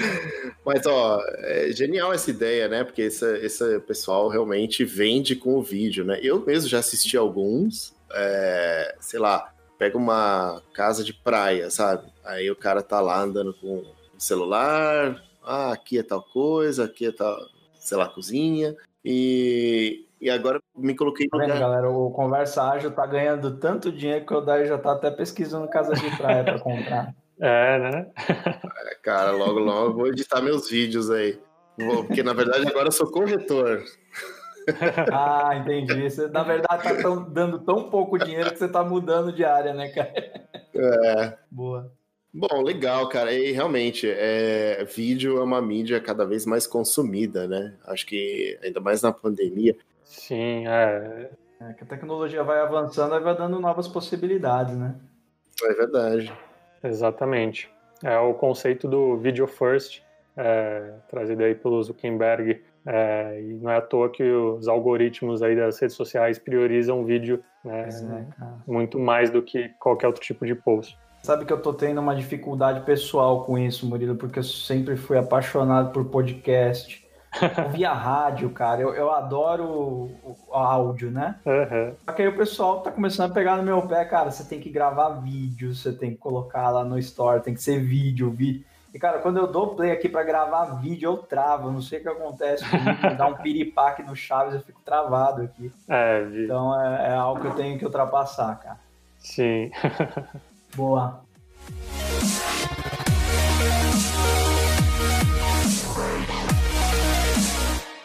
Mas, 0.64 0.86
ó, 0.86 1.20
é 1.38 1.70
genial 1.72 2.12
essa 2.14 2.30
ideia, 2.30 2.66
né? 2.68 2.82
Porque 2.82 3.02
esse, 3.02 3.26
esse 3.38 3.78
pessoal 3.80 4.28
realmente 4.28 4.84
vende 4.84 5.36
com 5.36 5.54
o 5.54 5.62
vídeo, 5.62 6.04
né? 6.04 6.18
Eu 6.22 6.44
mesmo 6.46 6.68
já 6.68 6.78
assisti 6.78 7.16
alguns, 7.16 7.94
é, 8.14 8.94
sei 9.00 9.20
lá, 9.20 9.52
pega 9.78 9.98
uma 9.98 10.62
casa 10.72 11.04
de 11.04 11.12
praia, 11.12 11.68
sabe? 11.68 12.10
Aí 12.24 12.50
o 12.50 12.56
cara 12.56 12.82
tá 12.82 13.00
lá 13.00 13.20
andando 13.20 13.52
com 13.54 13.82
celular, 14.22 15.22
ah, 15.42 15.72
aqui 15.72 15.98
é 15.98 16.02
tal 16.02 16.22
coisa, 16.22 16.84
aqui 16.84 17.06
é 17.06 17.12
tal, 17.12 17.36
sei 17.74 17.96
lá, 17.96 18.08
cozinha, 18.08 18.74
e 19.04 20.06
e 20.22 20.30
agora 20.30 20.62
me 20.76 20.94
coloquei 20.94 21.26
no 21.26 21.36
tá 21.36 21.44
lugar. 21.44 21.58
galera, 21.58 21.90
o 21.90 22.08
Conversa 22.12 22.62
Ágil 22.62 22.92
tá 22.92 23.04
ganhando 23.04 23.58
tanto 23.58 23.90
dinheiro 23.90 24.24
que 24.24 24.32
o 24.32 24.40
Daí 24.40 24.66
já 24.66 24.78
tá 24.78 24.92
até 24.92 25.10
pesquisando 25.10 25.68
casa 25.68 25.94
de 25.94 26.16
praia 26.16 26.44
para 26.44 26.60
comprar. 26.60 27.12
É, 27.40 27.76
né? 27.76 28.06
É, 28.28 28.94
cara, 29.02 29.32
logo, 29.32 29.58
logo 29.58 29.94
vou 29.94 30.06
editar 30.06 30.40
meus 30.40 30.70
vídeos 30.70 31.10
aí. 31.10 31.40
Vou, 31.76 32.04
porque 32.04 32.22
na 32.22 32.32
verdade 32.32 32.68
agora 32.68 32.86
eu 32.86 32.92
sou 32.92 33.10
corretor. 33.10 33.82
Ah, 35.12 35.56
entendi. 35.56 36.08
Você, 36.08 36.28
na 36.28 36.44
verdade, 36.44 36.84
tá 36.84 36.94
tão, 37.02 37.24
dando 37.28 37.58
tão 37.64 37.90
pouco 37.90 38.16
dinheiro 38.16 38.52
que 38.52 38.58
você 38.58 38.68
tá 38.68 38.84
mudando 38.84 39.32
de 39.32 39.44
área, 39.44 39.74
né, 39.74 39.88
cara? 39.88 40.12
É. 40.72 41.36
Boa. 41.50 41.90
Bom, 42.34 42.62
legal, 42.62 43.08
cara. 43.08 43.32
E 43.32 43.52
realmente, 43.52 44.08
é, 44.08 44.82
vídeo 44.84 45.38
é 45.38 45.42
uma 45.42 45.60
mídia 45.60 46.00
cada 46.00 46.24
vez 46.24 46.46
mais 46.46 46.66
consumida, 46.66 47.46
né? 47.46 47.74
Acho 47.86 48.06
que 48.06 48.58
ainda 48.62 48.80
mais 48.80 49.02
na 49.02 49.12
pandemia. 49.12 49.76
Sim, 50.02 50.66
é. 50.66 51.30
É 51.60 51.72
que 51.74 51.84
a 51.84 51.86
tecnologia 51.86 52.42
vai 52.42 52.58
avançando 52.60 53.14
e 53.14 53.20
vai 53.20 53.36
dando 53.36 53.60
novas 53.60 53.86
possibilidades, 53.86 54.76
né? 54.76 54.94
É 55.62 55.74
verdade. 55.74 56.32
Exatamente. 56.82 57.70
É 58.02 58.18
o 58.18 58.34
conceito 58.34 58.88
do 58.88 59.16
video 59.16 59.46
first, 59.46 60.02
é, 60.36 60.94
trazido 61.08 61.44
aí 61.44 61.54
pelo 61.54 61.82
Zuckerberg. 61.82 62.62
É, 62.84 63.40
e 63.40 63.52
não 63.54 63.70
é 63.70 63.76
à 63.76 63.80
toa 63.80 64.10
que 64.10 64.24
os 64.24 64.66
algoritmos 64.66 65.40
aí 65.40 65.54
das 65.54 65.78
redes 65.78 65.94
sociais 65.94 66.36
priorizam 66.36 67.00
o 67.00 67.04
vídeo 67.04 67.44
né, 67.64 67.88
é, 67.88 68.44
muito 68.66 68.98
mais 68.98 69.30
do 69.30 69.40
que 69.40 69.68
qualquer 69.78 70.08
outro 70.08 70.20
tipo 70.20 70.44
de 70.44 70.54
post. 70.56 70.98
Sabe 71.22 71.44
que 71.44 71.52
eu 71.52 71.62
tô 71.62 71.72
tendo 71.72 72.00
uma 72.00 72.16
dificuldade 72.16 72.80
pessoal 72.80 73.44
com 73.44 73.56
isso, 73.56 73.86
Murilo, 73.86 74.16
porque 74.16 74.40
eu 74.40 74.44
sempre 74.44 74.96
fui 74.96 75.16
apaixonado 75.16 75.92
por 75.92 76.04
podcast. 76.06 77.00
Via 77.70 77.92
rádio, 77.94 78.50
cara. 78.50 78.80
Eu, 78.80 78.92
eu 78.92 79.08
adoro 79.12 79.64
o, 79.64 80.36
o 80.48 80.54
áudio, 80.54 81.12
né? 81.12 81.36
Uhum. 81.46 81.94
Só 82.04 82.12
que 82.12 82.22
aí 82.22 82.28
o 82.28 82.36
pessoal 82.36 82.80
tá 82.80 82.90
começando 82.90 83.30
a 83.30 83.34
pegar 83.34 83.56
no 83.56 83.62
meu 83.62 83.80
pé, 83.82 84.04
cara. 84.04 84.32
Você 84.32 84.44
tem 84.44 84.58
que 84.58 84.68
gravar 84.68 85.20
vídeo, 85.20 85.72
você 85.72 85.92
tem 85.92 86.10
que 86.10 86.16
colocar 86.16 86.70
lá 86.70 86.84
no 86.84 86.98
Store, 86.98 87.40
tem 87.40 87.54
que 87.54 87.62
ser 87.62 87.78
vídeo, 87.78 88.28
vídeo. 88.28 88.64
E, 88.92 88.98
cara, 88.98 89.20
quando 89.20 89.38
eu 89.38 89.46
dou 89.46 89.76
play 89.76 89.92
aqui 89.92 90.08
para 90.08 90.24
gravar 90.24 90.80
vídeo, 90.80 91.08
eu 91.08 91.16
travo. 91.18 91.70
Não 91.70 91.80
sei 91.80 92.00
o 92.00 92.02
que 92.02 92.08
acontece 92.08 92.68
comigo, 92.68 93.16
dá 93.16 93.28
um 93.28 93.34
piripaque 93.34 94.02
no 94.02 94.16
Chaves, 94.16 94.54
eu 94.54 94.60
fico 94.60 94.82
travado 94.84 95.42
aqui. 95.42 95.72
É, 95.88 96.26
então 96.34 96.78
é, 96.78 97.10
é 97.10 97.14
algo 97.14 97.40
que 97.40 97.46
eu 97.46 97.54
tenho 97.54 97.78
que 97.78 97.84
ultrapassar, 97.84 98.58
cara. 98.58 98.80
Sim. 99.18 99.70
Boa. 100.74 101.22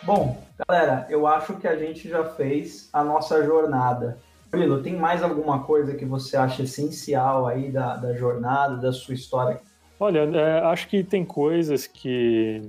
Bom, 0.04 0.42
galera, 0.68 1.06
eu 1.10 1.26
acho 1.28 1.56
que 1.56 1.68
a 1.68 1.78
gente 1.78 2.10
já 2.10 2.24
fez 2.26 2.90
a 2.92 3.04
nossa 3.04 3.44
jornada. 3.46 4.18
Murilo, 4.52 4.82
tem 4.82 4.96
mais 4.96 5.24
alguma 5.24 5.64
coisa 5.64 5.96
que 5.96 6.06
você 6.06 6.36
acha 6.36 6.64
essencial 6.64 7.48
aí 7.48 7.70
da, 7.70 7.96
da 7.96 8.14
jornada, 8.14 8.78
da 8.78 8.92
sua 8.92 9.14
história? 9.14 9.60
Olha, 10.00 10.20
é, 10.20 10.60
acho 10.66 10.88
que 10.88 11.04
tem 11.04 11.26
coisas 11.26 11.88
que. 11.88 12.62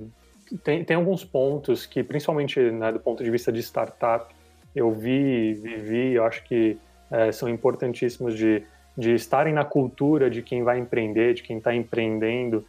Tem, 0.63 0.83
tem 0.83 0.97
alguns 0.97 1.23
pontos 1.23 1.85
que, 1.85 2.03
principalmente 2.03 2.59
né, 2.71 2.91
do 2.91 2.99
ponto 2.99 3.23
de 3.23 3.29
vista 3.29 3.51
de 3.51 3.59
startup, 3.59 4.33
eu 4.75 4.91
vi, 4.91 5.53
vivi, 5.53 6.13
eu 6.13 6.23
acho 6.23 6.43
que 6.43 6.77
é, 7.11 7.31
são 7.31 7.47
importantíssimos 7.47 8.35
de, 8.35 8.63
de 8.99 9.13
estarem 9.13 9.53
na 9.53 9.63
cultura 9.63 10.29
de 10.29 10.41
quem 10.41 10.61
vai 10.61 10.77
empreender, 10.77 11.33
de 11.33 11.41
quem 11.41 11.57
está 11.57 11.73
empreendendo, 11.73 12.65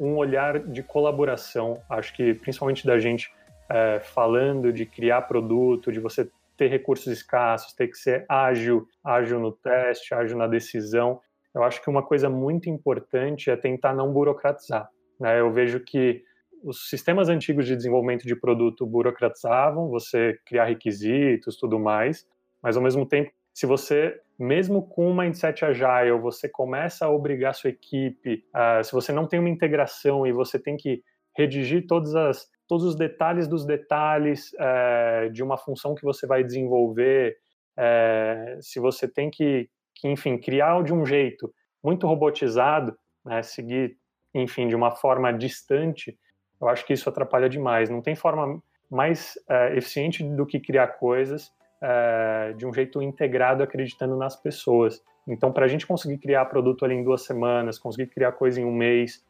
um 0.00 0.16
olhar 0.16 0.58
de 0.58 0.82
colaboração. 0.82 1.78
Acho 1.90 2.14
que, 2.14 2.32
principalmente 2.32 2.86
da 2.86 2.98
gente 2.98 3.30
é, 3.68 4.00
falando 4.00 4.72
de 4.72 4.86
criar 4.86 5.22
produto, 5.22 5.92
de 5.92 6.00
você 6.00 6.26
ter 6.56 6.68
recursos 6.68 7.06
escassos, 7.08 7.74
ter 7.74 7.88
que 7.88 7.98
ser 7.98 8.24
ágil, 8.26 8.88
ágil 9.04 9.38
no 9.38 9.52
teste, 9.52 10.14
ágil 10.14 10.38
na 10.38 10.46
decisão. 10.46 11.20
Eu 11.54 11.62
acho 11.62 11.82
que 11.82 11.90
uma 11.90 12.02
coisa 12.02 12.30
muito 12.30 12.70
importante 12.70 13.50
é 13.50 13.56
tentar 13.56 13.92
não 13.92 14.10
burocratizar. 14.10 14.88
Né? 15.20 15.38
Eu 15.38 15.52
vejo 15.52 15.80
que 15.80 16.22
os 16.62 16.88
sistemas 16.88 17.28
antigos 17.28 17.66
de 17.66 17.76
desenvolvimento 17.76 18.26
de 18.26 18.34
produto 18.34 18.86
burocratizavam, 18.86 19.90
você 19.90 20.38
criar 20.46 20.64
requisitos, 20.64 21.58
tudo 21.58 21.78
mais, 21.78 22.26
mas 22.62 22.74
ao 22.74 22.82
mesmo 22.82 23.04
tempo, 23.04 23.30
se 23.52 23.66
você, 23.66 24.18
mesmo 24.38 24.86
com 24.86 25.10
uma 25.10 25.22
mindset 25.22 25.64
agile, 25.64 26.18
você 26.18 26.48
começa 26.48 27.06
a 27.06 27.10
obrigar 27.10 27.54
sua 27.54 27.70
equipe, 27.70 28.44
uh, 28.54 28.82
se 28.82 28.92
você 28.92 29.12
não 29.12 29.26
tem 29.26 29.38
uma 29.38 29.48
integração 29.48 30.26
e 30.26 30.32
você 30.32 30.58
tem 30.58 30.76
que 30.76 31.02
redigir 31.36 31.86
todas 31.86 32.14
as 32.14 32.48
todos 32.66 32.84
os 32.84 32.96
detalhes 32.96 33.46
dos 33.46 33.64
detalhes 33.64 34.50
é, 34.58 35.28
de 35.28 35.42
uma 35.42 35.56
função 35.56 35.94
que 35.94 36.02
você 36.02 36.26
vai 36.26 36.42
desenvolver, 36.42 37.36
é, 37.76 38.56
se 38.60 38.80
você 38.80 39.06
tem 39.06 39.30
que, 39.30 39.68
que, 39.94 40.08
enfim, 40.08 40.38
criar 40.38 40.82
de 40.82 40.92
um 40.92 41.04
jeito 41.04 41.52
muito 41.82 42.06
robotizado, 42.06 42.96
né, 43.24 43.42
seguir, 43.42 43.96
enfim, 44.32 44.66
de 44.68 44.74
uma 44.74 44.92
forma 44.92 45.32
distante, 45.32 46.18
eu 46.60 46.68
acho 46.68 46.86
que 46.86 46.92
isso 46.92 47.08
atrapalha 47.08 47.48
demais. 47.48 47.90
Não 47.90 48.00
tem 48.00 48.14
forma 48.14 48.62
mais 48.90 49.34
é, 49.48 49.76
eficiente 49.76 50.22
do 50.22 50.46
que 50.46 50.58
criar 50.58 50.88
coisas 50.88 51.52
de 52.56 52.66
um 52.66 52.72
jeito 52.72 53.02
integrado, 53.02 53.62
acreditando 53.62 54.16
nas 54.16 54.36
pessoas. 54.36 55.02
Então, 55.26 55.52
para 55.52 55.64
a 55.64 55.68
gente 55.68 55.86
conseguir 55.86 56.18
criar 56.18 56.44
produto 56.46 56.84
ali 56.84 56.94
em 56.94 57.04
duas 57.04 57.22
semanas, 57.22 57.78
conseguir 57.78 58.08
criar 58.08 58.32
coisa 58.32 58.60
em 58.60 58.64
um 58.64 58.72
mês, 58.72 59.24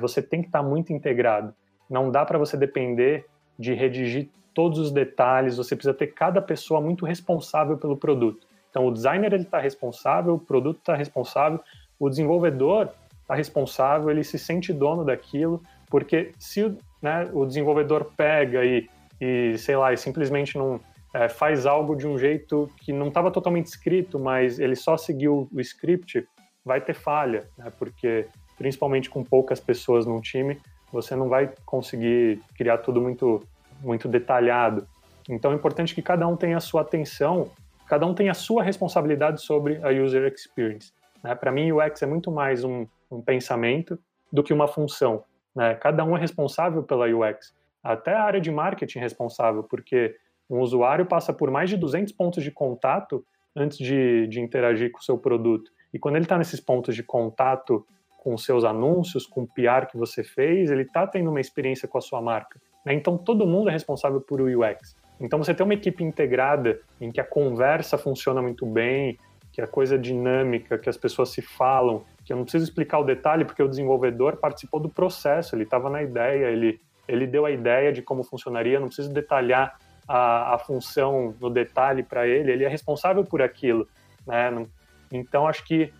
você 0.00 0.22
tem 0.22 0.40
que 0.40 0.48
estar 0.48 0.62
tá 0.62 0.68
muito 0.68 0.92
integrado. 0.92 1.54
Não 1.88 2.10
dá 2.10 2.24
para 2.24 2.38
você 2.38 2.56
depender 2.56 3.26
de 3.58 3.74
redigir 3.74 4.28
todos 4.54 4.78
os 4.78 4.90
detalhes, 4.90 5.56
você 5.56 5.76
precisa 5.76 5.94
ter 5.94 6.08
cada 6.08 6.42
pessoa 6.42 6.80
muito 6.80 7.06
responsável 7.06 7.78
pelo 7.78 7.96
produto. 7.96 8.46
Então, 8.70 8.86
o 8.86 8.92
designer 8.92 9.32
está 9.34 9.58
responsável, 9.58 10.34
o 10.34 10.38
produto 10.38 10.78
está 10.78 10.94
responsável, 10.94 11.60
o 11.98 12.08
desenvolvedor 12.08 12.88
está 13.22 13.34
responsável, 13.34 14.10
ele 14.10 14.24
se 14.24 14.38
sente 14.38 14.72
dono 14.72 15.04
daquilo, 15.04 15.62
porque 15.88 16.32
se 16.38 16.76
né, 17.00 17.28
o 17.32 17.46
desenvolvedor 17.46 18.10
pega 18.16 18.64
e, 18.64 18.88
e, 19.20 19.56
sei 19.58 19.76
lá, 19.76 19.92
e 19.92 19.96
simplesmente 19.96 20.56
não 20.56 20.80
é, 21.14 21.28
faz 21.28 21.66
algo 21.66 21.96
de 21.96 22.06
um 22.06 22.18
jeito 22.18 22.70
que 22.78 22.92
não 22.92 23.08
estava 23.08 23.30
totalmente 23.30 23.66
escrito, 23.66 24.18
mas 24.18 24.58
ele 24.58 24.76
só 24.76 24.96
seguiu 24.96 25.48
o 25.52 25.60
script, 25.60 26.26
vai 26.64 26.80
ter 26.80 26.94
falha, 26.94 27.48
né, 27.56 27.72
porque 27.78 28.26
principalmente 28.56 29.08
com 29.08 29.22
poucas 29.24 29.60
pessoas 29.60 30.04
num 30.04 30.20
time, 30.20 30.60
você 30.92 31.14
não 31.14 31.28
vai 31.28 31.52
conseguir 31.64 32.40
criar 32.54 32.78
tudo 32.78 33.00
muito, 33.00 33.42
muito 33.80 34.08
detalhado. 34.08 34.86
Então 35.28 35.52
é 35.52 35.54
importante 35.54 35.94
que 35.94 36.02
cada 36.02 36.26
um 36.26 36.36
tenha 36.36 36.56
a 36.56 36.60
sua 36.60 36.80
atenção, 36.80 37.50
cada 37.86 38.06
um 38.06 38.14
tenha 38.14 38.32
a 38.32 38.34
sua 38.34 38.62
responsabilidade 38.62 39.40
sobre 39.40 39.80
a 39.82 39.90
user 39.90 40.30
experience. 40.32 40.92
Né? 41.22 41.34
Para 41.34 41.52
mim, 41.52 41.70
o 41.70 41.84
UX 41.84 42.02
é 42.02 42.06
muito 42.06 42.30
mais 42.30 42.64
um, 42.64 42.86
um 43.10 43.20
pensamento 43.20 43.98
do 44.32 44.42
que 44.42 44.52
uma 44.52 44.66
função. 44.66 45.22
Né? 45.54 45.74
Cada 45.74 46.04
um 46.04 46.16
é 46.16 46.20
responsável 46.20 46.82
pela 46.82 47.06
UX. 47.06 47.54
Até 47.82 48.14
a 48.14 48.22
área 48.22 48.40
de 48.40 48.50
marketing 48.50 48.98
é 48.98 49.02
responsável, 49.02 49.62
porque 49.62 50.16
um 50.48 50.60
usuário 50.60 51.06
passa 51.06 51.32
por 51.32 51.50
mais 51.50 51.68
de 51.68 51.76
200 51.76 52.12
pontos 52.12 52.42
de 52.42 52.50
contato 52.50 53.24
antes 53.54 53.78
de, 53.78 54.26
de 54.28 54.40
interagir 54.40 54.90
com 54.90 54.98
o 54.98 55.02
seu 55.02 55.18
produto. 55.18 55.70
E 55.92 55.98
quando 55.98 56.16
ele 56.16 56.24
está 56.24 56.38
nesses 56.38 56.60
pontos 56.60 56.94
de 56.94 57.02
contato 57.02 57.84
com 58.18 58.36
seus 58.36 58.64
anúncios, 58.64 59.26
com 59.26 59.42
o 59.42 59.46
PR 59.46 59.86
que 59.90 59.96
você 59.96 60.22
fez, 60.22 60.70
ele 60.70 60.82
está 60.82 61.06
tendo 61.06 61.30
uma 61.30 61.40
experiência 61.40 61.88
com 61.88 61.98
a 61.98 62.00
sua 62.00 62.20
marca. 62.20 62.60
Né? 62.84 62.94
Então 62.94 63.16
todo 63.16 63.46
mundo 63.46 63.68
é 63.68 63.72
responsável 63.72 64.20
por 64.20 64.40
UX. 64.40 64.96
Então 65.20 65.38
você 65.38 65.52
tem 65.52 65.64
uma 65.64 65.74
equipe 65.74 66.04
integrada 66.04 66.80
em 67.00 67.10
que 67.10 67.20
a 67.20 67.24
conversa 67.24 67.98
funciona 67.98 68.40
muito 68.40 68.64
bem, 68.64 69.18
que 69.52 69.60
a 69.60 69.66
coisa 69.66 69.96
é 69.96 69.98
dinâmica, 69.98 70.78
que 70.78 70.88
as 70.88 70.96
pessoas 70.96 71.30
se 71.30 71.42
falam, 71.42 72.04
que 72.24 72.32
eu 72.32 72.36
não 72.36 72.44
preciso 72.44 72.64
explicar 72.64 72.98
o 72.98 73.04
detalhe 73.04 73.44
porque 73.44 73.62
o 73.62 73.68
desenvolvedor 73.68 74.36
participou 74.36 74.78
do 74.78 74.88
processo, 74.88 75.56
ele 75.56 75.64
estava 75.64 75.90
na 75.90 76.02
ideia, 76.02 76.46
ele, 76.46 76.80
ele 77.08 77.26
deu 77.26 77.44
a 77.44 77.50
ideia 77.50 77.92
de 77.92 78.00
como 78.00 78.22
funcionaria, 78.22 78.78
não 78.78 78.86
preciso 78.86 79.12
detalhar 79.12 79.76
a, 80.08 80.54
a 80.54 80.58
função 80.58 81.34
no 81.38 81.50
detalhe 81.50 82.02
para 82.02 82.26
ele, 82.26 82.50
ele 82.50 82.64
é 82.64 82.68
responsável 82.68 83.24
por 83.24 83.42
aquilo. 83.42 83.86
Né? 84.26 84.66
Então 85.12 85.46
acho 85.46 85.64
que 85.64 85.92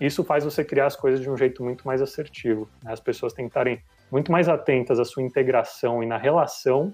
isso 0.00 0.22
faz 0.22 0.44
você 0.44 0.62
criar 0.62 0.86
as 0.86 0.96
coisas 0.96 1.20
de 1.20 1.30
um 1.30 1.36
jeito 1.36 1.64
muito 1.64 1.86
mais 1.86 2.02
assertivo. 2.02 2.68
Né? 2.82 2.92
As 2.92 3.00
pessoas 3.00 3.36
estarem 3.36 3.82
muito 4.10 4.30
mais 4.30 4.48
atentas 4.48 5.00
à 5.00 5.04
sua 5.04 5.22
integração 5.22 6.02
e 6.02 6.06
na 6.06 6.18
relação 6.18 6.92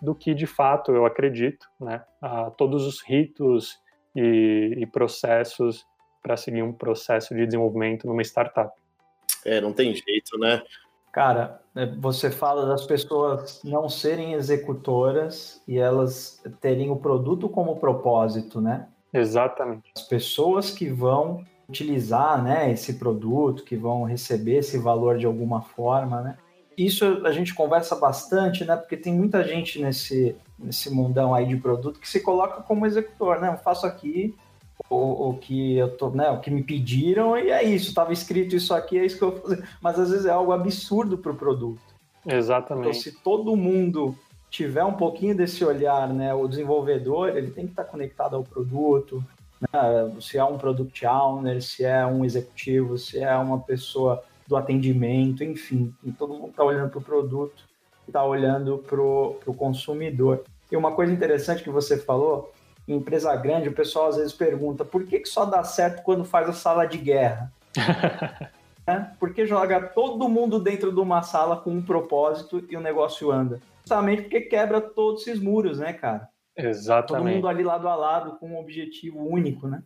do 0.00 0.14
que, 0.14 0.34
de 0.34 0.46
fato, 0.46 0.92
eu 0.92 1.04
acredito, 1.04 1.66
né? 1.80 2.02
a 2.20 2.50
todos 2.50 2.86
os 2.86 3.02
ritos 3.02 3.78
e, 4.14 4.74
e 4.78 4.86
processos 4.86 5.86
para 6.22 6.36
seguir 6.36 6.62
um 6.62 6.72
processo 6.72 7.34
de 7.34 7.46
desenvolvimento 7.46 8.06
numa 8.06 8.22
startup. 8.22 8.72
É, 9.44 9.60
não 9.60 9.72
tem 9.72 9.94
jeito, 9.94 10.38
né? 10.38 10.62
Cara, 11.12 11.60
é, 11.74 11.86
você 11.86 12.30
fala 12.30 12.66
das 12.66 12.84
pessoas 12.84 13.60
não 13.64 13.88
serem 13.88 14.34
executoras 14.34 15.62
e 15.66 15.78
elas 15.78 16.42
terem 16.60 16.90
o 16.90 16.96
produto 16.96 17.48
como 17.48 17.76
propósito, 17.76 18.60
né? 18.60 18.86
Exatamente. 19.12 19.90
As 19.96 20.02
pessoas 20.02 20.70
que 20.70 20.88
vão 20.88 21.44
utilizar 21.68 22.42
né, 22.42 22.72
esse 22.72 22.94
produto, 22.94 23.64
que 23.64 23.76
vão 23.76 24.02
receber 24.04 24.58
esse 24.58 24.78
valor 24.78 25.18
de 25.18 25.26
alguma 25.26 25.62
forma, 25.62 26.20
né? 26.20 26.36
Isso 26.76 27.04
a 27.26 27.30
gente 27.30 27.54
conversa 27.54 27.94
bastante, 27.96 28.64
né? 28.64 28.76
Porque 28.76 28.96
tem 28.96 29.12
muita 29.12 29.44
gente 29.44 29.80
nesse, 29.80 30.34
nesse 30.58 30.90
mundão 30.90 31.34
aí 31.34 31.46
de 31.46 31.56
produto 31.56 32.00
que 32.00 32.08
se 32.08 32.20
coloca 32.20 32.62
como 32.62 32.86
executor, 32.86 33.40
né? 33.40 33.48
Eu 33.48 33.58
faço 33.58 33.86
aqui 33.86 34.34
o, 34.90 35.30
o 35.30 35.38
que 35.38 35.76
eu 35.76 35.96
tô, 35.96 36.10
né? 36.10 36.28
O 36.30 36.40
que 36.40 36.50
me 36.50 36.64
pediram 36.64 37.38
e 37.38 37.50
é 37.50 37.62
isso. 37.62 37.88
Estava 37.88 38.12
escrito 38.12 38.56
isso 38.56 38.74
aqui, 38.74 38.98
é 38.98 39.06
isso 39.06 39.16
que 39.16 39.22
eu 39.22 39.30
vou 39.30 39.40
fazer. 39.40 39.64
Mas 39.80 39.98
às 39.98 40.10
vezes 40.10 40.26
é 40.26 40.30
algo 40.30 40.52
absurdo 40.52 41.16
para 41.16 41.30
o 41.30 41.36
produto. 41.36 41.80
Exatamente. 42.26 42.88
Então, 42.88 43.00
se 43.00 43.12
todo 43.22 43.56
mundo 43.56 44.18
tiver 44.50 44.84
um 44.84 44.92
pouquinho 44.92 45.34
desse 45.34 45.64
olhar, 45.64 46.12
né? 46.12 46.34
O 46.34 46.48
desenvolvedor 46.48 47.28
ele 47.28 47.52
tem 47.52 47.66
que 47.66 47.72
estar 47.72 47.84
conectado 47.84 48.34
ao 48.34 48.42
produto, 48.42 49.24
né? 49.60 50.12
se 50.20 50.36
é 50.36 50.44
um 50.44 50.58
product 50.58 51.06
owner, 51.06 51.62
se 51.62 51.84
é 51.84 52.04
um 52.04 52.24
executivo, 52.24 52.98
se 52.98 53.20
é 53.20 53.36
uma 53.36 53.60
pessoa 53.60 54.22
do 54.48 54.56
atendimento, 54.56 55.44
enfim. 55.44 55.94
Todo 56.18 56.34
mundo 56.34 56.48
está 56.48 56.64
olhando 56.64 56.90
para 56.90 56.98
o 56.98 57.02
produto, 57.02 57.64
está 58.08 58.24
olhando 58.24 58.78
para 58.78 59.00
o 59.00 59.54
consumidor. 59.56 60.42
E 60.70 60.76
uma 60.76 60.92
coisa 60.92 61.12
interessante 61.12 61.62
que 61.62 61.70
você 61.70 61.96
falou, 61.96 62.52
em 62.86 62.94
empresa 62.94 63.34
grande, 63.36 63.68
o 63.68 63.74
pessoal 63.74 64.08
às 64.08 64.16
vezes 64.16 64.32
pergunta 64.32 64.84
por 64.84 65.04
que, 65.04 65.20
que 65.20 65.28
só 65.28 65.44
dá 65.44 65.62
certo 65.62 66.02
quando 66.02 66.24
faz 66.24 66.48
a 66.48 66.52
sala 66.52 66.86
de 66.86 66.98
guerra? 66.98 67.52
né? 68.86 69.12
Porque 69.18 69.46
joga 69.46 69.80
todo 69.80 70.28
mundo 70.28 70.58
dentro 70.58 70.92
de 70.92 71.00
uma 71.00 71.22
sala 71.22 71.56
com 71.56 71.70
um 71.70 71.82
propósito 71.82 72.64
e 72.68 72.76
o 72.76 72.80
negócio 72.80 73.30
anda. 73.30 73.60
Justamente 73.80 74.22
porque 74.22 74.42
quebra 74.42 74.80
todos 74.80 75.26
esses 75.26 75.40
muros, 75.40 75.78
né, 75.78 75.92
cara? 75.92 76.28
Exatamente. 76.56 77.24
Todo 77.24 77.34
mundo 77.34 77.48
ali 77.48 77.62
lado 77.62 77.88
a 77.88 77.94
lado 77.94 78.32
com 78.38 78.50
um 78.50 78.58
objetivo 78.58 79.18
único, 79.20 79.66
né? 79.66 79.82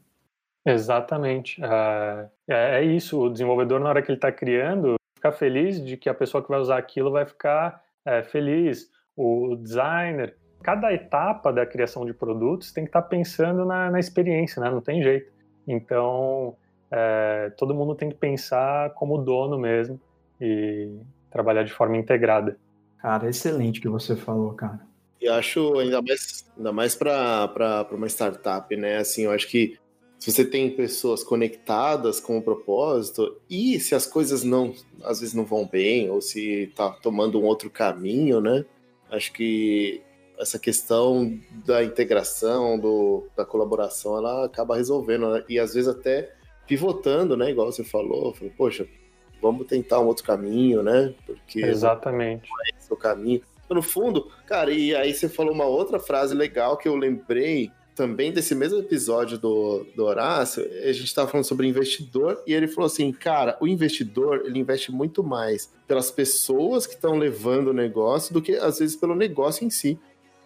Exatamente. 0.67 1.63
É, 1.63 2.29
é, 2.49 2.81
é 2.81 2.85
isso. 2.85 3.21
O 3.21 3.31
desenvolvedor, 3.31 3.81
na 3.81 3.89
hora 3.89 4.03
que 4.03 4.11
ele 4.11 4.17
está 4.17 4.33
criando, 4.33 4.95
fica 5.17 5.31
feliz 5.31 5.83
de 5.85 5.97
que 5.97 6.09
a 6.09 6.15
pessoa 6.15 6.43
que 6.43 6.49
vai 6.49 6.59
usar 6.59 6.79
aquilo 6.79 7.11
vai 7.11 7.27
ficar 7.27 7.83
é, 8.05 8.23
feliz. 8.23 8.91
O 9.17 9.57
designer, 9.57 10.37
cada 10.65 10.93
etapa 10.95 11.53
da 11.53 11.67
criação 11.67 12.07
de 12.07 12.15
produtos 12.15 12.73
tem 12.73 12.85
que 12.85 12.89
estar 12.89 13.03
tá 13.03 13.09
pensando 13.09 13.67
na, 13.67 13.91
na, 13.91 14.01
experiência, 14.01 14.63
né? 14.63 14.71
Não 14.71 14.81
tem 14.81 15.03
jeito. 15.03 15.31
Então, 15.69 16.57
é, 16.91 17.53
todo 17.59 17.75
mundo 17.75 17.95
tem 17.95 18.09
que 18.09 18.17
pensar 18.17 18.95
como 18.95 19.19
dono 19.19 19.59
mesmo 19.59 20.01
e 20.41 20.91
trabalhar 21.31 21.65
de 21.65 21.73
forma 21.73 21.99
integrada. 21.99 22.57
Cara, 22.97 23.29
excelente 23.29 23.79
que 23.79 23.89
você 23.89 24.17
falou, 24.17 24.55
cara. 24.55 24.81
E 25.21 25.29
acho 25.29 25.79
ainda 25.79 26.01
mais, 26.01 26.51
ainda 26.57 26.73
mais 26.73 26.95
para 26.95 27.87
uma 27.93 28.07
startup, 28.09 28.75
né? 28.75 28.97
Assim, 28.97 29.25
eu 29.25 29.33
acho 29.33 29.47
que 29.49 29.79
se 30.19 30.33
você 30.33 30.47
tem 30.47 30.71
pessoas 30.71 31.23
conectadas 31.23 32.21
com 32.21 32.39
o 32.39 32.43
propósito 32.43 33.37
e 33.51 33.79
se 33.79 33.95
as 33.95 34.07
coisas 34.07 34.43
não, 34.43 34.73
às 35.03 35.21
vezes 35.21 35.35
não 35.35 35.45
vão 35.45 35.67
bem 35.67 36.09
ou 36.09 36.23
se 36.23 36.73
tá 36.75 36.89
tomando 36.91 37.39
um 37.39 37.45
outro 37.45 37.69
caminho, 37.69 38.41
né? 38.41 38.65
Acho 39.11 39.31
que 39.35 40.03
essa 40.39 40.59
questão 40.59 41.39
da 41.65 41.85
integração, 41.85 42.79
do, 42.79 43.27
da 43.37 43.45
colaboração, 43.45 44.17
ela 44.17 44.45
acaba 44.45 44.77
resolvendo 44.77 45.31
né? 45.31 45.45
e 45.49 45.59
às 45.59 45.75
vezes 45.75 45.89
até 45.89 46.33
pivotando, 46.67 47.37
né? 47.37 47.51
Igual 47.51 47.71
você 47.71 47.85
falou, 47.85 48.35
falou, 48.35 48.53
poxa, 48.57 48.87
vamos 49.41 49.67
tentar 49.67 50.01
um 50.01 50.07
outro 50.07 50.25
caminho, 50.25 50.83
né? 50.83 51.15
Porque 51.27 51.61
exatamente 51.61 52.49
é 52.67 52.79
esse 52.79 52.93
o 52.93 52.97
caminho. 52.97 53.43
No 53.69 53.83
fundo, 53.83 54.31
cara, 54.47 54.71
e 54.71 54.95
aí 54.95 55.13
você 55.13 55.29
falou 55.29 55.53
uma 55.53 55.65
outra 55.65 55.99
frase 55.99 56.35
legal 56.35 56.77
que 56.77 56.89
eu 56.89 56.97
lembrei 56.97 57.71
também 57.95 58.33
desse 58.33 58.55
mesmo 58.55 58.79
episódio 58.79 59.39
do, 59.39 59.87
do 59.95 60.05
Horácio, 60.05 60.65
a 60.65 60.93
gente 60.93 61.05
estava 61.05 61.31
falando 61.31 61.47
sobre 61.47 61.69
investidor 61.69 62.43
e 62.47 62.53
ele 62.53 62.67
falou 62.67 62.87
assim, 62.87 63.13
cara, 63.13 63.57
o 63.61 63.69
investidor 63.69 64.43
ele 64.45 64.59
investe 64.59 64.91
muito 64.91 65.23
mais 65.23 65.73
pelas 65.87 66.11
pessoas 66.11 66.87
que 66.87 66.95
estão 66.95 67.17
levando 67.17 67.69
o 67.69 67.73
negócio 67.73 68.35
do 68.35 68.43
que 68.43 68.57
às 68.57 68.81
vezes 68.81 68.97
pelo 68.97 69.15
negócio 69.15 69.65
em 69.65 69.71
si. 69.71 69.99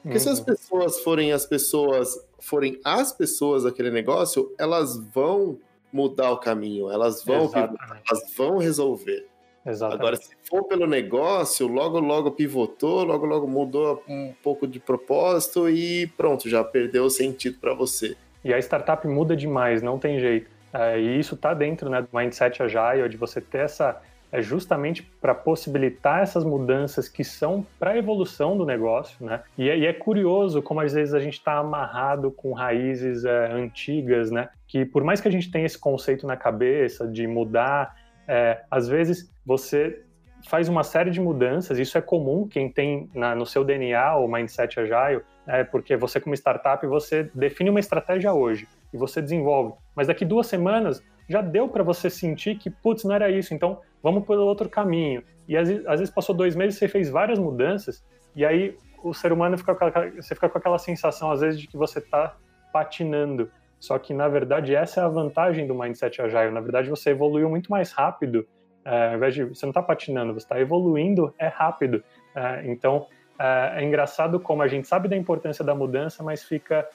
Porque 0.03 0.17
uhum. 0.17 0.23
se 0.23 0.29
as 0.29 0.39
uhum. 0.39 0.45
pessoas 0.45 1.01
forem 1.01 1.33
as 1.33 1.47
pessoas, 1.47 2.15
forem 2.39 2.81
as 2.85 3.13
pessoas 3.13 3.65
daquele 3.65 3.91
negócio, 3.91 4.53
elas 4.59 4.97
vão 5.13 5.59
mudar 5.93 6.31
o 6.31 6.39
caminho, 6.39 6.91
elas 6.91 7.25
vão, 7.25 7.51
elas 7.55 8.35
vão 8.37 8.59
resolver. 8.59 9.27
Exatamente. 9.67 10.01
Agora, 10.01 10.17
se 10.17 10.31
for 10.49 10.65
pelo 10.65 10.87
negócio, 10.87 11.67
logo, 11.67 11.99
logo 11.99 12.31
pivotou, 12.31 13.05
logo, 13.05 13.27
logo 13.27 13.47
mudou 13.47 14.03
um 14.09 14.33
pouco 14.43 14.67
de 14.67 14.81
propósito 14.81 15.69
e 15.69 16.07
pronto, 16.07 16.49
já 16.49 16.65
perdeu 16.65 17.05
o 17.05 17.11
sentido 17.11 17.59
para 17.59 17.75
você. 17.75 18.17
E 18.45 18.55
a 18.55 18.59
startup 18.59 19.07
muda 19.07 19.37
demais, 19.37 19.83
não 19.83 19.99
tem 19.99 20.19
jeito. 20.19 20.49
É, 20.73 20.99
e 20.99 21.19
isso 21.19 21.35
está 21.35 21.53
dentro 21.55 21.91
né, 21.91 22.01
do 22.01 22.09
mindset 22.13 22.63
agile, 22.63 23.09
de 23.09 23.17
você 23.17 23.41
ter 23.41 23.59
essa. 23.59 24.01
É 24.31 24.43
justamente 24.43 25.03
para 25.21 25.35
possibilitar 25.35 26.23
essas 26.23 26.45
mudanças 26.45 27.09
que 27.09 27.25
são 27.25 27.67
para 27.79 27.93
a 27.93 27.97
evolução 27.97 28.57
do 28.57 28.67
negócio, 28.67 29.25
né? 29.25 29.43
E 29.57 29.69
é, 29.69 29.79
e 29.79 29.87
é, 29.87 29.93
curioso 29.93 30.63
como 30.63 30.81
às 30.81 30.93
vezes 30.93 31.15
a 31.15 31.21
gente 31.21 31.35
está 31.35 31.59
amarrado 31.59 32.31
com 32.31 32.53
raízes 32.53 33.25
é, 33.25 33.53
antigas, 33.53 34.31
né? 34.31 34.51
Que 34.67 34.85
por 34.85 35.03
mais 35.03 35.21
que 35.21 35.29
a 35.29 35.31
gente 35.31 35.51
tenha 35.51 35.65
esse 35.65 35.79
conceito 35.79 36.27
na 36.27 36.37
cabeça 36.37 37.07
de 37.07 37.27
mudar 37.27 37.97
é, 38.29 38.61
às 38.71 38.87
vezes 38.87 39.33
você 39.45 40.03
faz 40.47 40.69
uma 40.69 40.85
série 40.85 41.11
de 41.11 41.21
mudanças, 41.21 41.79
isso 41.79 41.97
é 41.97 42.01
comum, 42.01 42.47
quem 42.47 42.71
tem 42.71 43.11
na, 43.15 43.35
no 43.35 43.47
seu 43.47 43.65
DNA 43.65 44.17
o 44.17 44.29
mindset 44.29 44.79
agile, 44.79 45.23
é 45.47 45.65
porque 45.65 45.97
você 45.97 46.21
como 46.21 46.35
startup, 46.35 46.87
você 46.87 47.31
define 47.35 47.71
uma 47.71 47.81
estratégia 47.81 48.33
hoje 48.33 48.69
e 48.93 48.97
você 48.97 49.21
desenvolve, 49.23 49.75
mas 49.97 50.07
daqui 50.07 50.25
duas 50.25 50.47
semanas 50.47 51.03
já 51.29 51.41
deu 51.41 51.69
para 51.69 51.83
você 51.83 52.09
sentir 52.09 52.57
que, 52.59 52.71
putz, 52.71 53.05
não 53.05 53.15
era 53.15 53.31
isso, 53.31 53.55
então 53.55 53.81
vamos 54.03 54.27
pelo 54.27 54.45
outro 54.45 54.69
caminho. 54.69 55.23
E 55.47 55.57
às, 55.57 55.69
às 55.87 56.01
vezes 56.01 56.11
passou 56.11 56.35
dois 56.35 56.57
meses, 56.57 56.79
você 56.79 56.89
fez 56.89 57.11
várias 57.11 57.39
mudanças, 57.39 58.05
e 58.35 58.45
aí 58.45 58.77
o 59.03 59.15
ser 59.15 59.33
humano 59.33 59.57
fica 59.57 59.75
com 59.75 59.85
aquela, 59.85 60.11
você 60.11 60.35
fica 60.35 60.49
com 60.49 60.59
aquela 60.59 60.79
sensação, 60.79 61.31
às 61.31 61.41
vezes, 61.41 61.61
de 61.61 61.67
que 61.67 61.77
você 61.77 61.99
está 61.99 62.37
patinando. 62.73 63.51
Só 63.79 63.99
que, 63.99 64.13
na 64.13 64.29
verdade, 64.29 64.75
essa 64.75 65.01
é 65.01 65.05
a 65.05 65.09
vantagem 65.09 65.67
do 65.67 65.75
mindset 65.75 66.21
agile. 66.21 66.51
Na 66.51 66.61
verdade, 66.61 66.91
você 66.91 67.11
evoluiu 67.11 67.49
muito 67.49 67.71
mais 67.71 67.93
rápido. 67.93 68.47
É, 68.85 69.11
ao 69.11 69.17
invés 69.17 69.35
de 69.35 69.45
você 69.45 69.67
não 69.67 69.71
está 69.71 69.83
patinando, 69.83 70.33
você 70.33 70.45
está 70.45 70.61
evoluindo, 70.61 71.33
é 71.39 71.47
rápido. 71.47 72.03
É, 72.35 72.63
então, 72.67 73.07
é, 73.39 73.75
é, 73.77 73.85
engraçado 73.85 74.41
como 74.41 74.63
a 74.63 74.69
gente 74.69 74.89
sabe 74.89 75.09
da 75.09 75.17
importância 75.17 75.65
da 75.65 75.75
mudança, 75.75 76.23
mas 76.23 76.43
fica 76.43 76.89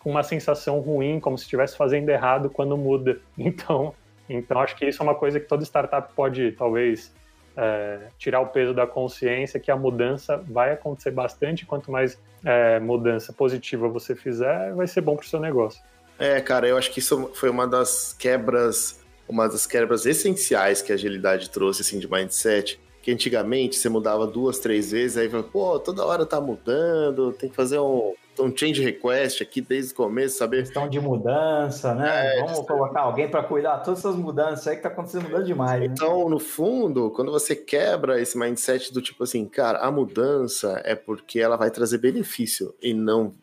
com 0.00 0.10
uma 0.10 0.22
sensação 0.22 0.80
ruim, 0.80 1.20
como 1.20 1.38
se 1.38 1.44
estivesse 1.44 1.76
fazendo 1.76 2.08
errado 2.08 2.50
quando 2.50 2.76
muda. 2.76 3.20
Então, 3.38 3.94
então, 4.28 4.60
acho 4.60 4.76
que 4.76 4.86
isso 4.86 5.02
é 5.02 5.04
uma 5.04 5.14
coisa 5.14 5.40
que 5.40 5.46
toda 5.46 5.64
startup 5.64 6.12
pode, 6.14 6.52
talvez, 6.52 7.12
é, 7.56 7.98
tirar 8.16 8.40
o 8.40 8.46
peso 8.46 8.72
da 8.72 8.86
consciência 8.86 9.58
que 9.58 9.72
a 9.72 9.76
mudança 9.76 10.36
vai 10.48 10.72
acontecer 10.72 11.10
bastante. 11.10 11.66
Quanto 11.66 11.90
mais 11.90 12.16
é, 12.44 12.78
mudança 12.78 13.32
positiva 13.32 13.88
você 13.88 14.14
fizer, 14.14 14.72
vai 14.72 14.86
ser 14.86 15.00
bom 15.00 15.16
para 15.16 15.24
o 15.24 15.28
seu 15.28 15.40
negócio. 15.40 15.82
É, 16.16 16.40
cara, 16.40 16.68
eu 16.68 16.76
acho 16.76 16.92
que 16.92 17.00
isso 17.00 17.30
foi 17.34 17.50
uma 17.50 17.66
das 17.66 18.12
quebras, 18.12 19.00
uma 19.28 19.48
das 19.48 19.66
quebras 19.66 20.06
essenciais 20.06 20.80
que 20.80 20.92
a 20.92 20.94
agilidade 20.94 21.50
trouxe, 21.50 21.82
assim, 21.82 21.98
de 21.98 22.08
mindset. 22.08 22.78
Que 23.02 23.10
antigamente 23.10 23.76
você 23.76 23.88
mudava 23.88 24.26
duas, 24.26 24.58
três 24.58 24.92
vezes, 24.92 25.16
aí 25.16 25.28
pô, 25.44 25.78
toda 25.80 26.04
hora 26.04 26.24
tá 26.24 26.40
mudando, 26.40 27.32
tem 27.32 27.48
que 27.48 27.56
fazer 27.56 27.78
um, 27.78 28.12
um 28.40 28.56
change 28.56 28.82
request 28.82 29.42
aqui 29.42 29.60
desde 29.60 29.92
o 29.92 29.96
começo, 29.96 30.38
saber. 30.38 30.60
Questão 30.60 30.88
de 30.88 31.00
mudança, 31.00 31.94
né? 31.94 32.38
É, 32.38 32.40
Vamos 32.40 32.66
colocar 32.66 33.00
alguém 33.00 33.28
para 33.28 33.42
cuidar 33.42 33.78
de 33.78 33.84
todas 33.84 34.00
essas 34.00 34.16
mudanças 34.16 34.66
aí 34.66 34.76
que 34.76 34.82
tá 34.82 34.88
acontecendo 34.88 35.24
mudando 35.24 35.44
demais. 35.44 35.80
Né? 35.80 35.86
Então, 35.86 36.24
né? 36.24 36.30
no 36.30 36.38
fundo, 36.38 37.10
quando 37.10 37.30
você 37.30 37.54
quebra 37.54 38.20
esse 38.20 38.38
mindset 38.38 38.92
do 38.92 39.00
tipo 39.00 39.24
assim, 39.24 39.46
cara, 39.46 39.78
a 39.78 39.90
mudança 39.90 40.80
é 40.84 40.94
porque 40.94 41.38
ela 41.38 41.56
vai 41.56 41.70
trazer 41.70 41.98
benefício 41.98 42.74
e 42.82 42.94
não. 42.94 43.34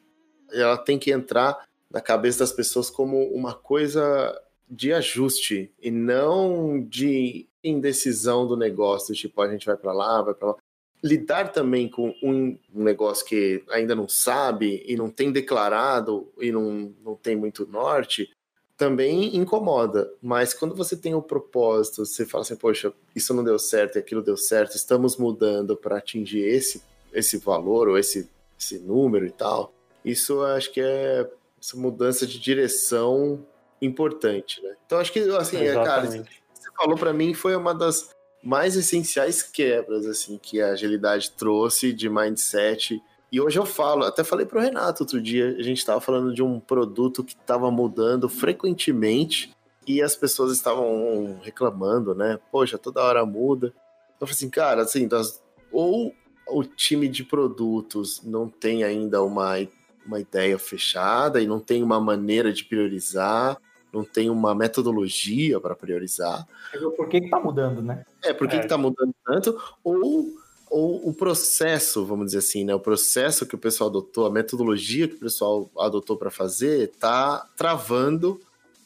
Ela 0.52 0.78
tem 0.78 0.98
que 0.98 1.12
entrar 1.12 1.58
na 1.92 2.02
cabeça 2.02 2.40
das 2.40 2.52
pessoas 2.52 2.90
como 2.90 3.24
uma 3.34 3.54
coisa 3.54 4.40
de 4.70 4.92
ajuste 4.92 5.72
e 5.82 5.90
não 5.90 6.82
de 6.82 7.48
indecisão 7.64 8.48
do 8.48 8.58
negócio, 8.58 9.16
tipo, 9.16 9.42
a 9.42 9.50
gente 9.50 9.66
vai 9.66 9.76
para 9.76 9.94
lá, 9.94 10.22
vai 10.22 10.34
para 10.34 10.50
lá. 10.50 10.56
Lidar 11.04 11.52
também 11.52 11.88
com 11.88 12.14
um, 12.24 12.58
negócio 12.74 13.26
que 13.26 13.64
ainda 13.70 13.96
não 13.96 14.08
sabe 14.08 14.84
e 14.86 14.96
não 14.96 15.10
tem 15.10 15.32
declarado 15.32 16.28
e 16.40 16.52
não, 16.52 16.94
não 17.04 17.16
tem 17.16 17.36
muito 17.36 17.68
norte, 17.68 18.30
também 18.76 19.36
incomoda. 19.36 20.12
Mas 20.22 20.54
quando 20.54 20.76
você 20.76 20.96
tem 20.96 21.14
o 21.14 21.20
um 21.20 21.22
propósito, 21.22 22.06
você 22.06 22.26
fala 22.26 22.44
assim, 22.44 22.56
poxa, 22.56 22.94
isso 23.16 23.34
não 23.34 23.44
deu 23.44 23.58
certo 23.58 23.96
e 23.96 24.00
aquilo 24.00 24.22
deu 24.22 24.38
certo, 24.38 24.76
estamos 24.76 25.18
mudando 25.18 25.76
para 25.76 25.98
atingir 25.98 26.44
esse, 26.44 26.82
esse 27.14 27.38
valor 27.38 27.88
ou 27.88 27.98
esse, 27.98 28.30
esse 28.60 28.80
número 28.80 29.26
e 29.26 29.32
tal. 29.32 29.74
Isso 30.06 30.42
acho 30.44 30.72
que 30.72 30.80
é 30.80 31.30
essa 31.60 31.76
mudança 31.76 32.26
de 32.26 32.40
direção 32.40 33.46
importante, 33.82 34.62
né? 34.64 34.76
Então 34.86 35.00
acho 35.00 35.12
que 35.12 35.20
assim, 35.20 35.58
é, 35.58 35.74
cara, 35.74 36.08
você 36.08 36.72
falou 36.76 36.98
para 36.98 37.14
mim 37.14 37.34
foi 37.34 37.56
uma 37.56 37.74
das 37.74 38.16
mais 38.48 38.78
essenciais 38.78 39.44
quebras 39.44 40.06
assim 40.06 40.40
que 40.42 40.62
a 40.62 40.70
agilidade 40.70 41.32
trouxe 41.32 41.92
de 41.92 42.10
mindset. 42.10 43.04
E 43.30 43.42
hoje 43.42 43.60
eu 43.60 43.66
falo, 43.66 44.06
até 44.06 44.24
falei 44.24 44.46
pro 44.46 44.62
Renato 44.62 45.04
outro 45.04 45.22
dia, 45.22 45.50
a 45.60 45.62
gente 45.62 45.80
estava 45.80 46.00
falando 46.00 46.34
de 46.34 46.42
um 46.42 46.58
produto 46.58 47.26
que 47.26 47.34
estava 47.34 47.70
mudando 47.70 48.30
frequentemente 48.30 49.54
e 49.86 50.02
as 50.02 50.16
pessoas 50.16 50.54
estavam 50.54 51.38
reclamando, 51.44 52.16
né? 52.16 52.40
Poxa, 52.50 52.78
toda 52.78 53.04
hora 53.04 53.26
muda. 53.26 53.74
Eu 54.18 54.26
falei 54.26 54.34
assim, 54.34 54.50
cara, 54.50 54.82
assim, 54.84 55.10
das, 55.10 55.44
ou 55.70 56.16
o 56.48 56.64
time 56.64 57.10
de 57.10 57.26
produtos 57.26 58.22
não 58.24 58.48
tem 58.48 58.82
ainda 58.82 59.22
uma 59.22 59.58
uma 60.06 60.22
ideia 60.22 60.58
fechada 60.58 61.42
e 61.42 61.46
não 61.46 61.60
tem 61.60 61.84
uma 61.84 62.00
maneira 62.00 62.54
de 62.54 62.64
priorizar, 62.64 63.58
não 63.94 64.04
tem 64.04 64.30
uma 64.30 64.54
metodologia 64.56 65.60
para 65.60 65.76
priorizar. 65.76 66.48
Por 66.96 67.10
que 67.10 67.18
está 67.18 67.40
mudando, 67.40 67.82
né? 67.82 68.06
É, 68.28 68.34
por 68.34 68.48
que 68.48 68.56
é. 68.56 68.60
está 68.60 68.78
mudando 68.78 69.14
tanto? 69.26 69.60
Ou, 69.84 70.28
ou 70.70 71.10
o 71.10 71.14
processo, 71.14 72.06
vamos 72.06 72.28
dizer 72.28 72.40
assim, 72.40 72.64
né? 72.64 72.76
O 72.76 72.80
processo 72.80 73.46
que 73.46 73.56
o 73.56 73.58
pessoal 73.58 73.90
adotou, 73.90 74.26
a 74.26 74.32
metodologia 74.32 75.08
que 75.08 75.16
o 75.16 75.20
pessoal 75.20 75.70
adotou 75.78 76.18
para 76.18 76.30
fazer, 76.30 76.90
está 76.90 77.48
travando 77.56 78.40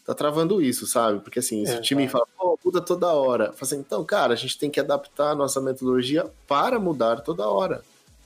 tá 0.05 0.15
travando 0.15 0.61
isso, 0.61 0.87
sabe? 0.87 1.19
Porque 1.19 1.39
assim, 1.39 1.65
se 1.65 1.73
é, 1.73 1.77
o 1.77 1.81
time 1.81 2.05
tá. 2.05 2.13
fala, 2.13 2.27
pô, 2.37 2.59
muda 2.63 2.81
toda 2.81 3.07
hora. 3.13 3.45
Fala 3.45 3.57
assim, 3.61 3.77
então, 3.77 4.03
cara, 4.03 4.33
a 4.33 4.35
gente 4.35 4.57
tem 4.57 4.69
que 4.69 4.79
adaptar 4.79 5.31
a 5.31 5.35
nossa 5.35 5.61
metodologia 5.61 6.25
para 6.47 6.79
mudar 6.79 7.21
toda 7.21 7.47
hora. 7.47 7.81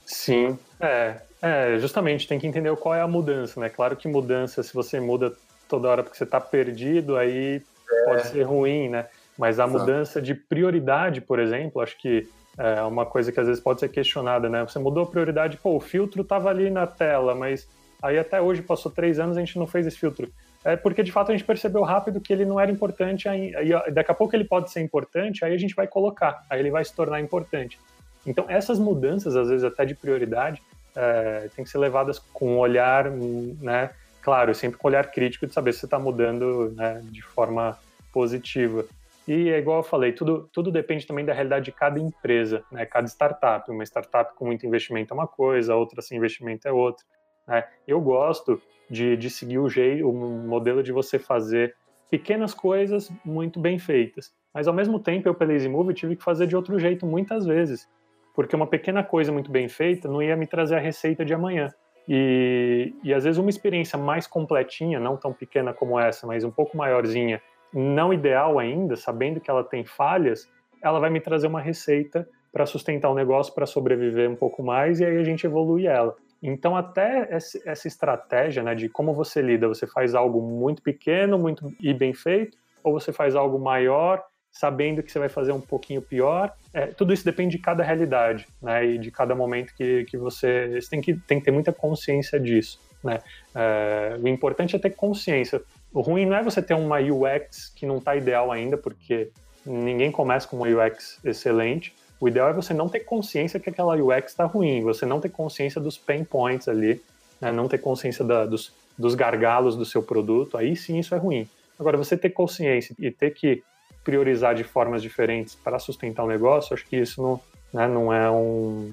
Sim, 0.06 0.58
é. 0.80 1.18
É, 1.42 1.78
justamente, 1.80 2.28
tem 2.28 2.40
que 2.40 2.48
entender 2.48 2.76
qual 2.78 2.96
é 2.96 3.02
a 3.02 3.08
mudança, 3.08 3.60
né? 3.60 3.70
Claro 3.70 3.96
que 3.96 4.08
mudança, 4.08 4.64
se 4.64 4.74
você 4.74 5.00
muda 5.00 5.34
toda 5.68 5.88
hora 5.88 6.04
porque 6.04 6.18
você 6.18 6.26
tá 6.26 6.40
perdido, 6.42 7.18
aí 7.18 7.62
é. 7.92 8.06
pode 8.06 8.28
ser 8.30 8.44
ruim, 8.44 8.90
né? 8.90 9.08
Mas 9.38 9.60
a 9.60 9.66
Exato. 9.66 9.80
mudança 9.80 10.22
de 10.22 10.34
prioridade, 10.34 11.22
por 11.22 11.40
exemplo, 11.40 11.82
acho 11.82 11.98
que 11.98 12.28
é 12.58 12.82
uma 12.84 13.06
coisa 13.06 13.32
que 13.32 13.40
às 13.40 13.48
vezes 13.48 13.62
pode 13.62 13.82
ser 13.82 13.90
questionada, 13.90 14.50
né? 14.50 14.64
Você 14.64 14.80
mudou 14.80 15.04
a 15.04 15.08
prioridade, 15.08 15.58
pô, 15.58 15.76
o 15.76 15.80
filtro 15.80 16.24
tava 16.24 16.50
ali 16.50 16.70
na 16.70 16.88
tela, 16.88 17.36
mas 17.36 17.68
aí 18.02 18.18
até 18.18 18.42
hoje 18.42 18.62
passou 18.62 18.92
três 18.92 19.20
anos 19.20 19.36
a 19.36 19.42
gente 19.42 19.60
não 19.60 19.68
fez 19.68 19.86
esse 19.86 19.98
filtro 19.98 20.32
é 20.66 20.76
porque 20.76 21.04
de 21.04 21.12
fato 21.12 21.32
a 21.32 21.38
gente 21.38 21.46
percebeu 21.46 21.84
rápido 21.84 22.20
que 22.20 22.34
ele 22.34 22.44
não 22.44 22.60
era 22.60 22.72
importante, 22.72 23.30
aí, 23.30 23.54
daqui 23.94 24.12
a 24.12 24.16
pouco 24.16 24.36
ele 24.36 24.44
pode 24.44 24.72
ser 24.72 24.82
importante, 24.82 25.46
aí 25.46 25.54
a 25.54 25.58
gente 25.60 25.76
vai 25.76 25.86
colocar, 25.86 26.44
aí 26.50 26.60
ele 26.60 26.72
vai 26.72 26.84
se 26.84 26.92
tornar 26.92 27.22
importante. 27.22 27.80
Então 28.26 28.46
essas 28.50 28.80
mudanças, 28.80 29.36
às 29.36 29.48
vezes 29.48 29.64
até 29.64 29.86
de 29.86 29.94
prioridade, 29.94 30.60
é, 30.96 31.50
tem 31.56 31.64
que 31.64 31.70
ser 31.70 31.78
levadas 31.78 32.18
com 32.18 32.56
um 32.56 32.58
olhar, 32.58 33.12
né, 33.12 33.92
claro, 34.24 34.56
sempre 34.56 34.80
com 34.80 34.88
um 34.88 34.90
olhar 34.90 35.12
crítico 35.12 35.46
de 35.46 35.54
saber 35.54 35.72
se 35.72 35.82
você 35.82 35.86
está 35.86 36.00
mudando 36.00 36.74
né, 36.76 37.00
de 37.04 37.22
forma 37.22 37.78
positiva. 38.12 38.86
E 39.28 39.50
é 39.50 39.58
igual 39.58 39.78
eu 39.78 39.84
falei, 39.84 40.12
tudo, 40.12 40.48
tudo 40.54 40.72
depende 40.72 41.08
também 41.08 41.26
da 41.26 41.34
realidade 41.34 41.66
de 41.66 41.72
cada 41.72 42.00
empresa, 42.00 42.64
né, 42.72 42.86
cada 42.86 43.08
startup. 43.08 43.70
Uma 43.72 43.84
startup 43.84 44.36
com 44.36 44.46
muito 44.46 44.66
investimento 44.66 45.14
é 45.14 45.16
uma 45.16 45.28
coisa, 45.28 45.76
outra 45.76 46.02
sem 46.02 46.18
investimento 46.18 46.68
é 46.68 46.72
outra. 46.72 47.04
Né? 47.48 47.64
Eu 47.88 48.00
gosto 48.00 48.62
de, 48.90 49.18
de 49.18 49.30
seguir 49.30 49.58
o 49.58 49.68
jeito, 49.68 50.08
o 50.08 50.14
modelo 50.14 50.84
de 50.84 50.92
você 50.92 51.18
fazer 51.18 51.76
pequenas 52.10 52.54
coisas 52.54 53.12
muito 53.24 53.60
bem 53.60 53.80
feitas. 53.80 54.32
Mas 54.54 54.68
ao 54.68 54.74
mesmo 54.74 55.00
tempo, 55.00 55.28
eu 55.28 55.34
pela 55.34 55.54
EasyMove 55.54 55.94
tive 55.94 56.16
que 56.16 56.24
fazer 56.24 56.48
de 56.48 56.56
outro 56.56 56.78
jeito 56.80 57.06
muitas 57.06 57.46
vezes, 57.46 57.90
porque 58.34 58.56
uma 58.56 58.68
pequena 58.68 59.04
coisa 59.04 59.32
muito 59.32 59.52
bem 59.52 59.68
feita 59.68 60.08
não 60.08 60.22
ia 60.22 60.36
me 60.36 60.46
trazer 60.46 60.76
a 60.76 60.80
receita 60.80 61.26
de 61.26 61.34
amanhã. 61.34 61.74
E, 62.08 62.94
e 63.04 63.14
às 63.14 63.24
vezes 63.24 63.40
uma 63.40 63.50
experiência 63.50 63.98
mais 63.98 64.28
completinha, 64.28 65.00
não 65.00 65.18
tão 65.18 65.34
pequena 65.34 65.74
como 65.74 66.00
essa, 66.00 66.28
mas 66.28 66.44
um 66.44 66.52
pouco 66.52 66.78
maiorzinha, 66.78 67.42
não 67.76 68.14
ideal 68.14 68.58
ainda, 68.58 68.96
sabendo 68.96 69.42
que 69.42 69.52
ela 69.52 69.64
tem 69.64 69.84
falhas, 69.84 70.50
ela 70.82 71.00
vai 71.00 71.10
me 71.10 71.20
trazer 71.20 71.48
uma 71.48 71.60
receita 71.60 72.28
para 72.52 72.66
sustentar 72.66 73.10
o 73.10 73.16
negócio, 73.16 73.54
para 73.54 73.66
sobreviver 73.66 74.30
um 74.30 74.36
pouco 74.36 74.64
mais, 74.64 75.02
e 75.02 75.06
aí 75.06 75.18
a 75.18 75.24
gente 75.24 75.46
evolui 75.46 75.86
ela. 75.86 76.16
Então, 76.42 76.76
até 76.76 77.28
essa 77.30 77.88
estratégia 77.88 78.64
né, 78.64 78.74
de 78.76 78.88
como 78.88 79.14
você 79.14 79.42
lida, 79.42 79.68
você 79.68 79.86
faz 79.86 80.16
algo 80.16 80.42
muito 80.42 80.82
pequeno 80.82 81.38
muito 81.38 81.74
e 81.82 81.94
bem 81.94 82.14
feito, 82.14 82.58
ou 82.82 82.94
você 82.94 83.12
faz 83.12 83.36
algo 83.36 83.60
maior, 83.60 84.24
sabendo 84.52 85.04
que 85.04 85.12
você 85.12 85.20
vai 85.20 85.28
fazer 85.28 85.52
um 85.52 85.60
pouquinho 85.60 86.02
pior. 86.02 86.54
É, 86.74 86.88
tudo 86.88 87.12
isso 87.12 87.26
depende 87.26 87.58
de 87.58 87.62
cada 87.62 87.84
realidade 87.84 88.48
né, 88.62 88.86
e 88.86 88.98
de 88.98 89.12
cada 89.12 89.36
momento 89.36 89.74
que, 89.76 90.06
que 90.06 90.18
você, 90.18 90.80
você 90.80 90.90
tem, 90.90 91.02
que, 91.02 91.14
tem 91.14 91.40
que 91.40 91.46
ter 91.46 91.52
muita 91.52 91.74
consciência 91.74 92.40
disso. 92.40 92.80
Né? 93.04 93.20
É, 93.54 94.18
o 94.22 94.28
importante 94.28 94.76
é 94.76 94.80
ter 94.80 94.92
consciência. 94.92 95.62
O 95.96 96.02
ruim 96.02 96.26
não 96.26 96.36
é 96.36 96.44
você 96.44 96.62
ter 96.62 96.74
uma 96.74 96.98
UX 97.00 97.72
que 97.74 97.86
não 97.86 98.00
está 98.00 98.18
ideal 98.18 98.52
ainda, 98.52 98.76
porque 98.76 99.30
ninguém 99.66 100.12
começa 100.12 100.46
com 100.46 100.58
uma 100.58 100.68
UX 100.68 101.22
excelente, 101.24 101.96
o 102.20 102.28
ideal 102.28 102.50
é 102.50 102.54
você 102.54 102.74
não 102.74 102.90
ter 102.90 103.00
consciência 103.00 103.62
que 103.62 103.70
aquela 103.70 103.96
UX 103.96 104.32
está 104.32 104.44
ruim, 104.44 104.84
você 104.84 105.06
não 105.06 105.22
ter 105.22 105.30
consciência 105.30 105.80
dos 105.80 105.98
pain 105.98 106.26
points 106.26 106.68
ali, 106.68 107.02
né? 107.40 107.50
não 107.50 107.70
ter 107.70 107.78
consciência 107.78 108.26
da, 108.26 108.46
dos, 108.46 108.74
dos 108.98 109.16
gargalos 109.16 109.78
do 109.78 109.86
seu 109.86 110.04
produto, 110.04 110.58
aí 110.58 110.76
sim 110.76 111.00
isso 111.00 111.16
é 111.16 111.18
ruim. 111.18 111.48
Agora, 111.80 111.96
você 111.96 112.18
ter 112.18 112.32
consciência 112.32 112.94
e 113.00 113.10
ter 113.10 113.32
que 113.32 113.64
priorizar 114.04 114.54
de 114.54 114.66
formas 114.66 115.02
diferentes 115.02 115.56
para 115.56 115.80
sustentar 115.80 116.26
o 116.26 116.28
negócio, 116.28 116.74
acho 116.74 116.86
que 116.86 116.98
isso 116.98 117.22
não, 117.22 117.40
né, 117.74 117.88
não, 117.88 118.12
é, 118.12 118.30
um, 118.30 118.92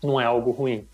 não 0.00 0.20
é 0.20 0.24
algo 0.24 0.52
ruim. 0.52 0.86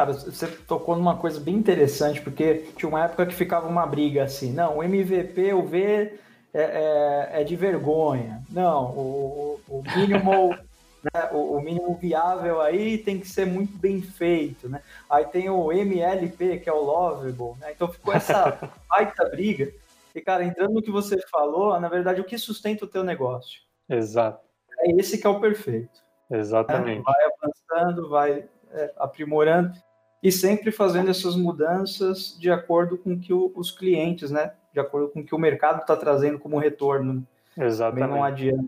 Cara, 0.00 0.14
você 0.14 0.46
tocou 0.46 0.96
numa 0.96 1.18
coisa 1.18 1.38
bem 1.38 1.54
interessante, 1.54 2.22
porque 2.22 2.70
tinha 2.74 2.88
uma 2.88 3.04
época 3.04 3.26
que 3.26 3.34
ficava 3.34 3.68
uma 3.68 3.84
briga 3.84 4.24
assim, 4.24 4.50
não, 4.50 4.78
o 4.78 4.82
MVP, 4.82 5.52
o 5.52 5.62
V 5.62 6.18
é, 6.54 6.62
é, 6.62 7.42
é 7.42 7.44
de 7.44 7.54
vergonha, 7.54 8.42
não, 8.48 8.86
o, 8.96 9.60
o 9.68 9.82
minimal 9.94 10.56
né, 11.04 11.28
o, 11.32 11.54
o, 11.54 11.60
mínimo 11.60 11.94
viável 11.96 12.62
aí 12.62 12.96
tem 12.96 13.20
que 13.20 13.28
ser 13.28 13.44
muito 13.44 13.76
bem 13.76 14.00
feito, 14.00 14.70
né? 14.70 14.80
Aí 15.08 15.26
tem 15.26 15.50
o 15.50 15.70
MLP, 15.70 16.60
que 16.60 16.70
é 16.70 16.72
o 16.72 16.82
Lovable, 16.82 17.60
né? 17.60 17.72
Então 17.72 17.86
ficou 17.86 18.14
essa 18.14 18.58
baita 18.88 19.28
briga. 19.28 19.70
E, 20.14 20.20
cara, 20.22 20.42
entrando 20.42 20.72
no 20.72 20.82
que 20.82 20.90
você 20.90 21.20
falou, 21.30 21.78
na 21.78 21.90
verdade, 21.90 22.22
o 22.22 22.24
que 22.24 22.38
sustenta 22.38 22.86
o 22.86 22.88
teu 22.88 23.04
negócio? 23.04 23.60
Exato. 23.86 24.40
É 24.78 24.92
esse 24.92 25.18
que 25.18 25.26
é 25.26 25.30
o 25.30 25.40
perfeito. 25.40 26.00
Exatamente. 26.30 27.00
Né? 27.00 27.04
Vai 27.04 27.24
avançando, 27.26 28.08
vai 28.08 28.48
é, 28.72 28.92
aprimorando 28.96 29.74
e 30.22 30.30
sempre 30.30 30.70
fazendo 30.70 31.10
essas 31.10 31.34
mudanças 31.34 32.36
de 32.38 32.50
acordo 32.50 32.98
com 32.98 33.18
que 33.18 33.32
o, 33.32 33.50
os 33.54 33.70
clientes, 33.70 34.30
né? 34.30 34.52
De 34.72 34.78
acordo 34.78 35.08
com 35.08 35.20
o 35.20 35.24
que 35.24 35.34
o 35.34 35.38
mercado 35.38 35.80
está 35.80 35.96
trazendo 35.96 36.38
como 36.38 36.58
retorno. 36.58 37.26
Exatamente. 37.56 38.00
Também 38.00 38.16
não 38.16 38.24
adianta 38.24 38.64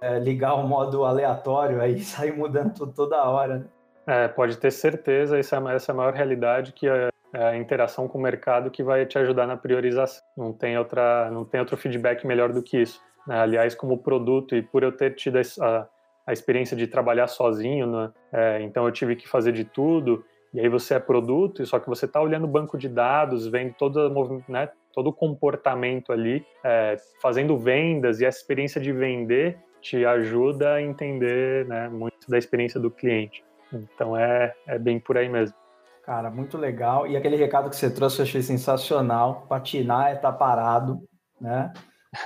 é, 0.00 0.18
ligar 0.18 0.54
o 0.54 0.66
modo 0.66 1.04
aleatório 1.04 1.80
aí 1.80 1.98
sair 2.04 2.36
mudando 2.36 2.74
tudo 2.74 2.92
toda 2.92 3.24
hora. 3.24 3.58
Né? 3.58 3.64
É, 4.06 4.28
pode 4.28 4.58
ter 4.58 4.70
certeza, 4.70 5.38
essa, 5.38 5.56
é 5.56 5.74
essa 5.74 5.90
é 5.90 5.94
a 5.94 5.96
maior 5.96 6.12
realidade 6.12 6.72
que 6.72 6.86
é, 6.86 7.08
é 7.32 7.44
a 7.44 7.56
interação 7.56 8.06
com 8.06 8.18
o 8.18 8.20
mercado 8.20 8.70
que 8.70 8.82
vai 8.82 9.06
te 9.06 9.18
ajudar 9.18 9.46
na 9.46 9.56
priorização. 9.56 10.22
Não 10.36 10.52
tem 10.52 10.78
outra, 10.78 11.30
não 11.30 11.44
tem 11.44 11.58
outro 11.58 11.76
feedback 11.76 12.26
melhor 12.26 12.52
do 12.52 12.62
que 12.62 12.82
isso. 12.82 13.00
Né? 13.26 13.38
Aliás, 13.38 13.74
como 13.74 13.98
produto 13.98 14.54
e 14.54 14.62
por 14.62 14.82
eu 14.82 14.92
ter 14.92 15.14
tido 15.14 15.38
a, 15.38 15.88
a 16.26 16.32
experiência 16.32 16.76
de 16.76 16.86
trabalhar 16.86 17.26
sozinho, 17.26 17.86
né? 17.86 18.12
é, 18.32 18.62
então 18.62 18.84
eu 18.84 18.92
tive 18.92 19.16
que 19.16 19.28
fazer 19.28 19.52
de 19.52 19.64
tudo. 19.64 20.24
E 20.54 20.60
aí 20.60 20.68
você 20.68 20.94
é 20.94 21.00
produto, 21.00 21.66
só 21.66 21.80
que 21.80 21.88
você 21.88 22.04
está 22.04 22.20
olhando 22.22 22.44
o 22.44 22.48
banco 22.48 22.78
de 22.78 22.88
dados, 22.88 23.48
vendo 23.48 23.74
todo, 23.74 24.42
né, 24.48 24.70
todo 24.92 25.08
o 25.08 25.12
comportamento 25.12 26.12
ali, 26.12 26.46
é, 26.62 26.96
fazendo 27.20 27.58
vendas 27.58 28.20
e 28.20 28.24
essa 28.24 28.38
experiência 28.38 28.80
de 28.80 28.92
vender 28.92 29.58
te 29.80 30.06
ajuda 30.06 30.74
a 30.74 30.82
entender 30.82 31.66
né, 31.66 31.88
muito 31.88 32.30
da 32.30 32.38
experiência 32.38 32.78
do 32.78 32.90
cliente. 32.90 33.44
Então 33.72 34.16
é, 34.16 34.54
é 34.66 34.78
bem 34.78 35.00
por 35.00 35.18
aí 35.18 35.28
mesmo. 35.28 35.56
Cara, 36.04 36.30
muito 36.30 36.56
legal. 36.56 37.06
E 37.06 37.16
aquele 37.16 37.36
recado 37.36 37.68
que 37.68 37.76
você 37.76 37.90
trouxe 37.90 38.20
eu 38.20 38.24
achei 38.24 38.40
sensacional. 38.40 39.46
Patinar 39.48 40.10
é 40.10 40.14
estar 40.14 40.32
tá 40.32 40.38
parado, 40.38 41.02
né? 41.40 41.72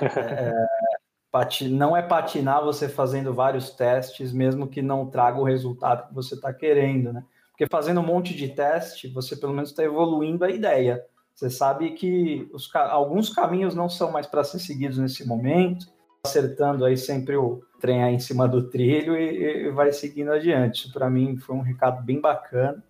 É, 0.01 0.53
pati... 1.31 1.67
Não 1.67 1.97
é 1.97 2.01
patinar 2.01 2.63
você 2.63 2.87
fazendo 2.87 3.33
vários 3.33 3.71
testes, 3.71 4.31
mesmo 4.31 4.67
que 4.67 4.81
não 4.81 5.09
traga 5.09 5.39
o 5.39 5.43
resultado 5.43 6.07
que 6.07 6.13
você 6.13 6.35
está 6.35 6.53
querendo, 6.53 7.11
né? 7.11 7.23
Porque 7.59 7.69
fazendo 7.69 7.99
um 7.99 8.05
monte 8.05 8.33
de 8.33 8.47
teste, 8.47 9.09
você 9.09 9.35
pelo 9.35 9.51
menos 9.53 9.71
está 9.71 9.83
evoluindo 9.83 10.45
a 10.45 10.49
ideia. 10.49 11.03
Você 11.35 11.49
sabe 11.49 11.91
que 11.91 12.49
os... 12.53 12.73
alguns 12.73 13.33
caminhos 13.33 13.75
não 13.75 13.89
são 13.89 14.13
mais 14.13 14.25
para 14.25 14.45
ser 14.45 14.59
seguidos 14.59 14.97
nesse 14.97 15.27
momento, 15.27 15.85
acertando 16.25 16.85
aí 16.85 16.95
sempre 16.95 17.35
o 17.35 17.61
trem 17.77 18.01
aí 18.01 18.15
em 18.15 18.19
cima 18.19 18.47
do 18.47 18.69
trilho 18.69 19.13
e, 19.13 19.65
e 19.67 19.71
vai 19.71 19.91
seguindo 19.91 20.31
adiante. 20.31 20.85
Isso 20.85 20.93
para 20.93 21.09
mim 21.09 21.35
foi 21.35 21.53
um 21.53 21.61
recado 21.61 22.01
bem 22.01 22.21
bacana. 22.21 22.81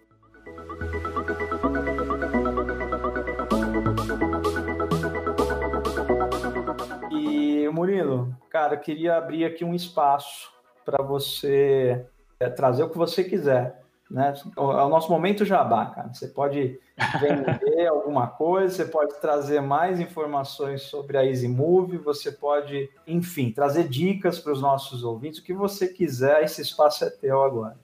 E 7.11 7.67
Murilo, 7.70 8.38
cara, 8.51 8.76
eu 8.76 8.80
queria 8.80 9.17
abrir 9.17 9.45
aqui 9.45 9.65
um 9.65 9.74
espaço 9.74 10.51
para 10.86 11.03
você 11.03 12.05
é, 12.39 12.51
trazer 12.51 12.84
o 12.84 12.89
que 12.91 12.97
você 12.99 13.24
quiser. 13.24 13.89
Né? 14.10 14.34
É 14.57 14.62
o 14.62 14.89
nosso 14.89 15.12
momento 15.12 15.45
jabá, 15.45 15.86
cara. 15.88 16.14
Você 16.14 16.28
pode 16.28 16.80
vender 17.20 17.86
alguma 17.88 18.28
coisa, 18.28 18.74
você 18.74 18.86
pode 18.86 19.20
trazer 19.22 19.62
mais 19.62 19.99
informações 19.99 20.82
sobre 20.84 21.18
a 21.18 21.26
EasyMove, 21.26 21.97
você 21.97 22.32
pode, 22.32 22.89
enfim, 23.05 23.51
trazer 23.51 23.88
dicas 23.88 24.39
para 24.39 24.51
os 24.51 24.62
nossos 24.62 25.03
ouvintes, 25.03 25.39
o 25.39 25.43
que 25.43 25.53
você 25.53 25.88
quiser, 25.88 26.43
esse 26.43 26.62
espaço 26.62 27.05
é 27.05 27.10
teu 27.10 27.43
agora. 27.43 27.78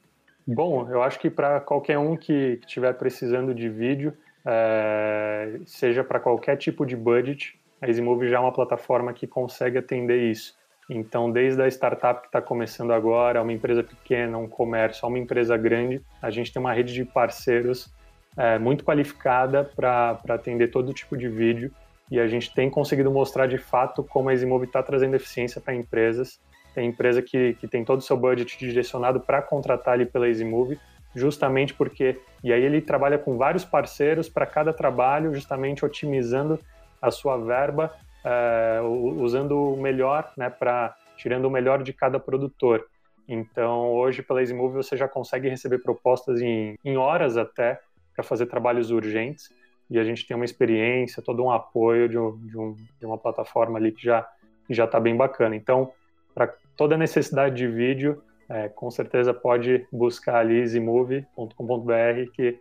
Bom, 0.48 0.90
eu 0.90 1.02
acho 1.02 1.20
que 1.20 1.30
para 1.30 1.60
qualquer 1.60 1.98
um 1.98 2.16
que 2.16 2.60
estiver 2.62 2.94
precisando 2.94 3.54
de 3.54 3.70
vídeo, 3.70 4.16
é, 4.46 5.60
seja 5.66 6.04
para 6.04 6.20
qualquer 6.20 6.56
tipo 6.56 6.86
de 6.86 6.96
budget, 6.96 7.60
a 7.82 7.88
EasyMove 7.88 8.30
já 8.30 8.38
é 8.38 8.40
uma 8.40 8.54
plataforma 8.54 9.14
que 9.14 9.28
consegue 9.28 9.78
atender 9.78 10.32
isso. 10.32 10.56
Então, 10.90 11.32
desde 11.32 11.62
a 11.62 11.68
startup 11.68 12.22
que 12.22 12.28
está 12.28 12.42
começando 12.42 12.94
agora, 12.94 13.42
uma 13.42 13.52
empresa 13.52 13.84
pequena, 13.84 14.38
um 14.38 14.48
comércio, 14.48 15.08
uma 15.08 15.18
empresa 15.18 15.58
grande, 15.58 16.02
a 16.22 16.30
gente 16.30 16.54
tem 16.54 16.60
uma 16.60 16.74
rede 16.74 16.94
de 16.94 17.04
parceiros 17.04 17.92
é, 18.38 18.60
muito 18.60 18.84
qualificada 18.84 19.64
para 19.76 20.20
atender 20.30 20.70
todo 20.70 20.94
tipo 20.94 21.18
de 21.18 21.28
vídeo 21.28 21.72
e 22.12 22.20
a 22.20 22.28
gente 22.28 22.54
tem 22.54 22.70
conseguido 22.70 23.10
mostrar 23.10 23.48
de 23.48 23.58
fato 23.58 24.04
como 24.04 24.30
a 24.30 24.34
EasyMove 24.34 24.66
está 24.66 24.84
trazendo 24.84 25.16
eficiência 25.16 25.60
para 25.60 25.74
empresas. 25.74 26.40
Tem 26.74 26.88
empresa 26.88 27.22
que, 27.22 27.56
que 27.56 27.68
tem 27.68 27.84
todo 27.84 28.00
o 28.00 28.04
seu 28.04 28.16
budget 28.16 28.58
direcionado 28.60 29.20
para 29.20 29.42
contratar 29.42 29.96
ali 29.96 30.06
pela 30.06 30.28
EasyMove, 30.28 30.78
justamente 31.16 31.74
porque. 31.74 32.20
E 32.44 32.54
aí 32.54 32.62
ele 32.62 32.82
trabalha 32.82 33.18
com 33.18 33.38
vários 33.38 33.66
parceiros 33.66 34.30
para 34.30 34.46
cada 34.46 34.72
trabalho, 34.72 35.34
justamente 35.34 35.84
otimizando 35.84 36.60
a 37.02 37.10
sua 37.10 37.38
verba 37.38 37.92
é, 38.26 38.82
usando 38.82 39.74
o 39.74 39.78
melhor, 39.78 40.34
né, 40.36 40.50
para 40.50 40.96
tirando 41.16 41.46
o 41.46 41.50
melhor 41.50 41.84
de 41.84 41.94
cada 41.94 42.20
produtor. 42.20 42.86
Então, 43.28 43.94
hoje 43.94 44.22
pela 44.22 44.42
EasyMove 44.42 44.76
você 44.76 44.98
já 44.98 45.08
consegue 45.08 45.48
receber 45.48 45.80
propostas 45.80 46.42
em, 46.42 46.78
em 46.84 46.98
horas 46.98 47.38
até 47.38 47.80
para 48.14 48.24
fazer 48.24 48.48
trabalhos 48.48 48.92
urgentes 48.92 49.50
e 49.90 50.00
a 50.00 50.04
gente 50.04 50.28
tem 50.28 50.36
uma 50.36 50.46
experiência, 50.46 51.22
todo 51.24 51.44
um 51.44 51.52
apoio 51.52 52.10
de, 52.10 52.18
um, 52.18 52.38
de, 52.38 52.58
um, 52.58 52.76
de 53.00 53.06
uma 53.06 53.18
plataforma 53.18 53.78
ali 53.78 53.92
que 53.92 54.04
já 54.04 54.28
já 54.70 54.86
está 54.86 55.00
bem 55.00 55.16
bacana. 55.16 55.56
Então, 55.56 55.92
para 56.34 56.54
toda 56.76 56.98
necessidade 56.98 57.56
de 57.56 57.68
vídeo, 57.68 58.22
é, 58.50 58.68
com 58.70 58.90
certeza 58.90 59.34
pode 59.34 59.86
buscar 59.92 60.38
ali 60.38 60.60
easymove.com.br 60.60 62.32
que, 62.34 62.60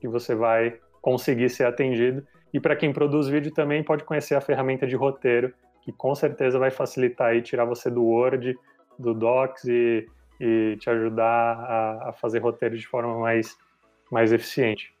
que 0.00 0.08
você 0.08 0.34
vai 0.34 0.78
conseguir 1.00 1.50
ser 1.50 1.64
atendido. 1.64 2.26
E 2.52 2.60
para 2.60 2.76
quem 2.76 2.92
produz 2.92 3.28
vídeo 3.28 3.52
também 3.52 3.82
pode 3.82 4.04
conhecer 4.04 4.34
a 4.34 4.40
ferramenta 4.40 4.86
de 4.86 4.96
roteiro, 4.96 5.52
que 5.82 5.92
com 5.92 6.14
certeza 6.14 6.58
vai 6.58 6.70
facilitar 6.70 7.28
aí, 7.28 7.42
tirar 7.42 7.64
você 7.64 7.90
do 7.90 8.04
Word, 8.04 8.58
do 8.98 9.14
Docs 9.14 9.64
e, 9.64 10.06
e 10.40 10.76
te 10.80 10.88
ajudar 10.90 11.24
a, 11.24 12.08
a 12.08 12.12
fazer 12.12 12.38
roteiro 12.38 12.76
de 12.76 12.86
forma 12.86 13.18
mais, 13.18 13.56
mais 14.10 14.32
eficiente. 14.32 14.94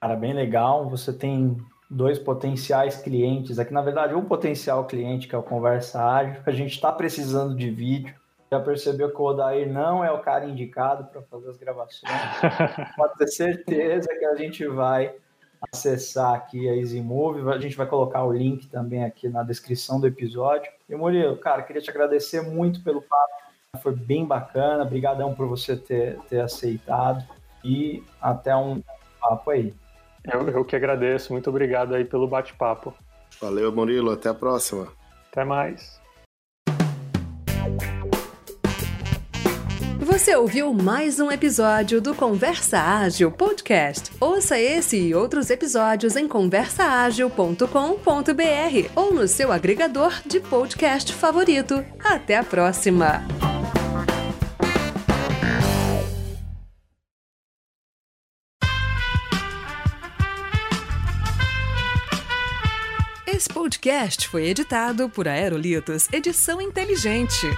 Cara, 0.00 0.16
bem 0.16 0.32
legal. 0.32 0.88
Você 0.90 1.12
tem 1.12 1.56
dois 1.90 2.18
potenciais 2.18 2.96
clientes. 2.96 3.58
Aqui, 3.58 3.72
na 3.72 3.82
verdade, 3.82 4.14
um 4.14 4.24
potencial 4.24 4.86
cliente, 4.86 5.28
que 5.28 5.34
é 5.34 5.38
o 5.38 5.42
Conversa 5.42 6.04
Ágil. 6.04 6.42
A 6.44 6.50
gente 6.50 6.72
está 6.72 6.92
precisando 6.92 7.56
de 7.56 7.70
vídeo. 7.70 8.14
Já 8.50 8.60
percebeu 8.60 9.10
que 9.10 9.20
o 9.20 9.24
Odair 9.24 9.72
não 9.72 10.04
é 10.04 10.12
o 10.12 10.20
cara 10.20 10.44
indicado 10.44 11.04
para 11.06 11.22
fazer 11.22 11.48
as 11.48 11.56
gravações. 11.56 12.12
Pode 12.96 13.14
ter 13.16 13.28
certeza 13.28 14.08
que 14.08 14.24
a 14.24 14.34
gente 14.36 14.66
vai 14.66 15.14
acessar 15.72 16.34
aqui 16.34 16.68
a 16.68 16.76
EasyMove. 16.76 17.48
A 17.50 17.58
gente 17.58 17.76
vai 17.76 17.86
colocar 17.86 18.24
o 18.24 18.32
link 18.32 18.68
também 18.68 19.04
aqui 19.04 19.28
na 19.28 19.42
descrição 19.42 20.00
do 20.00 20.06
episódio. 20.06 20.70
E 20.88 20.94
Murilo, 20.94 21.36
cara, 21.36 21.62
queria 21.62 21.82
te 21.82 21.90
agradecer 21.90 22.40
muito 22.42 22.82
pelo 22.82 23.02
papo. 23.02 23.32
Foi 23.82 23.94
bem 23.94 24.24
bacana. 24.24 24.84
Obrigadão 24.84 25.34
por 25.34 25.46
você 25.46 25.76
ter, 25.76 26.18
ter 26.28 26.40
aceitado. 26.40 27.24
E 27.64 28.02
até 28.20 28.54
um 28.54 28.82
papo 29.20 29.50
aí. 29.50 29.74
Eu, 30.24 30.48
eu 30.48 30.64
que 30.64 30.76
agradeço. 30.76 31.32
Muito 31.32 31.50
obrigado 31.50 31.94
aí 31.94 32.04
pelo 32.04 32.28
bate-papo. 32.28 32.94
Valeu, 33.40 33.72
Murilo. 33.72 34.10
Até 34.10 34.28
a 34.28 34.34
próxima. 34.34 34.88
Até 35.30 35.44
mais. 35.44 36.03
Você 40.14 40.36
ouviu 40.36 40.72
mais 40.72 41.18
um 41.18 41.28
episódio 41.28 42.00
do 42.00 42.14
Conversa 42.14 42.78
Ágil 42.78 43.32
Podcast. 43.32 44.12
Ouça 44.20 44.56
esse 44.56 44.96
e 44.96 45.12
outros 45.12 45.50
episódios 45.50 46.14
em 46.14 46.28
conversaagil.com.br 46.28 48.90
ou 48.94 49.12
no 49.12 49.26
seu 49.26 49.50
agregador 49.50 50.12
de 50.24 50.38
podcast 50.38 51.12
favorito. 51.12 51.84
Até 51.98 52.36
a 52.36 52.44
próxima! 52.44 53.24
Esse 63.26 63.48
podcast 63.48 64.28
foi 64.28 64.46
editado 64.46 65.08
por 65.08 65.26
Aerolitos 65.26 66.06
Edição 66.12 66.60
Inteligente. 66.60 67.48